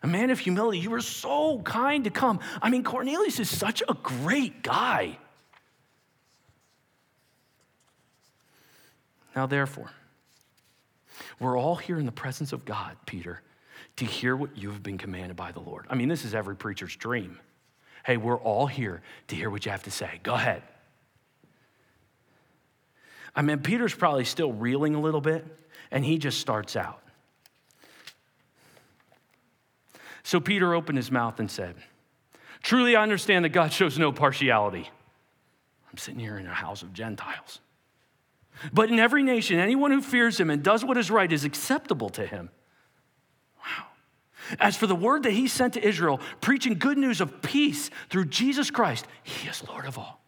A 0.02 0.07
man 0.07 0.31
of 0.31 0.38
humility. 0.38 0.79
You 0.79 0.90
were 0.90 1.00
so 1.00 1.61
kind 1.61 2.05
to 2.05 2.11
come. 2.11 2.40
I 2.61 2.70
mean, 2.70 2.85
Cornelius 2.85 3.40
is 3.40 3.48
such 3.48 3.83
a 3.88 3.94
great 3.94 4.62
guy. 4.62 5.18
Now, 9.35 9.46
therefore, 9.46 9.90
we're 11.38 11.59
all 11.59 11.76
here 11.76 11.98
in 11.98 12.07
the 12.07 12.12
presence 12.12 12.52
of 12.52 12.64
God, 12.64 12.96
Peter, 13.05 13.42
to 13.96 14.05
hear 14.05 14.35
what 14.35 14.57
you 14.57 14.70
have 14.70 14.83
been 14.83 14.98
commanded 14.98 15.37
by 15.37 15.52
the 15.52 15.61
Lord. 15.61 15.87
I 15.90 15.94
mean, 15.94 16.09
this 16.09 16.24
is 16.24 16.35
every 16.35 16.57
preacher's 16.57 16.96
dream. 16.96 17.38
Hey, 18.05 18.16
we're 18.16 18.38
all 18.38 18.66
here 18.66 19.02
to 19.29 19.37
hear 19.37 19.50
what 19.50 19.64
you 19.64 19.72
have 19.72 19.83
to 19.83 19.90
say. 19.90 20.20
Go 20.22 20.35
ahead. 20.35 20.62
I 23.35 23.42
mean, 23.42 23.59
Peter's 23.59 23.94
probably 23.94 24.24
still 24.24 24.52
reeling 24.52 24.94
a 24.94 25.00
little 25.00 25.20
bit, 25.20 25.44
and 25.90 26.05
he 26.05 26.16
just 26.16 26.40
starts 26.40 26.76
out. 26.76 27.02
So 30.27 30.41
Peter 30.41 30.75
opened 30.75 30.99
his 30.99 31.12
mouth 31.12 31.39
and 31.39 31.49
said, 31.49 31.77
Truly, 32.61 32.97
I 32.97 33.03
understand 33.05 33.45
that 33.45 33.51
God 33.51 33.73
shows 33.73 33.97
no 33.97 34.11
partiality. 34.11 34.91
I'm 35.89 35.99
sitting 35.99 36.19
here 36.19 36.37
in 36.37 36.47
a 36.47 36.53
house 36.53 36.83
of 36.83 36.93
Gentiles. 36.93 37.61
But 38.73 38.91
in 38.91 38.99
every 38.99 39.23
nation, 39.23 39.61
anyone 39.61 39.93
who 39.93 40.03
fears 40.03 40.41
him 40.41 40.51
and 40.51 40.65
does 40.65 40.85
what 40.85 40.97
is 40.97 41.12
right 41.12 41.33
is 41.33 41.45
acceptable 41.45 42.09
to 42.11 42.27
him. 42.27 42.51
Wow. 43.61 43.85
As 44.59 44.77
for 44.77 44.89
the 44.89 44.97
word 44.97 45.23
that 45.23 45.31
he 45.31 45.47
sent 45.47 45.75
to 45.75 45.87
Israel, 45.87 46.21
preaching 46.41 46.75
good 46.75 46.99
news 46.99 47.21
of 47.21 47.41
peace 47.41 47.89
through 48.11 48.25
Jesus 48.25 48.69
Christ, 48.69 49.07
he 49.23 49.49
is 49.49 49.62
Lord 49.69 49.87
of 49.87 49.97
all. 49.97 50.26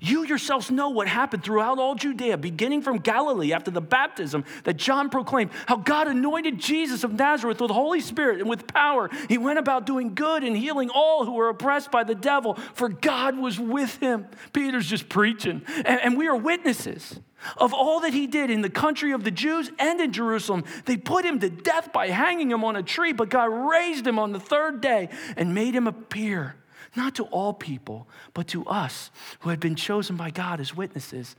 You 0.00 0.24
yourselves 0.24 0.70
know 0.70 0.90
what 0.90 1.08
happened 1.08 1.42
throughout 1.44 1.78
all 1.78 1.94
Judea, 1.94 2.36
beginning 2.36 2.82
from 2.82 2.98
Galilee 2.98 3.52
after 3.52 3.70
the 3.70 3.80
baptism 3.80 4.44
that 4.64 4.76
John 4.76 5.10
proclaimed, 5.10 5.50
how 5.66 5.76
God 5.76 6.08
anointed 6.08 6.58
Jesus 6.58 7.04
of 7.04 7.12
Nazareth 7.12 7.60
with 7.60 7.68
the 7.68 7.74
Holy 7.74 8.00
Spirit 8.00 8.40
and 8.40 8.48
with 8.48 8.66
power. 8.66 9.10
He 9.28 9.38
went 9.38 9.58
about 9.58 9.86
doing 9.86 10.14
good 10.14 10.44
and 10.44 10.56
healing 10.56 10.90
all 10.90 11.24
who 11.24 11.32
were 11.32 11.48
oppressed 11.48 11.90
by 11.90 12.04
the 12.04 12.14
devil, 12.14 12.54
for 12.74 12.88
God 12.88 13.38
was 13.38 13.58
with 13.58 13.96
him. 13.98 14.26
Peter's 14.52 14.86
just 14.86 15.08
preaching, 15.08 15.62
and, 15.84 16.00
and 16.00 16.18
we 16.18 16.28
are 16.28 16.36
witnesses 16.36 17.20
of 17.58 17.72
all 17.72 18.00
that 18.00 18.12
he 18.14 18.26
did 18.26 18.50
in 18.50 18.62
the 18.62 18.70
country 18.70 19.12
of 19.12 19.24
the 19.24 19.30
Jews 19.30 19.70
and 19.78 20.00
in 20.00 20.12
Jerusalem. 20.12 20.64
They 20.84 20.96
put 20.96 21.24
him 21.24 21.38
to 21.40 21.50
death 21.50 21.92
by 21.92 22.08
hanging 22.08 22.50
him 22.50 22.64
on 22.64 22.76
a 22.76 22.82
tree, 22.82 23.12
but 23.12 23.28
God 23.28 23.46
raised 23.46 24.06
him 24.06 24.18
on 24.18 24.32
the 24.32 24.40
third 24.40 24.80
day 24.80 25.10
and 25.36 25.54
made 25.54 25.74
him 25.74 25.86
appear 25.86 26.56
not 26.96 27.14
to 27.16 27.24
all 27.24 27.52
people, 27.52 28.08
but 28.34 28.48
to 28.48 28.64
us 28.66 29.10
who 29.40 29.50
had 29.50 29.60
been 29.60 29.76
chosen 29.76 30.16
by 30.16 30.30
God 30.30 30.60
as 30.60 30.74
witnesses, 30.74 31.36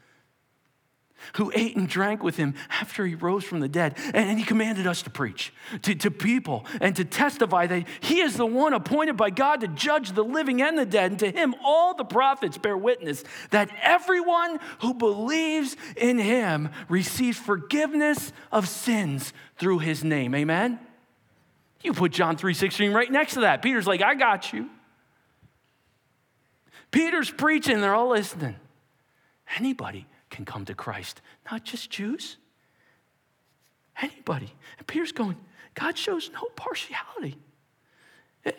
who 1.35 1.51
ate 1.55 1.75
and 1.75 1.89
drank 1.89 2.23
with 2.23 2.37
him 2.37 2.53
after 2.69 3.05
he 3.05 3.15
rose 3.15 3.43
from 3.43 3.59
the 3.59 3.67
dead. 3.67 3.95
And 4.13 4.37
he 4.37 4.45
commanded 4.45 4.85
us 4.85 5.01
to 5.03 5.09
preach 5.09 5.51
to, 5.81 5.95
to 5.95 6.11
people 6.11 6.65
and 6.79 6.95
to 6.95 7.05
testify 7.05 7.67
that 7.67 7.87
he 8.01 8.19
is 8.19 8.37
the 8.37 8.45
one 8.45 8.73
appointed 8.73 9.17
by 9.17 9.29
God 9.29 9.61
to 9.61 9.67
judge 9.67 10.11
the 10.11 10.23
living 10.23 10.61
and 10.61 10.77
the 10.77 10.85
dead. 10.85 11.11
And 11.11 11.19
to 11.19 11.31
him, 11.31 11.55
all 11.63 11.95
the 11.95 12.05
prophets 12.05 12.57
bear 12.57 12.77
witness 12.77 13.23
that 13.49 13.69
everyone 13.81 14.59
who 14.81 14.93
believes 14.93 15.75
in 15.95 16.19
him 16.19 16.69
receives 16.87 17.37
forgiveness 17.37 18.31
of 18.51 18.67
sins 18.67 19.33
through 19.57 19.79
his 19.79 20.03
name. 20.03 20.35
Amen? 20.35 20.79
You 21.83 21.93
put 21.93 22.11
John 22.11 22.37
3:16 22.37 22.93
right 22.93 23.11
next 23.11 23.33
to 23.33 23.41
that. 23.41 23.61
Peter's 23.61 23.87
like, 23.87 24.01
I 24.01 24.15
got 24.15 24.53
you. 24.53 24.69
Peter's 26.91 27.29
preaching, 27.29 27.81
they're 27.81 27.95
all 27.95 28.09
listening. 28.09 28.55
Anybody 29.57 30.07
can 30.29 30.45
come 30.45 30.65
to 30.65 30.73
Christ, 30.73 31.21
not 31.49 31.63
just 31.63 31.89
Jews. 31.89 32.37
Anybody. 34.01 34.53
And 34.77 34.87
Peter's 34.87 35.11
going, 35.11 35.37
God 35.73 35.97
shows 35.97 36.29
no 36.33 36.43
partiality. 36.55 37.37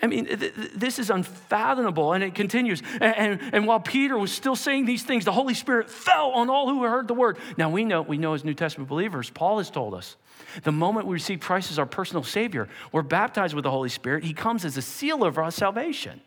I 0.02 0.06
mean, 0.06 0.28
this 0.74 0.98
is 0.98 1.08
unfathomable. 1.08 2.12
And 2.12 2.22
it 2.22 2.34
continues. 2.34 2.82
And, 3.00 3.40
and, 3.54 3.66
while 3.66 3.80
Peter 3.80 4.18
was 4.18 4.32
still 4.32 4.56
saying 4.56 4.84
these 4.84 5.02
things, 5.02 5.24
the 5.24 5.32
Holy 5.32 5.54
Spirit 5.54 5.90
fell 5.90 6.30
on 6.32 6.50
all 6.50 6.68
who 6.68 6.82
heard 6.82 7.08
the 7.08 7.14
word. 7.14 7.38
Now, 7.56 7.70
we 7.70 7.84
know, 7.84 8.02
we 8.02 8.18
know 8.18 8.34
as 8.34 8.44
New 8.44 8.54
Testament 8.54 8.88
believers, 8.88 9.30
Paul 9.30 9.58
has 9.58 9.70
told 9.70 9.94
us 9.94 10.16
the 10.62 10.72
moment 10.72 11.06
we 11.06 11.14
receive 11.14 11.40
Christ 11.40 11.70
as 11.70 11.78
our 11.78 11.86
personal 11.86 12.22
Savior, 12.22 12.68
we're 12.92 13.02
baptized 13.02 13.54
with 13.54 13.64
the 13.64 13.70
Holy 13.70 13.88
Spirit. 13.88 14.24
He 14.24 14.34
comes 14.34 14.64
as 14.64 14.76
a 14.76 14.82
seal 14.82 15.24
of 15.24 15.38
our 15.38 15.50
salvation. 15.50 16.20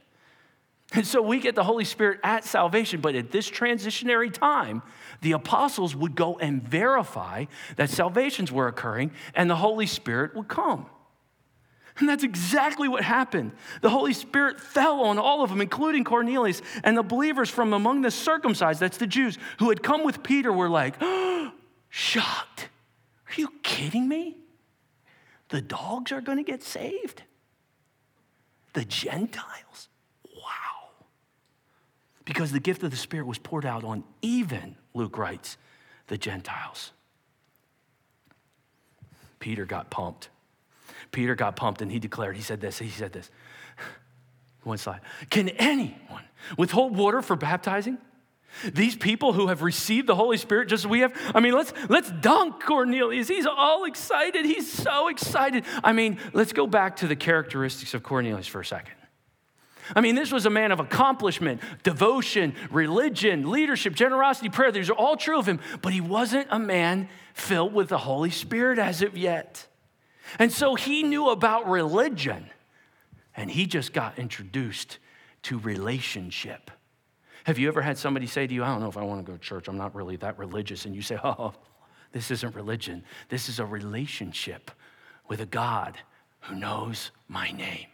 And 0.94 1.08
so 1.08 1.22
we 1.22 1.40
get 1.40 1.56
the 1.56 1.64
Holy 1.64 1.86
Spirit 1.86 2.20
at 2.22 2.44
salvation, 2.44 3.00
but 3.00 3.16
at 3.16 3.32
this 3.32 3.50
transitionary 3.50 4.32
time, 4.32 4.82
the 5.22 5.32
apostles 5.32 5.96
would 5.96 6.16
go 6.16 6.38
and 6.38 6.62
verify 6.62 7.46
that 7.78 7.90
salvations 7.90 8.52
were 8.52 8.68
occurring 8.68 9.12
and 9.34 9.50
the 9.50 9.56
Holy 9.56 9.86
Spirit 9.86 10.36
would 10.36 10.50
come. 10.50 10.86
And 11.98 12.10
that's 12.10 12.24
exactly 12.24 12.88
what 12.88 13.04
happened. 13.04 13.52
The 13.82 13.90
Holy 13.90 14.14
Spirit 14.14 14.60
fell 14.60 15.02
on 15.02 15.20
all 15.20 15.44
of 15.44 15.50
them, 15.50 15.62
including 15.62 16.04
Cornelius. 16.04 16.62
And 16.84 16.98
the 16.98 17.04
believers 17.04 17.50
from 17.50 17.74
among 17.74 18.02
the 18.02 18.12
circumcised, 18.12 18.80
that's 18.80 18.98
the 18.98 19.08
Jews, 19.08 19.38
who 19.60 19.70
had 19.70 19.84
come 19.84 20.04
with 20.04 20.24
Peter, 20.24 20.52
were 20.52 20.70
like, 20.70 20.96
oh, 21.00 21.52
shocked. 21.90 22.70
Are 23.30 23.40
you 23.40 23.50
kidding 23.64 24.08
me? 24.08 24.38
The 25.50 25.62
dogs 25.62 26.12
are 26.12 26.22
going 26.22 26.38
to 26.38 26.44
get 26.44 26.64
saved? 26.64 27.24
The 28.74 28.86
Gentiles? 28.86 29.71
Because 32.26 32.52
the 32.52 32.60
gift 32.60 32.84
of 32.84 32.92
the 32.92 32.98
Spirit 32.98 33.26
was 33.26 33.38
poured 33.38 33.66
out 33.66 33.84
on 33.84 34.04
even, 34.22 34.76
Luke 34.94 35.18
writes, 35.18 35.58
the 36.08 36.18
Gentiles. 36.18 36.92
Peter 39.40 39.66
got 39.66 39.90
pumped. 39.90 40.30
Peter 41.12 41.36
got 41.36 41.56
pumped 41.56 41.82
and 41.82 41.92
he 41.92 42.00
declared, 42.00 42.36
he 42.36 42.42
said 42.42 42.62
this, 42.62 42.80
he 42.80 42.90
said 42.90 43.12
this. 43.12 43.30
One 44.64 44.78
slide. 44.78 45.02
Can 45.30 45.50
anyone 45.50 46.24
withhold 46.58 46.96
water 46.96 47.22
for 47.22 47.36
baptizing? 47.36 47.98
These 48.74 48.96
people 48.96 49.34
who 49.34 49.48
have 49.48 49.62
received 49.62 50.08
the 50.08 50.16
Holy 50.16 50.38
Spirit 50.38 50.68
just 50.68 50.84
as 50.84 50.88
we 50.88 51.00
have, 51.00 51.14
I 51.34 51.40
mean, 51.40 51.54
let's 51.54 51.74
let's 51.88 52.12
dunk 52.12 52.62
Cornelius. 52.62 53.30
He's 53.30 53.46
all 53.46 53.86
excited. 53.86 54.46
He's 54.46 54.72
so 54.72 55.08
excited. 55.08 55.64
I 55.84 55.94
mean, 55.94 56.20
let's 56.34 56.52
go 56.52 56.68
back 56.68 56.98
to 56.98 57.08
the 57.08 57.16
characteristics 57.16 57.94
of 57.94 58.04
Cornelius 58.04 58.48
for 58.48 58.60
a 58.60 58.66
second. 58.66 58.96
I 59.96 60.02
mean, 60.02 60.16
this 60.16 60.32
was 60.32 60.46
a 60.46 60.50
man 60.50 60.72
of 60.72 60.80
accomplishment, 60.80 61.62
devotion, 61.84 62.56
religion, 62.70 63.50
leadership, 63.50 63.94
generosity, 63.94 64.50
prayer. 64.50 64.72
These 64.72 64.90
are 64.90 64.96
all 64.96 65.18
true 65.18 65.40
of 65.40 65.48
him, 65.48 65.60
but 65.82 65.94
he 65.94 66.02
wasn't 66.02 66.48
a 66.50 66.60
man 66.60 67.10
filled 67.34 67.74
with 67.74 67.90
the 67.90 67.98
Holy 67.98 68.30
Spirit 68.30 68.80
as 68.80 69.02
of 69.02 69.18
yet. 69.18 69.68
And 70.40 70.52
so 70.52 70.76
he 70.76 71.04
knew 71.04 71.30
about 71.30 71.70
religion, 71.70 72.50
and 73.36 73.50
he 73.52 73.66
just 73.66 73.94
got 73.94 74.18
introduced 74.18 75.00
to 75.44 75.58
relationship. 75.60 76.72
Have 77.46 77.58
you 77.58 77.68
ever 77.68 77.82
had 77.82 77.98
somebody 77.98 78.28
say 78.28 78.46
to 78.46 78.54
you, 78.54 78.64
I 78.64 78.68
don't 78.68 78.82
know 78.82 78.88
if 78.88 78.98
I 78.98 79.04
want 79.04 79.26
to 79.26 79.32
go 79.32 79.36
to 79.36 79.44
church, 79.44 79.68
I'm 79.68 79.78
not 79.78 79.96
really 79.96 80.16
that 80.18 80.38
religious, 80.38 80.86
and 80.86 80.96
you 80.96 81.02
say, 81.02 81.18
Oh, 81.24 81.54
this 82.12 82.30
isn't 82.32 82.56
religion, 82.56 83.04
this 83.30 83.50
is 83.50 83.60
a 83.60 83.66
relationship 83.66 84.72
with 85.28 85.42
a 85.42 85.46
God 85.46 85.98
who 86.42 86.56
knows 86.56 87.12
my 87.28 87.52
name. 87.52 87.88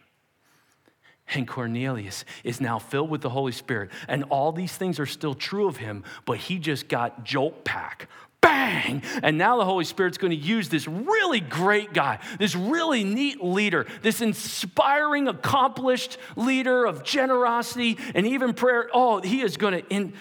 And 1.34 1.46
Cornelius 1.46 2.24
is 2.44 2.60
now 2.60 2.78
filled 2.78 3.10
with 3.10 3.20
the 3.20 3.30
Holy 3.30 3.52
Spirit. 3.52 3.90
And 4.08 4.24
all 4.24 4.52
these 4.52 4.76
things 4.76 4.98
are 4.98 5.06
still 5.06 5.34
true 5.34 5.68
of 5.68 5.76
him, 5.76 6.04
but 6.24 6.38
he 6.38 6.58
just 6.58 6.88
got 6.88 7.24
jolt 7.24 7.64
pack. 7.64 8.08
Bang! 8.40 9.02
And 9.22 9.36
now 9.36 9.58
the 9.58 9.64
Holy 9.64 9.84
Spirit's 9.84 10.16
going 10.16 10.30
to 10.30 10.36
use 10.36 10.68
this 10.68 10.86
really 10.86 11.40
great 11.40 11.92
guy, 11.92 12.20
this 12.38 12.54
really 12.54 13.02
neat 13.02 13.42
leader, 13.42 13.86
this 14.02 14.20
inspiring, 14.20 15.26
accomplished 15.26 16.18
leader 16.36 16.84
of 16.84 17.02
generosity 17.02 17.98
and 18.14 18.26
even 18.26 18.54
prayer. 18.54 18.88
Oh, 18.94 19.20
he 19.20 19.42
is 19.42 19.56
going 19.56 19.82
to 19.82 20.12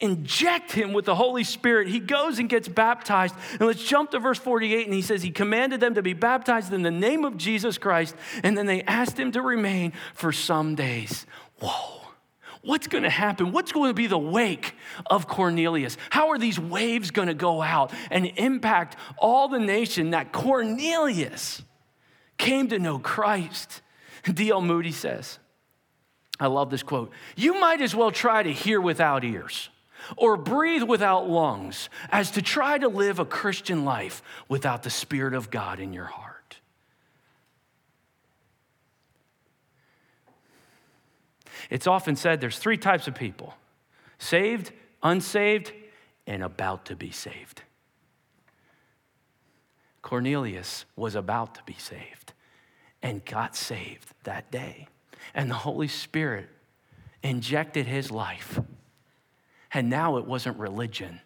inject 0.00 0.72
him 0.72 0.92
with 0.92 1.04
the 1.04 1.14
Holy 1.14 1.44
Spirit. 1.44 1.88
He 1.88 2.00
goes 2.00 2.38
and 2.38 2.48
gets 2.48 2.68
baptized. 2.68 3.34
And 3.52 3.62
let's 3.62 3.82
jump 3.82 4.10
to 4.10 4.18
verse 4.18 4.38
48. 4.38 4.86
And 4.86 4.94
he 4.94 5.02
says, 5.02 5.22
He 5.22 5.30
commanded 5.30 5.80
them 5.80 5.94
to 5.94 6.02
be 6.02 6.12
baptized 6.12 6.72
in 6.72 6.82
the 6.82 6.90
name 6.90 7.24
of 7.24 7.36
Jesus 7.36 7.78
Christ. 7.78 8.14
And 8.42 8.56
then 8.56 8.66
they 8.66 8.82
asked 8.82 9.18
him 9.18 9.32
to 9.32 9.42
remain 9.42 9.92
for 10.14 10.32
some 10.32 10.74
days. 10.74 11.26
Whoa. 11.60 12.02
What's 12.62 12.88
going 12.88 13.04
to 13.04 13.10
happen? 13.10 13.52
What's 13.52 13.70
going 13.70 13.90
to 13.90 13.94
be 13.94 14.08
the 14.08 14.18
wake 14.18 14.74
of 15.06 15.28
Cornelius? 15.28 15.96
How 16.10 16.30
are 16.30 16.38
these 16.38 16.58
waves 16.58 17.12
going 17.12 17.28
to 17.28 17.34
go 17.34 17.62
out 17.62 17.92
and 18.10 18.26
impact 18.36 18.96
all 19.18 19.46
the 19.48 19.60
nation 19.60 20.10
that 20.10 20.32
Cornelius 20.32 21.62
came 22.38 22.68
to 22.68 22.78
know 22.80 22.98
Christ? 22.98 23.82
D.L. 24.24 24.60
Moody 24.60 24.90
says, 24.90 25.38
I 26.40 26.48
love 26.48 26.70
this 26.70 26.82
quote 26.82 27.12
You 27.36 27.60
might 27.60 27.80
as 27.80 27.94
well 27.94 28.10
try 28.10 28.42
to 28.42 28.52
hear 28.52 28.80
without 28.80 29.22
ears 29.22 29.70
or 30.16 30.36
breathe 30.36 30.82
without 30.82 31.28
lungs 31.28 31.88
as 32.10 32.30
to 32.32 32.42
try 32.42 32.78
to 32.78 32.88
live 32.88 33.18
a 33.18 33.24
Christian 33.24 33.84
life 33.84 34.22
without 34.48 34.82
the 34.82 34.90
Spirit 34.90 35.34
of 35.34 35.50
God 35.50 35.80
in 35.80 35.92
your 35.92 36.04
heart. 36.04 36.58
It's 41.70 41.86
often 41.86 42.16
said 42.16 42.40
there's 42.40 42.58
three 42.58 42.76
types 42.76 43.08
of 43.08 43.14
people 43.14 43.54
saved, 44.18 44.72
unsaved, 45.02 45.72
and 46.26 46.42
about 46.42 46.86
to 46.86 46.96
be 46.96 47.10
saved. 47.10 47.62
Cornelius 50.02 50.84
was 50.94 51.14
about 51.14 51.56
to 51.56 51.62
be 51.64 51.74
saved 51.74 52.32
and 53.02 53.24
got 53.24 53.56
saved 53.56 54.12
that 54.22 54.50
day. 54.50 54.86
And 55.34 55.50
the 55.50 55.54
Holy 55.54 55.88
Spirit 55.88 56.48
injected 57.22 57.86
his 57.86 58.10
life. 58.10 58.60
And 59.72 59.90
now 59.90 60.16
it 60.16 60.26
wasn't 60.26 60.58
religion. 60.58 61.20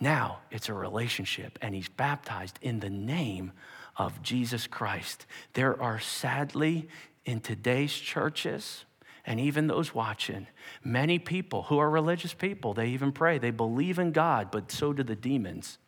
Now 0.00 0.38
it's 0.50 0.68
a 0.68 0.74
relationship, 0.74 1.58
and 1.62 1.74
he's 1.74 1.88
baptized 1.88 2.58
in 2.60 2.80
the 2.80 2.90
name 2.90 3.52
of 3.96 4.22
Jesus 4.22 4.66
Christ. 4.66 5.26
There 5.54 5.80
are 5.80 6.00
sadly 6.00 6.88
in 7.24 7.40
today's 7.40 7.94
churches, 7.94 8.84
and 9.24 9.40
even 9.40 9.66
those 9.66 9.94
watching, 9.94 10.46
many 10.82 11.18
people 11.18 11.62
who 11.64 11.78
are 11.78 11.88
religious 11.88 12.34
people, 12.34 12.74
they 12.74 12.88
even 12.88 13.12
pray, 13.12 13.38
they 13.38 13.50
believe 13.50 13.98
in 13.98 14.12
God, 14.12 14.50
but 14.50 14.70
so 14.70 14.92
do 14.92 15.02
the 15.02 15.16
demons. 15.16 15.78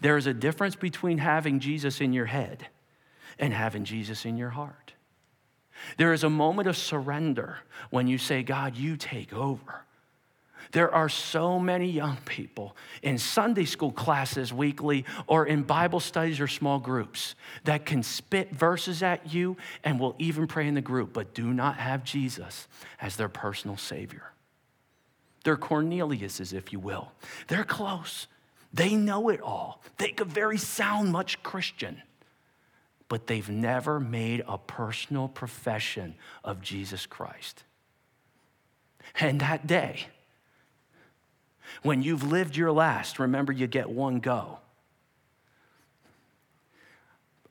There 0.00 0.16
is 0.16 0.26
a 0.26 0.34
difference 0.34 0.76
between 0.76 1.18
having 1.18 1.60
Jesus 1.60 2.00
in 2.00 2.12
your 2.12 2.26
head 2.26 2.66
and 3.38 3.52
having 3.52 3.84
Jesus 3.84 4.24
in 4.24 4.36
your 4.36 4.50
heart. 4.50 4.92
There 5.96 6.12
is 6.12 6.24
a 6.24 6.30
moment 6.30 6.68
of 6.68 6.76
surrender 6.76 7.58
when 7.90 8.06
you 8.06 8.18
say, 8.18 8.42
God, 8.42 8.76
you 8.76 8.96
take 8.96 9.32
over. 9.32 9.82
There 10.72 10.92
are 10.92 11.10
so 11.10 11.58
many 11.58 11.90
young 11.90 12.16
people 12.24 12.74
in 13.02 13.18
Sunday 13.18 13.66
school 13.66 13.92
classes 13.92 14.52
weekly 14.54 15.04
or 15.26 15.46
in 15.46 15.62
Bible 15.62 16.00
studies 16.00 16.40
or 16.40 16.48
small 16.48 16.78
groups 16.78 17.34
that 17.64 17.84
can 17.84 18.02
spit 18.02 18.54
verses 18.54 19.02
at 19.02 19.34
you 19.34 19.58
and 19.84 20.00
will 20.00 20.16
even 20.18 20.46
pray 20.46 20.66
in 20.66 20.74
the 20.74 20.80
group, 20.80 21.12
but 21.12 21.34
do 21.34 21.52
not 21.52 21.76
have 21.76 22.04
Jesus 22.04 22.68
as 23.00 23.16
their 23.16 23.28
personal 23.28 23.76
Savior. 23.76 24.32
They're 25.44 25.56
Corneliuses, 25.56 26.54
if 26.54 26.72
you 26.72 26.78
will. 26.78 27.12
They're 27.48 27.64
close. 27.64 28.26
They 28.72 28.94
know 28.94 29.28
it 29.28 29.42
all. 29.42 29.82
They 29.98 30.12
could 30.12 30.28
very 30.28 30.56
sound 30.56 31.12
much 31.12 31.42
Christian, 31.42 32.00
but 33.12 33.26
they've 33.26 33.50
never 33.50 34.00
made 34.00 34.42
a 34.48 34.56
personal 34.56 35.28
profession 35.28 36.14
of 36.42 36.62
Jesus 36.62 37.04
Christ. 37.04 37.62
And 39.20 39.38
that 39.40 39.66
day, 39.66 40.06
when 41.82 42.00
you've 42.00 42.22
lived 42.24 42.56
your 42.56 42.72
last, 42.72 43.18
remember 43.18 43.52
you 43.52 43.66
get 43.66 43.90
one 43.90 44.20
go. 44.20 44.60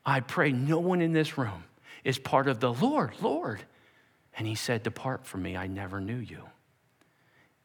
I 0.04 0.18
pray 0.18 0.50
no 0.50 0.80
one 0.80 1.00
in 1.00 1.12
this 1.12 1.38
room 1.38 1.62
is 2.02 2.18
part 2.18 2.48
of 2.48 2.58
the 2.58 2.72
Lord, 2.72 3.12
Lord. 3.20 3.62
And 4.36 4.48
he 4.48 4.56
said, 4.56 4.82
Depart 4.82 5.28
from 5.28 5.44
me, 5.44 5.56
I 5.56 5.68
never 5.68 6.00
knew 6.00 6.18
you. 6.18 6.42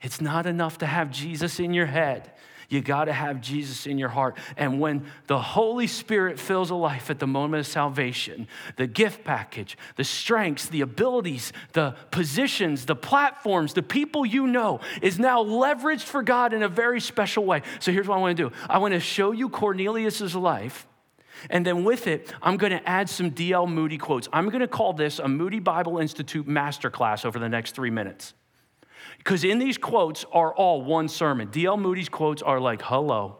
It's 0.04 0.22
not 0.22 0.45
enough 0.45 0.78
to 0.78 0.86
have 0.86 1.10
Jesus 1.10 1.60
in 1.60 1.74
your 1.74 1.88
head. 1.88 2.32
You 2.70 2.82
got 2.82 3.05
to 3.05 3.13
have 3.13 3.39
Jesus 3.39 3.88
in 3.88 3.97
your 3.97 4.09
heart. 4.09 4.38
And 4.57 4.80
when 4.80 5.05
the 5.28 5.39
Holy 5.39 5.88
Spirit 5.88 6.38
fills 6.38 6.70
a 6.70 6.76
life 6.76 7.09
at 7.09 7.20
the 7.20 7.28
moment 7.28 7.61
of 7.61 7.68
salvation, 7.68 8.47
the 8.76 8.88
gift 8.88 9.24
package, 9.24 9.78
the 9.95 10.03
strengths, 10.03 10.68
the 10.68 10.82
abilities, 10.82 11.53
the 11.74 11.95
positions, 12.11 12.86
the 12.86 12.95
platforms, 12.95 13.74
the 13.74 13.84
people 13.84 14.26
you 14.26 14.47
know 14.47 14.82
is 15.01 15.18
now 15.18 15.43
leveraged 15.43 16.03
for 16.03 16.22
God 16.22 16.53
in 16.53 16.61
a 16.61 16.68
very 16.68 16.99
special 16.99 17.45
way. 17.45 17.61
So 17.80 17.93
here's 17.93 18.07
what 18.07 18.18
I 18.18 18.22
want 18.22 18.36
to 18.36 18.49
do 18.49 18.55
I 18.70 18.80
want 18.80 18.93
to 18.93 18.99
show 18.99 19.32
you 19.32 19.47
Cornelius's 19.47 20.36
life. 20.36 20.88
And 21.49 21.65
then 21.65 21.84
with 21.84 22.07
it, 22.07 22.34
I'm 22.41 22.57
going 22.57 22.72
to 22.72 22.89
add 22.89 23.09
some 23.09 23.30
D.L. 23.30 23.68
Moody 23.68 23.97
quotes. 23.97 24.28
I'm 24.34 24.49
going 24.49 24.61
to 24.61 24.68
call 24.68 24.93
this 24.93 25.20
a 25.20 25.28
Moody 25.28 25.59
Bible 25.59 25.99
Institute 25.99 26.47
masterclass 26.47 27.26
over 27.26 27.38
the 27.38 27.47
next 27.47 27.76
three 27.76 27.91
minutes. 27.91 28.34
Because 29.28 29.43
in 29.43 29.59
these 29.59 29.78
quotes 29.78 30.23
are 30.32 30.55
all 30.55 30.82
one 30.82 31.09
sermon. 31.09 31.49
D.L. 31.49 31.75
Moody's 31.75 32.07
quotes 32.07 32.41
are 32.41 32.61
like, 32.61 32.82
hello, 32.82 33.36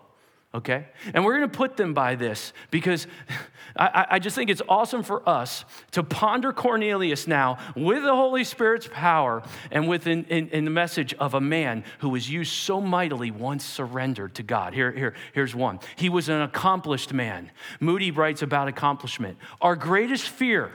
okay? 0.54 0.88
And 1.14 1.24
we're 1.24 1.36
gonna 1.36 1.48
put 1.48 1.78
them 1.78 1.94
by 1.94 2.16
this 2.16 2.52
because 2.72 3.08
I, 3.78 4.06
I, 4.12 4.20
just 4.20 4.36
think 4.36 4.50
it's 4.50 4.62
awesome 4.68 5.02
for 5.02 5.28
us 5.30 5.64
to 5.92 6.04
ponder 6.04 6.52
Cornelius 6.52 7.26
now 7.26 7.60
with 7.74 8.04
the 8.04 8.14
Holy 8.14 8.44
Spirit's 8.44 8.90
power 8.92 9.44
and 9.72 9.88
with 9.88 10.08
in, 10.08 10.26
in, 10.26 10.66
the 10.66 10.72
message 10.72 11.14
of 11.14 11.36
a 11.36 11.40
man 11.40 11.86
who 12.00 12.10
was 12.10 12.30
used 12.30 12.52
so 12.52 12.82
mightily 12.82 13.32
once 13.32 13.64
surrendered 13.64 14.36
to 14.36 14.44
God. 14.44 14.74
Here, 14.74 14.92
here, 14.92 15.14
here's 15.32 15.56
one. 15.56 15.80
He 15.96 16.10
was 16.10 16.28
an 16.28 16.42
accomplished 16.42 17.14
man. 17.14 17.50
Moody 17.80 18.12
writes 18.12 18.42
about 18.42 18.68
accomplishment. 18.68 19.38
Our 19.62 19.78
greatest 19.78 20.28
fear 20.28 20.70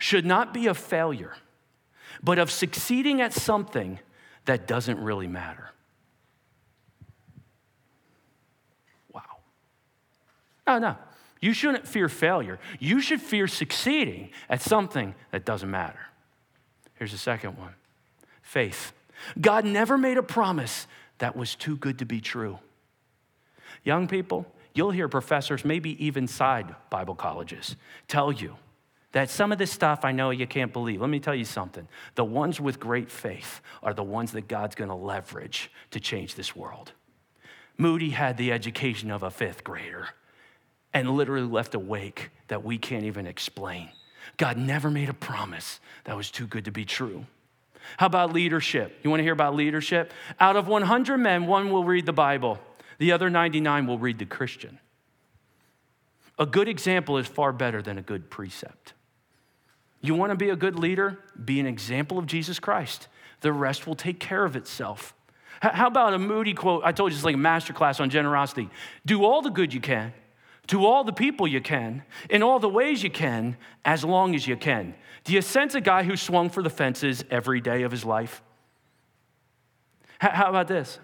should 0.00 0.26
not 0.26 0.52
be 0.52 0.66
of 0.66 0.76
failure, 0.76 1.36
but 2.20 2.40
of 2.40 2.50
succeeding 2.50 3.20
at 3.20 3.32
something 3.32 4.00
that 4.44 4.66
doesn't 4.66 4.98
really 4.98 5.26
matter. 5.26 5.70
Wow. 9.12 9.22
No, 10.66 10.78
no. 10.78 10.96
You 11.40 11.52
shouldn't 11.52 11.86
fear 11.86 12.08
failure. 12.08 12.58
You 12.78 13.00
should 13.00 13.20
fear 13.20 13.46
succeeding 13.46 14.30
at 14.48 14.60
something 14.60 15.14
that 15.30 15.44
doesn't 15.44 15.70
matter. 15.70 16.00
Here's 16.94 17.12
the 17.12 17.18
second 17.18 17.56
one 17.56 17.74
faith. 18.42 18.92
God 19.40 19.64
never 19.64 19.96
made 19.96 20.18
a 20.18 20.22
promise 20.22 20.86
that 21.18 21.36
was 21.36 21.54
too 21.54 21.76
good 21.76 21.98
to 21.98 22.04
be 22.04 22.20
true. 22.20 22.58
Young 23.84 24.08
people, 24.08 24.46
you'll 24.74 24.90
hear 24.90 25.08
professors, 25.08 25.64
maybe 25.64 26.04
even 26.04 26.26
side 26.26 26.74
Bible 26.90 27.14
colleges, 27.14 27.76
tell 28.08 28.32
you 28.32 28.56
that 29.12 29.28
some 29.30 29.50
of 29.50 29.58
this 29.58 29.70
stuff 29.70 30.04
I 30.04 30.12
know 30.12 30.30
you 30.30 30.46
can't 30.46 30.72
believe. 30.72 31.00
Let 31.00 31.10
me 31.10 31.20
tell 31.20 31.34
you 31.34 31.44
something. 31.44 31.88
The 32.14 32.24
ones 32.24 32.60
with 32.60 32.78
great 32.78 33.10
faith 33.10 33.60
are 33.82 33.92
the 33.92 34.04
ones 34.04 34.32
that 34.32 34.48
God's 34.48 34.74
to 34.76 34.94
leverage 34.94 35.70
to 35.90 36.00
change 36.00 36.34
this 36.34 36.54
world. 36.54 36.92
Moody 37.76 38.10
had 38.10 38.36
the 38.36 38.52
education 38.52 39.10
of 39.10 39.22
a 39.22 39.30
fifth 39.30 39.64
grader 39.64 40.10
and 40.92 41.10
literally 41.10 41.46
left 41.46 41.74
a 41.74 41.78
wake 41.78 42.30
that 42.48 42.64
we 42.64 42.78
can't 42.78 43.04
even 43.04 43.26
explain. 43.26 43.88
God 44.36 44.56
never 44.56 44.90
made 44.90 45.08
a 45.08 45.14
promise 45.14 45.80
that 46.04 46.16
was 46.16 46.30
too 46.30 46.46
good 46.46 46.64
to 46.66 46.70
be 46.70 46.84
true. 46.84 47.26
How 47.96 48.06
about 48.06 48.32
leadership? 48.32 48.98
You 49.02 49.10
want 49.10 49.20
to 49.20 49.24
hear 49.24 49.32
about 49.32 49.54
leadership? 49.54 50.12
Out 50.38 50.56
of 50.56 50.68
100 50.68 51.18
men, 51.18 51.46
one 51.46 51.70
will 51.70 51.84
read 51.84 52.06
the 52.06 52.12
Bible, 52.12 52.58
the 52.98 53.12
other 53.12 53.30
99 53.30 53.86
will 53.86 53.98
read 53.98 54.18
the 54.18 54.26
Christian. 54.26 54.78
A 56.38 56.46
good 56.46 56.68
example 56.68 57.18
is 57.18 57.26
far 57.26 57.52
better 57.52 57.82
than 57.82 57.98
a 57.98 58.02
good 58.02 58.30
precept. 58.30 58.94
You 60.00 60.14
want 60.14 60.30
to 60.30 60.36
be 60.36 60.50
a 60.50 60.56
good 60.56 60.78
leader? 60.78 61.18
Be 61.42 61.60
an 61.60 61.66
example 61.66 62.18
of 62.18 62.26
Jesus 62.26 62.58
Christ. 62.58 63.08
The 63.40 63.52
rest 63.52 63.86
will 63.86 63.94
take 63.94 64.18
care 64.18 64.44
of 64.44 64.56
itself. 64.56 65.14
How 65.60 65.88
about 65.88 66.14
a 66.14 66.18
Moody 66.18 66.54
quote? 66.54 66.82
I 66.84 66.92
told 66.92 67.12
you 67.12 67.16
it's 67.16 67.24
like 67.24 67.34
a 67.34 67.38
master 67.38 67.74
class 67.74 68.00
on 68.00 68.08
generosity. 68.08 68.70
Do 69.04 69.24
all 69.24 69.42
the 69.42 69.50
good 69.50 69.74
you 69.74 69.80
can, 69.80 70.14
to 70.68 70.86
all 70.86 71.04
the 71.04 71.12
people 71.12 71.46
you 71.46 71.60
can, 71.60 72.02
in 72.30 72.42
all 72.42 72.58
the 72.58 72.68
ways 72.68 73.02
you 73.02 73.10
can, 73.10 73.56
as 73.84 74.04
long 74.04 74.34
as 74.34 74.46
you 74.46 74.56
can. 74.56 74.94
Do 75.24 75.34
you 75.34 75.42
sense 75.42 75.74
a 75.74 75.80
guy 75.80 76.02
who 76.02 76.16
swung 76.16 76.48
for 76.48 76.62
the 76.62 76.70
fences 76.70 77.24
every 77.30 77.60
day 77.60 77.82
of 77.82 77.90
his 77.90 78.06
life? 78.06 78.42
How 80.18 80.48
about 80.48 80.68
this? 80.68 80.98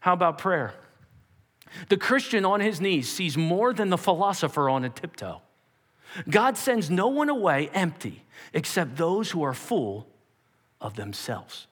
How 0.00 0.14
about 0.14 0.38
prayer? 0.38 0.72
The 1.90 1.96
Christian 1.98 2.46
on 2.46 2.60
his 2.60 2.80
knees 2.80 3.10
sees 3.10 3.36
more 3.36 3.74
than 3.74 3.90
the 3.90 3.98
philosopher 3.98 4.70
on 4.70 4.84
a 4.84 4.88
tiptoe. 4.88 5.42
God 6.28 6.56
sends 6.56 6.90
no 6.90 7.08
one 7.08 7.28
away 7.28 7.70
empty 7.72 8.24
except 8.52 8.96
those 8.96 9.30
who 9.30 9.42
are 9.42 9.54
full 9.54 10.06
of 10.80 10.96
themselves. 10.96 11.66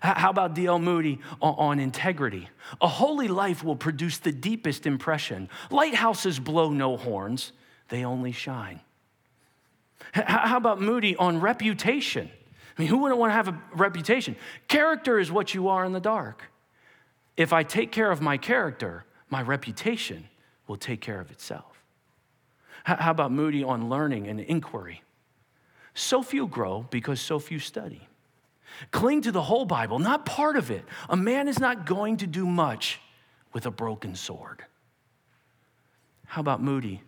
How 0.00 0.30
about 0.30 0.54
D.L. 0.54 0.78
Moody 0.78 1.18
on 1.40 1.80
integrity? 1.80 2.48
A 2.80 2.86
holy 2.86 3.26
life 3.26 3.64
will 3.64 3.76
produce 3.76 4.18
the 4.18 4.30
deepest 4.30 4.86
impression. 4.86 5.48
Lighthouses 5.70 6.38
blow 6.38 6.70
no 6.70 6.96
horns, 6.96 7.52
they 7.88 8.04
only 8.04 8.32
shine. 8.32 8.80
How 10.12 10.56
about 10.56 10.80
Moody 10.80 11.16
on 11.16 11.40
reputation? 11.40 12.30
I 12.76 12.80
mean, 12.80 12.88
who 12.88 12.98
wouldn't 12.98 13.18
want 13.18 13.30
to 13.30 13.34
have 13.34 13.48
a 13.48 13.60
reputation? 13.74 14.36
Character 14.68 15.18
is 15.18 15.32
what 15.32 15.52
you 15.52 15.68
are 15.68 15.84
in 15.84 15.92
the 15.92 16.00
dark. 16.00 16.44
If 17.36 17.52
I 17.52 17.62
take 17.62 17.92
care 17.92 18.10
of 18.10 18.20
my 18.20 18.36
character, 18.36 19.04
my 19.30 19.42
reputation 19.42 20.28
will 20.66 20.76
take 20.76 21.00
care 21.00 21.20
of 21.20 21.30
itself. 21.30 21.71
How 22.84 23.10
about 23.10 23.30
Moody 23.30 23.62
on 23.62 23.88
learning 23.88 24.26
and 24.26 24.40
inquiry? 24.40 25.02
So 25.94 26.22
few 26.22 26.46
grow 26.46 26.86
because 26.90 27.20
so 27.20 27.38
few 27.38 27.58
study. 27.58 28.08
Cling 28.90 29.22
to 29.22 29.32
the 29.32 29.42
whole 29.42 29.64
Bible, 29.64 29.98
not 29.98 30.24
part 30.24 30.56
of 30.56 30.70
it. 30.70 30.84
A 31.08 31.16
man 31.16 31.48
is 31.48 31.58
not 31.58 31.86
going 31.86 32.16
to 32.18 32.26
do 32.26 32.46
much 32.46 33.00
with 33.52 33.66
a 33.66 33.70
broken 33.70 34.14
sword. 34.14 34.64
How 36.26 36.40
about 36.40 36.62
Moody 36.62 37.02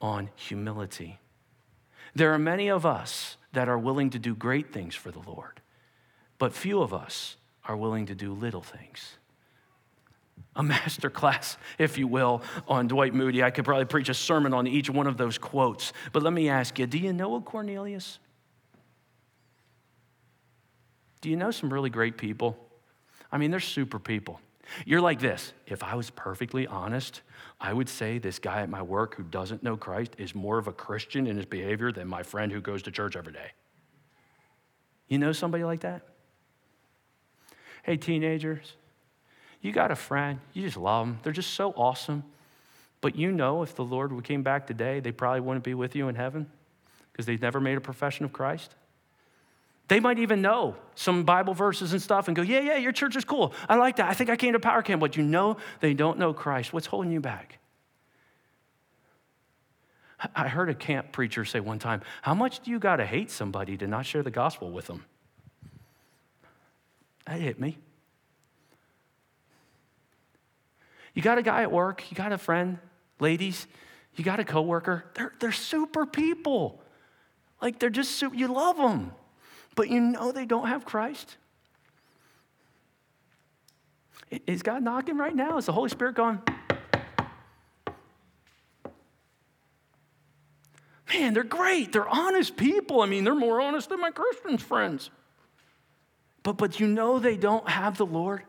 on 0.00 0.28
humility? 0.36 1.18
There 2.14 2.32
are 2.34 2.38
many 2.38 2.68
of 2.68 2.84
us 2.84 3.38
that 3.52 3.68
are 3.68 3.78
willing 3.78 4.10
to 4.10 4.18
do 4.18 4.34
great 4.34 4.72
things 4.72 4.94
for 4.94 5.10
the 5.10 5.22
Lord, 5.26 5.60
but 6.38 6.52
few 6.52 6.82
of 6.82 6.92
us 6.92 7.36
are 7.64 7.76
willing 7.76 8.06
to 8.06 8.14
do 8.14 8.32
little 8.32 8.62
things. 8.62 9.16
A 10.54 10.62
master 10.62 11.08
class, 11.08 11.56
if 11.78 11.96
you 11.96 12.06
will, 12.06 12.42
on 12.68 12.86
Dwight 12.86 13.14
Moody. 13.14 13.42
I 13.42 13.50
could 13.50 13.64
probably 13.64 13.86
preach 13.86 14.08
a 14.08 14.14
sermon 14.14 14.52
on 14.52 14.66
each 14.66 14.90
one 14.90 15.06
of 15.06 15.16
those 15.16 15.38
quotes. 15.38 15.92
But 16.12 16.22
let 16.22 16.32
me 16.32 16.48
ask 16.48 16.78
you 16.78 16.86
do 16.86 16.98
you 16.98 17.12
know 17.12 17.36
a 17.36 17.40
Cornelius? 17.40 18.18
Do 21.22 21.30
you 21.30 21.36
know 21.36 21.50
some 21.50 21.72
really 21.72 21.88
great 21.88 22.18
people? 22.18 22.58
I 23.30 23.38
mean, 23.38 23.50
they're 23.50 23.60
super 23.60 23.98
people. 23.98 24.40
You're 24.84 25.00
like 25.00 25.20
this. 25.20 25.52
If 25.66 25.82
I 25.82 25.94
was 25.94 26.10
perfectly 26.10 26.66
honest, 26.66 27.22
I 27.60 27.72
would 27.72 27.88
say 27.88 28.18
this 28.18 28.38
guy 28.38 28.62
at 28.62 28.68
my 28.68 28.82
work 28.82 29.14
who 29.16 29.22
doesn't 29.22 29.62
know 29.62 29.76
Christ 29.76 30.14
is 30.18 30.34
more 30.34 30.58
of 30.58 30.66
a 30.66 30.72
Christian 30.72 31.26
in 31.26 31.36
his 31.36 31.46
behavior 31.46 31.92
than 31.92 32.08
my 32.08 32.22
friend 32.22 32.52
who 32.52 32.60
goes 32.60 32.82
to 32.82 32.90
church 32.90 33.16
every 33.16 33.32
day. 33.32 33.52
You 35.08 35.18
know 35.18 35.32
somebody 35.32 35.64
like 35.64 35.80
that? 35.80 36.02
Hey, 37.82 37.96
teenagers, 37.96 38.74
you 39.62 39.72
got 39.72 39.90
a 39.90 39.96
friend, 39.96 40.40
you 40.52 40.62
just 40.62 40.76
love 40.76 41.06
them. 41.06 41.20
They're 41.22 41.32
just 41.32 41.54
so 41.54 41.70
awesome. 41.70 42.24
But 43.00 43.16
you 43.16 43.32
know, 43.32 43.62
if 43.62 43.74
the 43.74 43.84
Lord 43.84 44.12
came 44.24 44.42
back 44.42 44.66
today, 44.66 45.00
they 45.00 45.12
probably 45.12 45.40
wouldn't 45.40 45.64
be 45.64 45.74
with 45.74 45.96
you 45.96 46.08
in 46.08 46.14
heaven 46.14 46.48
because 47.12 47.26
they've 47.26 47.40
never 47.40 47.60
made 47.60 47.76
a 47.76 47.80
profession 47.80 48.24
of 48.24 48.32
Christ. 48.32 48.74
They 49.88 50.00
might 50.00 50.18
even 50.18 50.40
know 50.40 50.76
some 50.94 51.24
Bible 51.24 51.54
verses 51.54 51.92
and 51.92 52.00
stuff 52.00 52.28
and 52.28 52.36
go, 52.36 52.42
Yeah, 52.42 52.60
yeah, 52.60 52.76
your 52.76 52.92
church 52.92 53.16
is 53.16 53.24
cool. 53.24 53.54
I 53.68 53.76
like 53.76 53.96
that. 53.96 54.08
I 54.08 54.14
think 54.14 54.30
I 54.30 54.36
came 54.36 54.52
to 54.54 54.60
Power 54.60 54.82
Camp, 54.82 55.00
but 55.00 55.16
you 55.16 55.22
know 55.22 55.58
they 55.80 55.94
don't 55.94 56.18
know 56.18 56.32
Christ. 56.32 56.72
What's 56.72 56.86
holding 56.86 57.12
you 57.12 57.20
back? 57.20 57.58
I 60.36 60.46
heard 60.46 60.70
a 60.70 60.74
camp 60.74 61.10
preacher 61.10 61.44
say 61.44 61.60
one 61.60 61.78
time, 61.78 62.02
How 62.22 62.34
much 62.34 62.60
do 62.60 62.70
you 62.70 62.78
got 62.78 62.96
to 62.96 63.06
hate 63.06 63.30
somebody 63.30 63.76
to 63.78 63.86
not 63.86 64.06
share 64.06 64.22
the 64.22 64.30
gospel 64.30 64.70
with 64.70 64.86
them? 64.86 65.04
That 67.26 67.40
hit 67.40 67.60
me. 67.60 67.78
You 71.14 71.22
got 71.22 71.38
a 71.38 71.42
guy 71.42 71.62
at 71.62 71.72
work, 71.72 72.10
you 72.10 72.16
got 72.16 72.32
a 72.32 72.38
friend, 72.38 72.78
ladies, 73.20 73.66
you 74.16 74.24
got 74.24 74.40
a 74.40 74.44
coworker. 74.44 75.04
They're, 75.14 75.32
they're 75.40 75.52
super 75.52 76.06
people. 76.06 76.82
Like 77.60 77.78
they're 77.78 77.90
just 77.90 78.12
super, 78.12 78.34
you 78.34 78.48
love 78.48 78.76
them 78.76 79.12
but 79.74 79.88
you 79.88 80.00
know 80.00 80.32
they 80.32 80.46
don't 80.46 80.66
have 80.66 80.84
Christ? 80.84 81.36
Is 84.46 84.62
God 84.62 84.82
knocking 84.82 85.18
right 85.18 85.34
now? 85.34 85.58
Is 85.58 85.66
the 85.66 85.72
Holy 85.72 85.90
Spirit 85.90 86.14
going? 86.14 86.40
Man, 91.12 91.34
they're 91.34 91.44
great. 91.44 91.92
They're 91.92 92.08
honest 92.08 92.56
people. 92.56 93.02
I 93.02 93.06
mean, 93.06 93.24
they're 93.24 93.34
more 93.34 93.60
honest 93.60 93.90
than 93.90 94.00
my 94.00 94.10
Christian 94.10 94.56
friends. 94.56 95.10
But, 96.42 96.56
but 96.56 96.80
you 96.80 96.86
know 96.86 97.18
they 97.18 97.36
don't 97.36 97.68
have 97.68 97.98
the 97.98 98.06
Lord? 98.06 98.42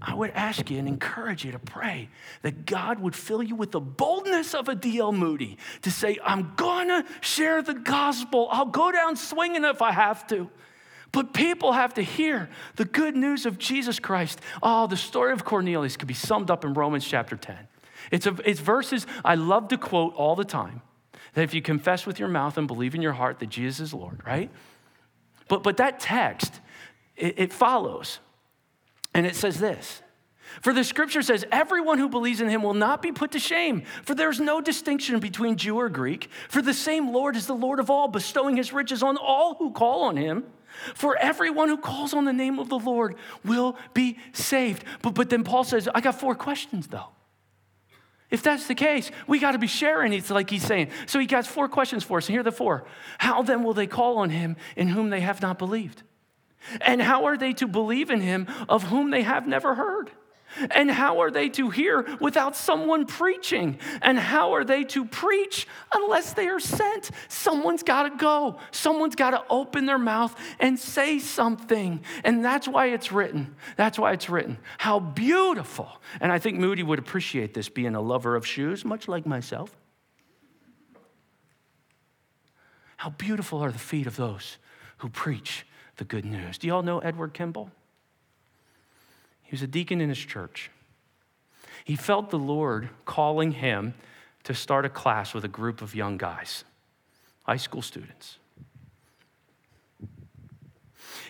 I 0.00 0.14
would 0.14 0.30
ask 0.30 0.70
you 0.70 0.78
and 0.78 0.86
encourage 0.86 1.44
you 1.44 1.52
to 1.52 1.58
pray 1.58 2.10
that 2.42 2.66
God 2.66 3.00
would 3.00 3.14
fill 3.14 3.42
you 3.42 3.54
with 3.54 3.72
the 3.72 3.80
boldness 3.80 4.54
of 4.54 4.68
a 4.68 4.74
D.L. 4.74 5.12
Moody 5.12 5.56
to 5.82 5.90
say, 5.90 6.18
I'm 6.22 6.52
gonna 6.56 7.04
share 7.22 7.62
the 7.62 7.74
gospel. 7.74 8.48
I'll 8.50 8.66
go 8.66 8.92
down 8.92 9.16
swinging 9.16 9.64
if 9.64 9.80
I 9.80 9.92
have 9.92 10.26
to. 10.28 10.50
But 11.12 11.32
people 11.32 11.72
have 11.72 11.94
to 11.94 12.02
hear 12.02 12.50
the 12.76 12.84
good 12.84 13.16
news 13.16 13.46
of 13.46 13.58
Jesus 13.58 13.98
Christ. 13.98 14.40
Oh, 14.62 14.86
the 14.86 14.98
story 14.98 15.32
of 15.32 15.44
Cornelius 15.44 15.96
could 15.96 16.08
be 16.08 16.14
summed 16.14 16.50
up 16.50 16.64
in 16.64 16.74
Romans 16.74 17.06
chapter 17.06 17.36
10. 17.36 17.56
It's, 18.10 18.26
a, 18.26 18.36
it's 18.44 18.60
verses 18.60 19.06
I 19.24 19.34
love 19.36 19.68
to 19.68 19.78
quote 19.78 20.14
all 20.14 20.36
the 20.36 20.44
time 20.44 20.82
that 21.32 21.42
if 21.42 21.54
you 21.54 21.62
confess 21.62 22.04
with 22.04 22.18
your 22.18 22.28
mouth 22.28 22.58
and 22.58 22.66
believe 22.66 22.94
in 22.94 23.00
your 23.00 23.14
heart 23.14 23.38
that 23.38 23.48
Jesus 23.48 23.80
is 23.80 23.94
Lord, 23.94 24.20
right? 24.26 24.50
But, 25.48 25.62
but 25.62 25.78
that 25.78 26.00
text, 26.00 26.60
it, 27.16 27.38
it 27.38 27.52
follows. 27.52 28.18
And 29.16 29.24
it 29.24 29.34
says 29.34 29.58
this 29.58 30.02
For 30.60 30.74
the 30.74 30.84
scripture 30.84 31.22
says, 31.22 31.46
Everyone 31.50 31.98
who 31.98 32.10
believes 32.10 32.42
in 32.42 32.50
him 32.50 32.62
will 32.62 32.74
not 32.74 33.00
be 33.00 33.12
put 33.12 33.30
to 33.30 33.38
shame, 33.38 33.84
for 34.02 34.14
there's 34.14 34.38
no 34.38 34.60
distinction 34.60 35.18
between 35.20 35.56
Jew 35.56 35.78
or 35.78 35.88
Greek. 35.88 36.28
For 36.50 36.60
the 36.60 36.74
same 36.74 37.10
Lord 37.14 37.34
is 37.34 37.46
the 37.46 37.54
Lord 37.54 37.80
of 37.80 37.88
all, 37.88 38.08
bestowing 38.08 38.56
his 38.56 38.74
riches 38.74 39.02
on 39.02 39.16
all 39.16 39.54
who 39.54 39.70
call 39.70 40.02
on 40.02 40.18
him. 40.18 40.44
For 40.94 41.16
everyone 41.16 41.70
who 41.70 41.78
calls 41.78 42.12
on 42.12 42.26
the 42.26 42.32
name 42.34 42.58
of 42.58 42.68
the 42.68 42.78
Lord 42.78 43.14
will 43.42 43.78
be 43.94 44.18
saved. 44.34 44.84
But, 45.00 45.14
but 45.14 45.30
then 45.30 45.44
Paul 45.44 45.64
says, 45.64 45.88
I 45.94 46.02
got 46.02 46.20
four 46.20 46.34
questions 46.34 46.86
though. 46.88 47.08
If 48.28 48.42
that's 48.42 48.66
the 48.66 48.74
case, 48.74 49.10
we 49.26 49.38
got 49.38 49.52
to 49.52 49.58
be 49.58 49.66
sharing. 49.66 50.12
It's 50.12 50.28
like 50.28 50.50
he's 50.50 50.64
saying. 50.64 50.90
So 51.06 51.18
he 51.18 51.24
got 51.24 51.46
four 51.46 51.70
questions 51.70 52.04
for 52.04 52.18
us. 52.18 52.26
And 52.26 52.34
here 52.34 52.40
are 52.40 52.44
the 52.44 52.52
four. 52.52 52.84
How 53.16 53.42
then 53.42 53.62
will 53.62 53.72
they 53.72 53.86
call 53.86 54.18
on 54.18 54.28
him 54.28 54.56
in 54.76 54.88
whom 54.88 55.08
they 55.08 55.20
have 55.20 55.40
not 55.40 55.58
believed? 55.58 56.02
And 56.80 57.00
how 57.00 57.26
are 57.26 57.36
they 57.36 57.52
to 57.54 57.66
believe 57.66 58.10
in 58.10 58.20
him 58.20 58.46
of 58.68 58.84
whom 58.84 59.10
they 59.10 59.22
have 59.22 59.46
never 59.46 59.74
heard? 59.74 60.10
And 60.70 60.90
how 60.90 61.20
are 61.20 61.30
they 61.30 61.48
to 61.50 61.70
hear 61.70 62.06
without 62.20 62.56
someone 62.56 63.04
preaching? 63.04 63.78
And 64.00 64.18
how 64.18 64.54
are 64.54 64.64
they 64.64 64.84
to 64.84 65.04
preach 65.04 65.66
unless 65.92 66.32
they 66.32 66.48
are 66.48 66.60
sent? 66.60 67.10
Someone's 67.28 67.82
got 67.82 68.04
to 68.04 68.16
go. 68.16 68.58
Someone's 68.70 69.16
got 69.16 69.30
to 69.32 69.42
open 69.50 69.86
their 69.86 69.98
mouth 69.98 70.34
and 70.58 70.78
say 70.78 71.18
something. 71.18 72.00
And 72.24 72.44
that's 72.44 72.66
why 72.66 72.86
it's 72.86 73.12
written. 73.12 73.54
That's 73.76 73.98
why 73.98 74.12
it's 74.12 74.30
written. 74.30 74.58
How 74.78 74.98
beautiful. 74.98 75.88
And 76.20 76.32
I 76.32 76.38
think 76.38 76.58
Moody 76.58 76.82
would 76.82 76.98
appreciate 76.98 77.52
this 77.52 77.68
being 77.68 77.94
a 77.94 78.00
lover 78.00 78.34
of 78.34 78.46
shoes, 78.46 78.84
much 78.84 79.08
like 79.08 79.26
myself. 79.26 79.76
How 82.96 83.10
beautiful 83.10 83.60
are 83.62 83.72
the 83.72 83.78
feet 83.78 84.06
of 84.06 84.16
those 84.16 84.56
who 84.98 85.10
preach 85.10 85.66
the 85.96 86.04
good 86.04 86.24
news. 86.24 86.58
Do 86.58 86.66
you 86.66 86.74
all 86.74 86.82
know 86.82 86.98
Edward 86.98 87.34
Kimball? 87.34 87.70
He 89.42 89.52
was 89.52 89.62
a 89.62 89.66
deacon 89.66 90.00
in 90.00 90.08
his 90.08 90.18
church. 90.18 90.70
He 91.84 91.96
felt 91.96 92.30
the 92.30 92.38
Lord 92.38 92.88
calling 93.04 93.52
him 93.52 93.94
to 94.44 94.54
start 94.54 94.84
a 94.84 94.88
class 94.88 95.34
with 95.34 95.44
a 95.44 95.48
group 95.48 95.82
of 95.82 95.94
young 95.94 96.16
guys, 96.16 96.64
high 97.44 97.56
school 97.56 97.82
students. 97.82 98.38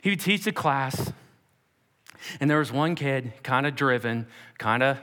He 0.01 0.11
would 0.11 0.21
teach 0.21 0.45
the 0.45 0.53
class, 0.53 1.13
and 2.41 2.51
there 2.51 2.59
was 2.59 2.73
one 2.73 2.95
kid, 2.95 3.33
kind 3.43 3.67
of 3.67 3.75
driven, 3.75 4.27
kind 4.59 4.83
of 4.83 4.99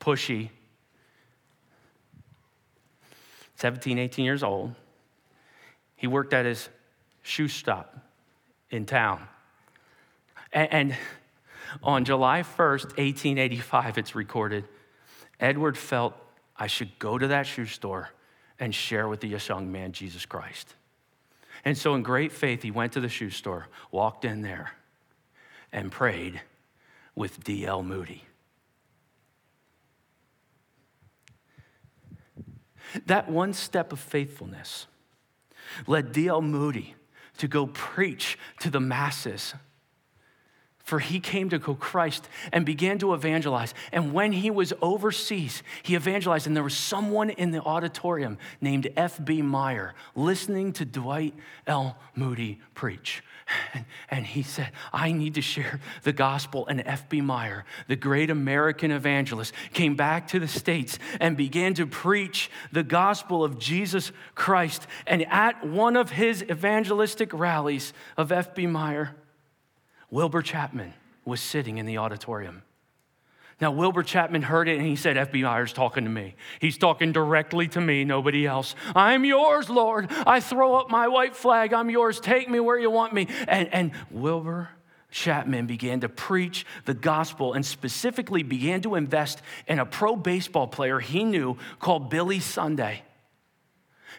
pushy, 0.00 0.50
17, 3.56 3.98
18 3.98 4.24
years 4.24 4.42
old. 4.42 4.74
He 5.96 6.06
worked 6.06 6.34
at 6.34 6.44
his 6.44 6.68
shoe 7.22 7.48
shop 7.48 7.96
in 8.72 8.86
town. 8.86 9.28
And, 10.52 10.96
on 11.82 12.04
July 12.04 12.42
1st, 12.42 12.84
1885, 12.98 13.98
it's 13.98 14.14
recorded, 14.14 14.64
Edward 15.40 15.78
felt 15.78 16.14
I 16.56 16.66
should 16.66 16.98
go 16.98 17.16
to 17.16 17.28
that 17.28 17.46
shoe 17.46 17.66
store 17.66 18.10
and 18.58 18.74
share 18.74 19.08
with 19.08 19.20
the 19.20 19.28
young 19.28 19.72
man 19.72 19.92
Jesus 19.92 20.26
Christ. 20.26 20.74
And 21.64 21.78
so, 21.78 21.94
in 21.94 22.02
great 22.02 22.32
faith, 22.32 22.62
he 22.62 22.70
went 22.70 22.92
to 22.92 23.00
the 23.00 23.08
shoe 23.08 23.30
store, 23.30 23.68
walked 23.90 24.24
in 24.24 24.42
there, 24.42 24.72
and 25.72 25.90
prayed 25.90 26.40
with 27.14 27.42
D.L. 27.44 27.82
Moody. 27.82 28.24
That 33.06 33.30
one 33.30 33.54
step 33.54 33.92
of 33.92 34.00
faithfulness 34.00 34.86
led 35.86 36.12
D.L. 36.12 36.42
Moody 36.42 36.94
to 37.38 37.48
go 37.48 37.66
preach 37.66 38.38
to 38.60 38.70
the 38.70 38.80
masses. 38.80 39.54
For 40.84 40.98
he 40.98 41.20
came 41.20 41.48
to 41.50 41.58
go 41.58 41.74
Christ 41.74 42.28
and 42.52 42.66
began 42.66 42.98
to 42.98 43.14
evangelize. 43.14 43.72
And 43.92 44.12
when 44.12 44.32
he 44.32 44.50
was 44.50 44.72
overseas, 44.82 45.62
he 45.82 45.94
evangelized. 45.94 46.46
And 46.46 46.56
there 46.56 46.64
was 46.64 46.76
someone 46.76 47.30
in 47.30 47.52
the 47.52 47.62
auditorium 47.62 48.36
named 48.60 48.88
F.B. 48.96 49.42
Meyer 49.42 49.94
listening 50.16 50.72
to 50.74 50.84
Dwight 50.84 51.34
L. 51.66 51.96
Moody 52.16 52.60
preach. 52.74 53.22
And 54.08 54.26
he 54.26 54.42
said, 54.42 54.70
I 54.92 55.12
need 55.12 55.34
to 55.34 55.40
share 55.40 55.80
the 56.02 56.12
gospel. 56.12 56.66
And 56.66 56.82
F.B. 56.84 57.20
Meyer, 57.20 57.64
the 57.88 57.96
great 57.96 58.30
American 58.30 58.90
evangelist, 58.90 59.54
came 59.72 59.96
back 59.96 60.28
to 60.28 60.38
the 60.38 60.48
States 60.48 60.98
and 61.20 61.36
began 61.36 61.74
to 61.74 61.86
preach 61.86 62.50
the 62.72 62.82
gospel 62.82 63.42
of 63.42 63.58
Jesus 63.58 64.12
Christ. 64.34 64.86
And 65.06 65.26
at 65.28 65.66
one 65.66 65.96
of 65.96 66.10
his 66.10 66.42
evangelistic 66.42 67.32
rallies 67.32 67.92
of 68.16 68.30
F.B. 68.32 68.66
Meyer, 68.66 69.14
Wilbur 70.10 70.42
Chapman 70.42 70.92
was 71.24 71.40
sitting 71.40 71.78
in 71.78 71.86
the 71.86 71.98
auditorium. 71.98 72.62
Now, 73.62 73.70
Wilbur 73.70 74.02
Chapman 74.02 74.42
heard 74.42 74.68
it 74.68 74.78
and 74.78 74.84
he 74.84 74.96
said, 74.96 75.16
FBI's 75.16 75.72
talking 75.72 76.02
to 76.02 76.10
me. 76.10 76.34
He's 76.58 76.76
talking 76.76 77.12
directly 77.12 77.68
to 77.68 77.80
me, 77.80 78.02
nobody 78.02 78.44
else. 78.44 78.74
I'm 78.96 79.24
yours, 79.24 79.70
Lord. 79.70 80.10
I 80.26 80.40
throw 80.40 80.74
up 80.74 80.90
my 80.90 81.06
white 81.06 81.36
flag. 81.36 81.72
I'm 81.72 81.88
yours. 81.88 82.18
Take 82.18 82.50
me 82.50 82.58
where 82.58 82.76
you 82.76 82.90
want 82.90 83.14
me. 83.14 83.28
And, 83.46 83.72
and 83.72 83.92
Wilbur 84.10 84.68
Chapman 85.12 85.66
began 85.66 86.00
to 86.00 86.08
preach 86.08 86.66
the 86.86 86.94
gospel 86.94 87.52
and 87.52 87.64
specifically 87.64 88.42
began 88.42 88.80
to 88.80 88.96
invest 88.96 89.40
in 89.68 89.78
a 89.78 89.86
pro 89.86 90.16
baseball 90.16 90.66
player 90.66 90.98
he 90.98 91.22
knew 91.22 91.56
called 91.78 92.10
Billy 92.10 92.40
Sunday. 92.40 93.02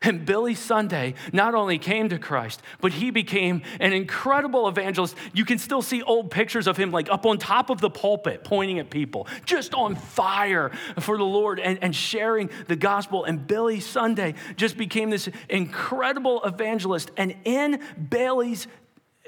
And 0.04 0.26
Billy 0.26 0.54
Sunday 0.54 1.16
not 1.32 1.56
only 1.56 1.80
came 1.80 2.10
to 2.10 2.20
Christ, 2.20 2.62
but 2.82 2.91
he 2.91 3.10
became 3.10 3.62
an 3.80 3.93
incredible 3.93 4.68
evangelist. 4.68 5.16
You 5.34 5.45
can 5.45 5.58
still 5.58 5.82
see 5.82 6.04
old 6.04 6.30
pictures 6.30 6.68
of 6.68 6.76
him, 6.76 6.91
like 6.91 7.10
up 7.10 7.26
on 7.26 7.38
top 7.38 7.70
of 7.70 7.80
the 7.80 7.89
pulpit, 7.89 8.43
pointing 8.43 8.80
at 8.80 8.89
people, 8.89 9.28
just 9.45 9.74
on 9.74 9.95
fire 9.95 10.72
for 10.99 11.18
the 11.18 11.24
Lord 11.24 11.60
and, 11.60 11.80
and 11.82 11.95
sharing 11.95 12.49
the 12.68 12.76
gospel. 12.76 13.24
And 13.24 13.47
Billy 13.47 13.80
Sunday 13.80 14.36
just 14.58 14.78
became 14.78 15.10
this 15.10 15.30
incredible 15.49 16.43
evangelist. 16.43 17.10
And 17.16 17.36
in 17.45 17.80
Billy's 18.10 18.68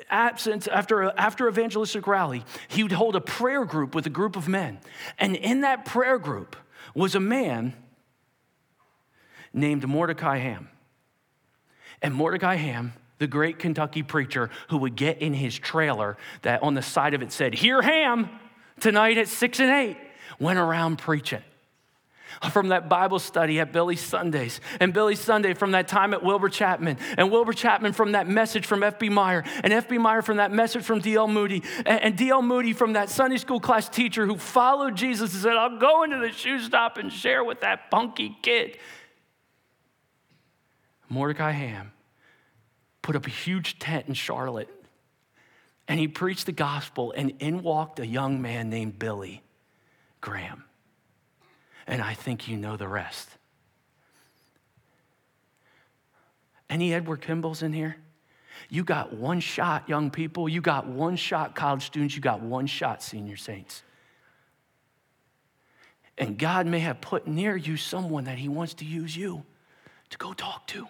absence 0.10 0.68
after, 0.68 1.04
after 1.18 1.48
evangelistic 1.48 2.06
rally, 2.06 2.44
he 2.68 2.84
would 2.84 2.92
hold 2.92 3.16
a 3.16 3.22
prayer 3.22 3.64
group 3.64 3.96
with 3.96 4.06
a 4.06 4.10
group 4.10 4.36
of 4.36 4.50
men. 4.50 4.80
And 5.18 5.38
in 5.38 5.62
that 5.62 5.86
prayer 5.86 6.20
group 6.20 6.58
was 6.94 7.16
a 7.16 7.20
man 7.20 7.74
named 9.56 9.88
Mordecai 9.88 10.38
Ham. 10.38 10.70
And 12.02 12.14
Mordecai 12.14 12.56
Ham, 12.56 12.94
the 13.18 13.28
great 13.28 13.58
Kentucky 13.58 14.04
preacher 14.04 14.50
who 14.70 14.78
would 14.78 14.96
get 14.96 15.22
in 15.22 15.34
his 15.34 15.58
trailer 15.58 16.18
that 16.42 16.62
on 16.62 16.74
the 16.76 16.82
side 16.82 17.14
of 17.14 17.22
it 17.22 17.32
said, 17.32 17.56
Hear 17.56 17.82
Ham 17.82 18.30
tonight 18.80 19.18
at 19.18 19.28
six 19.28 19.60
and 19.60 19.72
eight, 19.72 19.98
went 20.38 20.60
around 20.60 20.98
preaching 20.98 21.42
from 22.52 22.70
that 22.70 22.90
Bible 22.90 23.20
study 23.20 23.60
at 23.60 23.72
Billy 23.72 23.96
Sundays, 23.96 24.60
and 24.80 24.94
Billy 24.94 25.16
Sunday 25.16 25.54
from 25.54 25.72
that 25.72 25.88
time 25.88 26.14
at 26.14 26.24
Wilbur 26.24 26.50
Chapman, 26.50 26.98
and 27.18 27.32
Wilbur 27.32 27.54
Chapman 27.54 27.94
from 27.94 28.12
that 28.14 28.28
message 28.28 28.66
from 28.66 28.84
F.B. 28.84 29.10
Meyer, 29.10 29.44
and 29.64 29.72
F.B. 29.72 29.98
Meyer 29.98 30.22
from 30.22 30.38
that 30.38 30.52
message 30.52 30.84
from 30.84 31.00
D.L. 31.00 31.28
Moody, 31.28 31.64
and 31.86 32.18
D.L. 32.18 32.42
Moody 32.42 32.74
from 32.74 32.94
that 32.94 33.10
Sunday 33.10 33.38
school 33.38 33.60
class 33.60 33.90
teacher 33.90 34.26
who 34.26 34.38
followed 34.38 34.96
Jesus 34.96 35.34
and 35.34 35.42
said, 35.42 35.56
I'll 35.56 35.80
go 35.80 36.04
into 36.04 36.18
the 36.18 36.32
shoe 36.32 36.60
stop 36.60 36.98
and 36.98 37.12
share 37.12 37.44
with 37.44 37.62
that 37.62 37.90
punky 37.90 38.36
kid. 38.42 38.78
Mordecai 41.10 41.52
Ham 41.52 41.92
put 43.02 43.16
up 43.16 43.28
a 43.28 43.30
huge 43.30 43.80
tent 43.80 44.08
in 44.08 44.14
Charlotte 44.14 44.70
and 45.88 46.00
he 46.00 46.08
preached 46.08 46.48
the 46.48 46.52
gospel, 46.52 47.14
and 47.16 47.34
in 47.40 47.62
walked 47.62 48.00
a 48.00 48.08
young 48.08 48.42
man 48.42 48.70
named 48.70 48.98
Billy 48.98 49.44
Graham. 50.20 50.64
And 51.86 52.02
I 52.02 52.16
think 52.16 52.48
you 52.48 52.58
know 52.58 52.76
the 52.76 52.88
rest. 52.88 53.30
Any 56.70 56.94
Edward 56.94 57.22
Kimball's 57.22 57.62
in 57.62 57.72
here? 57.72 57.98
You 58.70 58.84
got 58.84 59.14
one 59.14 59.40
shot, 59.40 59.88
young 59.88 60.10
people. 60.10 60.50
You 60.50 60.62
got 60.62 60.88
one 60.88 61.16
shot, 61.16 61.54
college 61.54 61.86
students. 61.86 62.16
You 62.16 62.22
got 62.22 62.42
one 62.42 62.66
shot, 62.66 63.04
senior 63.04 63.38
saints. 63.38 63.84
And 66.18 66.40
God 66.40 66.66
may 66.66 66.80
have 66.80 67.02
put 67.02 67.28
near 67.28 67.56
you 67.56 67.78
someone 67.78 68.24
that 68.24 68.40
He 68.40 68.50
wants 68.50 68.74
to 68.76 68.86
use 68.86 69.16
you 69.16 69.44
to 70.10 70.18
go 70.18 70.34
talk 70.34 70.66
to 70.68 70.88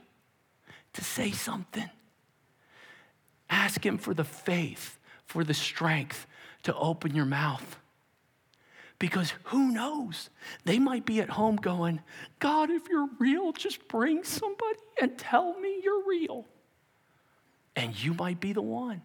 to 0.95 1.03
say 1.03 1.31
something. 1.31 1.89
Ask 3.49 3.85
Him 3.85 3.97
for 3.97 4.13
the 4.13 4.23
faith, 4.23 4.97
for 5.25 5.43
the 5.43 5.53
strength 5.53 6.25
to 6.63 6.75
open 6.75 7.15
your 7.15 7.25
mouth. 7.25 7.77
Because 8.97 9.33
who 9.45 9.71
knows? 9.71 10.29
They 10.63 10.79
might 10.79 11.05
be 11.05 11.19
at 11.19 11.29
home 11.29 11.57
going, 11.57 12.01
God, 12.39 12.69
if 12.69 12.87
you're 12.89 13.09
real, 13.19 13.51
just 13.51 13.87
bring 13.87 14.23
somebody 14.23 14.79
and 14.99 15.17
tell 15.17 15.59
me 15.59 15.81
you're 15.83 16.03
real. 16.07 16.45
And 17.75 18.01
you 18.01 18.13
might 18.13 18.39
be 18.39 18.53
the 18.53 18.61
one. 18.61 19.01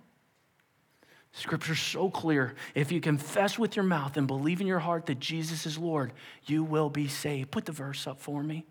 Scripture's 1.32 1.80
so 1.80 2.09
clear. 2.11 2.55
If 2.74 2.93
you 2.93 3.01
confess 3.01 3.59
with 3.59 3.76
your 3.76 3.84
mouth 3.84 4.16
and 4.16 4.26
believe 4.26 4.61
in 4.61 4.66
your 4.66 4.78
heart 4.78 5.07
that 5.07 5.20
Jesus 5.20 5.66
is 5.66 5.78
Lord, 5.78 6.12
you 6.47 6.64
will 6.64 6.91
be 6.91 7.09
saved. 7.09 7.51
Put 7.51 7.66
the 7.66 7.72
verse 7.72 8.07
up 8.07 8.20
for 8.20 8.43
me. 8.43 8.66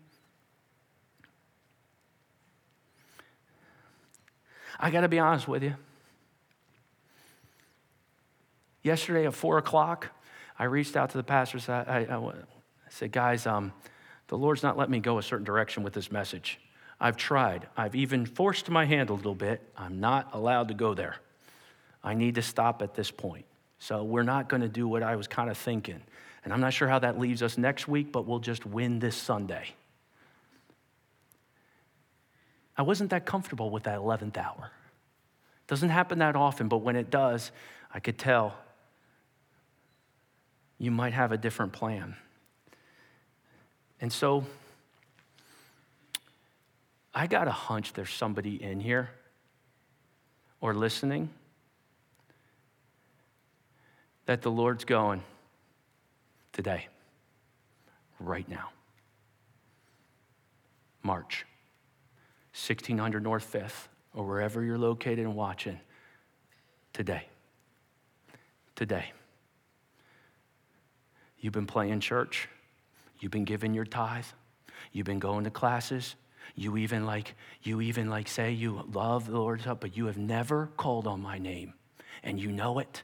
I 4.82 4.90
got 4.90 5.02
to 5.02 5.08
be 5.08 5.18
honest 5.18 5.46
with 5.46 5.62
you. 5.62 5.74
Yesterday 8.82 9.26
at 9.26 9.34
four 9.34 9.58
o'clock, 9.58 10.08
I 10.58 10.64
reached 10.64 10.96
out 10.96 11.10
to 11.10 11.18
the 11.18 11.22
pastors. 11.22 11.68
I, 11.68 12.06
I, 12.10 12.16
I 12.16 12.32
said, 12.88 13.12
guys, 13.12 13.46
um, 13.46 13.72
the 14.28 14.38
Lord's 14.38 14.62
not 14.62 14.78
letting 14.78 14.92
me 14.92 15.00
go 15.00 15.18
a 15.18 15.22
certain 15.22 15.44
direction 15.44 15.82
with 15.82 15.92
this 15.92 16.10
message. 16.10 16.58
I've 16.98 17.18
tried. 17.18 17.68
I've 17.76 17.94
even 17.94 18.24
forced 18.24 18.70
my 18.70 18.86
hand 18.86 19.10
a 19.10 19.14
little 19.14 19.34
bit. 19.34 19.60
I'm 19.76 20.00
not 20.00 20.30
allowed 20.32 20.68
to 20.68 20.74
go 20.74 20.94
there. 20.94 21.16
I 22.02 22.14
need 22.14 22.36
to 22.36 22.42
stop 22.42 22.80
at 22.80 22.94
this 22.94 23.10
point. 23.10 23.44
So 23.78 24.02
we're 24.02 24.22
not 24.22 24.48
going 24.48 24.62
to 24.62 24.68
do 24.68 24.88
what 24.88 25.02
I 25.02 25.16
was 25.16 25.26
kind 25.26 25.50
of 25.50 25.58
thinking. 25.58 26.00
And 26.44 26.54
I'm 26.54 26.60
not 26.60 26.72
sure 26.72 26.88
how 26.88 26.98
that 27.00 27.18
leaves 27.18 27.42
us 27.42 27.58
next 27.58 27.86
week, 27.86 28.12
but 28.12 28.26
we'll 28.26 28.38
just 28.38 28.64
win 28.64 28.98
this 28.98 29.16
Sunday. 29.16 29.74
I 32.80 32.82
wasn't 32.82 33.10
that 33.10 33.26
comfortable 33.26 33.68
with 33.68 33.82
that 33.82 33.98
11th 33.98 34.38
hour. 34.38 34.70
Doesn't 35.66 35.90
happen 35.90 36.20
that 36.20 36.34
often, 36.34 36.66
but 36.66 36.78
when 36.78 36.96
it 36.96 37.10
does, 37.10 37.52
I 37.92 38.00
could 38.00 38.16
tell 38.16 38.54
you 40.78 40.90
might 40.90 41.12
have 41.12 41.30
a 41.30 41.36
different 41.36 41.74
plan. 41.74 42.16
And 44.00 44.10
so 44.10 44.46
I 47.14 47.26
got 47.26 47.48
a 47.48 47.52
hunch 47.52 47.92
there's 47.92 48.14
somebody 48.14 48.62
in 48.62 48.80
here 48.80 49.10
or 50.62 50.72
listening 50.72 51.28
that 54.24 54.40
the 54.40 54.50
Lord's 54.50 54.86
going 54.86 55.22
today, 56.54 56.88
right 58.18 58.48
now. 58.48 58.70
March. 61.02 61.44
1600 62.68 63.22
North 63.22 63.44
Fifth, 63.44 63.88
or 64.14 64.26
wherever 64.26 64.62
you're 64.62 64.78
located 64.78 65.20
and 65.20 65.34
watching 65.34 65.80
today. 66.92 67.26
Today. 68.74 69.12
You've 71.38 71.54
been 71.54 71.66
playing 71.66 72.00
church. 72.00 72.48
You've 73.18 73.32
been 73.32 73.44
giving 73.44 73.72
your 73.72 73.86
tithe. 73.86 74.26
You've 74.92 75.06
been 75.06 75.18
going 75.18 75.44
to 75.44 75.50
classes. 75.50 76.16
You 76.54 76.76
even 76.76 77.06
like 77.06 77.34
you 77.62 77.80
even 77.80 78.10
like 78.10 78.28
say 78.28 78.52
you 78.52 78.82
love 78.92 79.26
the 79.26 79.38
Lord's 79.38 79.64
help, 79.64 79.80
but 79.80 79.96
you 79.96 80.06
have 80.06 80.18
never 80.18 80.70
called 80.76 81.06
on 81.06 81.20
my 81.20 81.38
name, 81.38 81.74
and 82.22 82.40
you 82.40 82.50
know 82.50 82.78
it. 82.78 83.02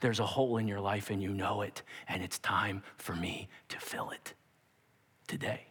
There's 0.00 0.20
a 0.20 0.26
hole 0.26 0.56
in 0.56 0.66
your 0.66 0.80
life, 0.80 1.10
and 1.10 1.22
you 1.22 1.30
know 1.30 1.62
it, 1.62 1.82
and 2.08 2.22
it's 2.22 2.38
time 2.38 2.82
for 2.96 3.14
me 3.14 3.48
to 3.68 3.78
fill 3.78 4.10
it 4.10 4.34
today. 5.28 5.69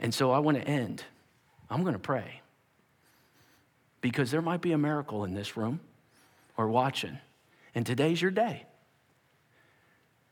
And 0.00 0.12
so 0.12 0.30
I 0.30 0.38
want 0.38 0.58
to 0.58 0.64
end. 0.64 1.04
I'm 1.70 1.82
going 1.82 1.94
to 1.94 1.98
pray 1.98 2.40
because 4.00 4.30
there 4.30 4.42
might 4.42 4.60
be 4.60 4.72
a 4.72 4.78
miracle 4.78 5.24
in 5.24 5.34
this 5.34 5.56
room 5.56 5.80
or 6.56 6.68
watching. 6.68 7.18
And 7.74 7.86
today's 7.86 8.20
your 8.20 8.30
day. 8.30 8.66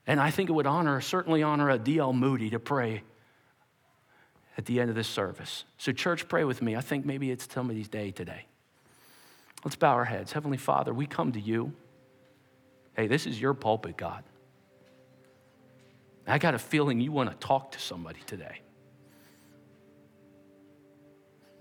And 0.07 0.21
I 0.21 0.31
think 0.31 0.51
it 0.51 0.53
would 0.53 0.67
honor, 0.67 1.01
certainly 1.01 1.43
honor 1.43 1.71
a 1.71 1.79
D.L. 1.79 2.13
Moody 2.13 2.51
to 2.51 2.59
pray 2.59 3.03
at 4.59 4.67
the 4.67 4.81
end 4.81 4.91
of 4.91 4.97
this 4.97 5.09
service. 5.09 5.65
So, 5.79 5.93
church, 5.93 6.29
pray 6.29 6.45
with 6.45 6.61
me. 6.61 6.77
I 6.77 6.81
think 6.81 7.07
maybe 7.07 7.31
it's 7.31 7.49
somebody's 7.53 7.89
day 7.89 8.11
today. 8.11 8.47
Let's 9.65 9.77
bow 9.77 9.93
our 9.93 10.05
heads. 10.05 10.33
Heavenly 10.33 10.57
Father, 10.57 10.93
we 10.93 11.07
come 11.07 11.33
to 11.33 11.41
you. 11.41 11.73
Hey, 12.95 13.07
this 13.07 13.27
is 13.27 13.41
your 13.41 13.55
pulpit, 13.55 13.97
God. 13.97 14.25
I 16.27 16.39
got 16.39 16.55
a 16.55 16.59
feeling 16.59 17.01
you 17.01 17.13
want 17.13 17.31
to 17.31 17.37
talk 17.37 17.73
to 17.73 17.79
somebody 17.79 18.21
today. 18.27 18.61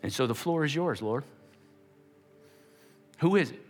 And 0.01 0.13
so 0.13 0.27
the 0.27 0.35
floor 0.35 0.63
is 0.63 0.73
yours, 0.73 1.01
Lord. 1.01 1.23
Who 3.19 3.35
is 3.35 3.51
it? 3.51 3.65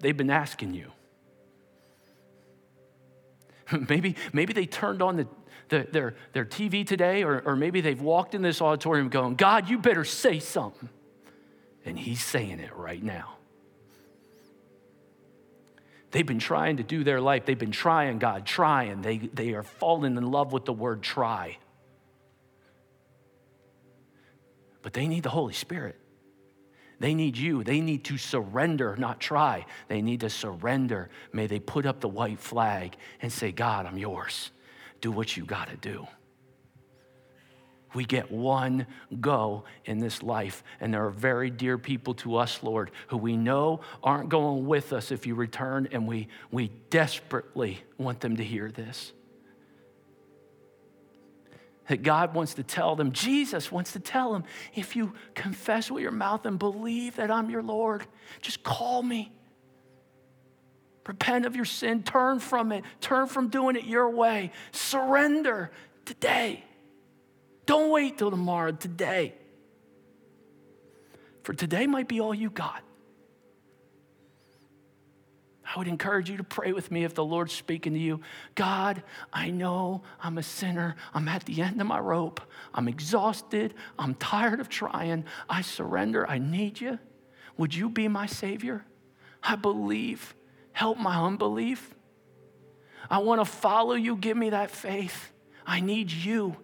They've 0.00 0.16
been 0.16 0.30
asking 0.30 0.74
you. 0.74 0.90
maybe, 3.88 4.16
maybe 4.32 4.52
they 4.52 4.66
turned 4.66 5.02
on 5.02 5.16
the, 5.16 5.26
the, 5.68 5.86
their, 5.90 6.14
their 6.32 6.44
TV 6.44 6.86
today, 6.86 7.22
or, 7.22 7.40
or 7.44 7.56
maybe 7.56 7.80
they've 7.80 8.00
walked 8.00 8.34
in 8.34 8.42
this 8.42 8.60
auditorium 8.60 9.08
going, 9.08 9.34
God, 9.34 9.68
you 9.68 9.78
better 9.78 10.04
say 10.04 10.38
something. 10.38 10.88
And 11.84 11.98
He's 11.98 12.22
saying 12.22 12.60
it 12.60 12.74
right 12.74 13.02
now. 13.02 13.34
They've 16.10 16.26
been 16.26 16.38
trying 16.38 16.78
to 16.78 16.82
do 16.82 17.04
their 17.04 17.20
life. 17.20 17.44
They've 17.46 17.58
been 17.58 17.72
trying, 17.72 18.18
God, 18.18 18.46
trying. 18.46 19.02
They, 19.02 19.18
they 19.18 19.54
are 19.54 19.62
falling 19.62 20.16
in 20.16 20.30
love 20.30 20.52
with 20.52 20.64
the 20.64 20.72
word 20.72 21.02
try. 21.02 21.58
But 24.86 24.92
they 24.92 25.08
need 25.08 25.24
the 25.24 25.30
Holy 25.30 25.52
Spirit. 25.52 25.96
They 27.00 27.12
need 27.12 27.36
you. 27.36 27.64
They 27.64 27.80
need 27.80 28.04
to 28.04 28.16
surrender, 28.16 28.94
not 28.96 29.18
try. 29.18 29.66
They 29.88 30.00
need 30.00 30.20
to 30.20 30.30
surrender. 30.30 31.10
May 31.32 31.48
they 31.48 31.58
put 31.58 31.86
up 31.86 31.98
the 31.98 32.08
white 32.08 32.38
flag 32.38 32.96
and 33.20 33.32
say, 33.32 33.50
God, 33.50 33.86
I'm 33.86 33.98
yours. 33.98 34.52
Do 35.00 35.10
what 35.10 35.36
you 35.36 35.44
got 35.44 35.70
to 35.70 35.76
do. 35.76 36.06
We 37.94 38.04
get 38.04 38.30
one 38.30 38.86
go 39.20 39.64
in 39.86 39.98
this 39.98 40.22
life, 40.22 40.62
and 40.78 40.94
there 40.94 41.04
are 41.04 41.10
very 41.10 41.50
dear 41.50 41.78
people 41.78 42.14
to 42.14 42.36
us, 42.36 42.62
Lord, 42.62 42.92
who 43.08 43.16
we 43.16 43.36
know 43.36 43.80
aren't 44.04 44.28
going 44.28 44.66
with 44.66 44.92
us 44.92 45.10
if 45.10 45.26
you 45.26 45.34
return, 45.34 45.88
and 45.90 46.06
we, 46.06 46.28
we 46.52 46.68
desperately 46.90 47.82
want 47.98 48.20
them 48.20 48.36
to 48.36 48.44
hear 48.44 48.70
this 48.70 49.10
that 51.88 52.02
God 52.02 52.34
wants 52.34 52.54
to 52.54 52.62
tell 52.62 52.96
them, 52.96 53.12
Jesus 53.12 53.70
wants 53.70 53.92
to 53.92 54.00
tell 54.00 54.32
them, 54.32 54.44
if 54.74 54.96
you 54.96 55.12
confess 55.34 55.90
with 55.90 56.02
your 56.02 56.12
mouth 56.12 56.46
and 56.46 56.58
believe 56.58 57.16
that 57.16 57.30
I'm 57.30 57.50
your 57.50 57.62
Lord, 57.62 58.06
just 58.40 58.62
call 58.62 59.02
me. 59.02 59.32
Repent 61.06 61.46
of 61.46 61.54
your 61.54 61.64
sin, 61.64 62.02
turn 62.02 62.40
from 62.40 62.72
it, 62.72 62.82
turn 63.00 63.28
from 63.28 63.48
doing 63.48 63.76
it 63.76 63.84
your 63.84 64.10
way, 64.10 64.50
surrender 64.72 65.70
today. 66.04 66.64
Don't 67.64 67.90
wait 67.90 68.18
till 68.18 68.30
tomorrow, 68.30 68.72
today. 68.72 69.34
For 71.44 71.52
today 71.52 71.86
might 71.86 72.08
be 72.08 72.20
all 72.20 72.34
you 72.34 72.50
got. 72.50 72.82
I 75.74 75.78
would 75.78 75.88
encourage 75.88 76.30
you 76.30 76.36
to 76.36 76.44
pray 76.44 76.72
with 76.72 76.90
me 76.90 77.04
if 77.04 77.14
the 77.14 77.24
Lord's 77.24 77.52
speaking 77.52 77.92
to 77.94 77.98
you. 77.98 78.20
God, 78.54 79.02
I 79.32 79.50
know 79.50 80.02
I'm 80.20 80.38
a 80.38 80.42
sinner. 80.42 80.94
I'm 81.12 81.28
at 81.28 81.44
the 81.44 81.60
end 81.60 81.80
of 81.80 81.86
my 81.86 81.98
rope. 81.98 82.40
I'm 82.72 82.86
exhausted. 82.86 83.74
I'm 83.98 84.14
tired 84.14 84.60
of 84.60 84.68
trying. 84.68 85.24
I 85.48 85.62
surrender. 85.62 86.28
I 86.28 86.38
need 86.38 86.80
you. 86.80 86.98
Would 87.56 87.74
you 87.74 87.88
be 87.88 88.06
my 88.06 88.26
Savior? 88.26 88.84
I 89.42 89.56
believe. 89.56 90.34
Help 90.72 90.98
my 90.98 91.16
unbelief. 91.16 91.94
I 93.10 93.18
want 93.18 93.40
to 93.40 93.44
follow 93.44 93.94
you. 93.94 94.16
Give 94.16 94.36
me 94.36 94.50
that 94.50 94.70
faith. 94.70 95.32
I 95.66 95.80
need 95.80 96.12
you 96.12 96.56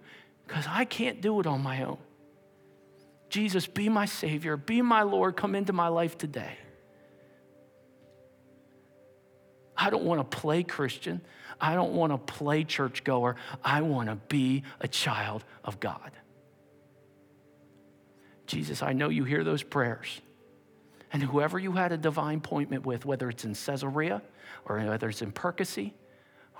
because 0.46 0.66
I 0.68 0.84
can't 0.84 1.20
do 1.20 1.40
it 1.40 1.46
on 1.46 1.60
my 1.62 1.82
own. 1.82 1.98
Jesus, 3.30 3.66
be 3.66 3.88
my 3.88 4.04
Savior. 4.04 4.56
Be 4.56 4.82
my 4.82 5.02
Lord. 5.02 5.36
Come 5.36 5.54
into 5.54 5.72
my 5.72 5.88
life 5.88 6.18
today. 6.18 6.58
I 9.76 9.90
don't 9.90 10.04
want 10.04 10.20
to 10.30 10.36
play 10.38 10.62
Christian. 10.62 11.20
I 11.60 11.74
don't 11.74 11.92
want 11.92 12.12
to 12.12 12.18
play 12.18 12.64
churchgoer. 12.64 13.36
I 13.64 13.82
want 13.82 14.08
to 14.08 14.16
be 14.28 14.64
a 14.80 14.88
child 14.88 15.44
of 15.64 15.80
God. 15.80 16.10
Jesus, 18.46 18.82
I 18.82 18.92
know 18.92 19.08
you 19.08 19.24
hear 19.24 19.44
those 19.44 19.62
prayers. 19.62 20.20
And 21.12 21.22
whoever 21.22 21.58
you 21.58 21.72
had 21.72 21.92
a 21.92 21.96
divine 21.96 22.38
appointment 22.38 22.86
with, 22.86 23.04
whether 23.04 23.28
it's 23.28 23.44
in 23.44 23.54
Caesarea 23.54 24.22
or 24.64 24.78
whether 24.78 25.08
it's 25.08 25.22
in 25.22 25.32
Percy 25.32 25.94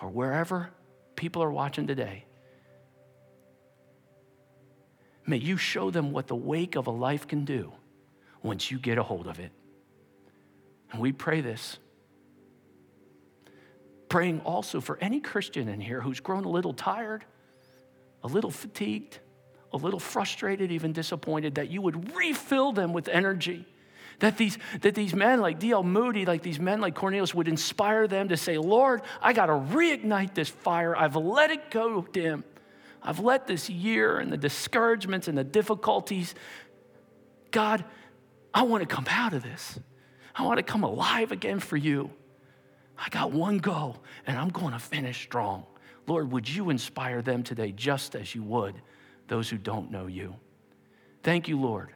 or 0.00 0.08
wherever 0.08 0.70
people 1.16 1.42
are 1.42 1.50
watching 1.50 1.86
today, 1.86 2.24
may 5.26 5.38
you 5.38 5.56
show 5.56 5.90
them 5.90 6.12
what 6.12 6.26
the 6.26 6.36
wake 6.36 6.76
of 6.76 6.86
a 6.86 6.90
life 6.90 7.26
can 7.26 7.44
do 7.44 7.72
once 8.42 8.70
you 8.70 8.78
get 8.78 8.98
a 8.98 9.02
hold 9.02 9.26
of 9.26 9.38
it. 9.38 9.52
And 10.90 11.00
we 11.00 11.12
pray 11.12 11.40
this 11.40 11.78
Praying 14.12 14.42
also 14.44 14.82
for 14.82 14.98
any 15.00 15.20
Christian 15.20 15.70
in 15.70 15.80
here 15.80 16.02
who's 16.02 16.20
grown 16.20 16.44
a 16.44 16.48
little 16.50 16.74
tired, 16.74 17.24
a 18.22 18.26
little 18.26 18.50
fatigued, 18.50 19.18
a 19.72 19.78
little 19.78 19.98
frustrated, 19.98 20.70
even 20.70 20.92
disappointed, 20.92 21.54
that 21.54 21.70
you 21.70 21.80
would 21.80 22.14
refill 22.14 22.72
them 22.72 22.92
with 22.92 23.08
energy. 23.08 23.64
That 24.18 24.36
these, 24.36 24.58
that 24.82 24.94
these 24.94 25.14
men 25.14 25.40
like 25.40 25.58
D.L. 25.58 25.82
Moody, 25.82 26.26
like 26.26 26.42
these 26.42 26.60
men 26.60 26.82
like 26.82 26.94
Cornelius, 26.94 27.34
would 27.34 27.48
inspire 27.48 28.06
them 28.06 28.28
to 28.28 28.36
say, 28.36 28.58
Lord, 28.58 29.00
I 29.22 29.32
got 29.32 29.46
to 29.46 29.54
reignite 29.54 30.34
this 30.34 30.50
fire. 30.50 30.94
I've 30.94 31.16
let 31.16 31.50
it 31.50 31.70
go 31.70 32.02
dim. 32.02 32.44
I've 33.02 33.20
let 33.20 33.46
this 33.46 33.70
year 33.70 34.18
and 34.18 34.30
the 34.30 34.36
discouragements 34.36 35.26
and 35.26 35.38
the 35.38 35.42
difficulties, 35.42 36.34
God, 37.50 37.82
I 38.52 38.64
want 38.64 38.86
to 38.86 38.94
come 38.94 39.06
out 39.08 39.32
of 39.32 39.42
this. 39.42 39.78
I 40.36 40.42
want 40.42 40.58
to 40.58 40.62
come 40.62 40.84
alive 40.84 41.32
again 41.32 41.60
for 41.60 41.78
you. 41.78 42.10
I 43.05 43.09
got 43.09 43.32
one 43.32 43.59
go 43.59 43.96
and 44.28 44.38
I'm 44.38 44.50
going 44.50 44.72
to 44.72 44.78
finish 44.78 45.22
strong. 45.22 45.66
Lord, 46.07 46.30
would 46.30 46.48
you 46.48 46.70
inspire 46.70 47.20
them 47.20 47.42
today 47.42 47.72
just 47.72 48.14
as 48.14 48.34
you 48.34 48.44
would 48.44 48.80
those 49.26 49.48
who 49.48 49.59
don't 49.59 49.90
know 49.90 50.07
you? 50.07 50.36
Thank 51.24 51.48
you, 51.48 51.59
Lord. 51.61 51.90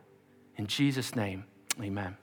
In 0.56 0.66
Jesus' 0.66 1.14
name, 1.14 1.44
amen. 1.80 2.16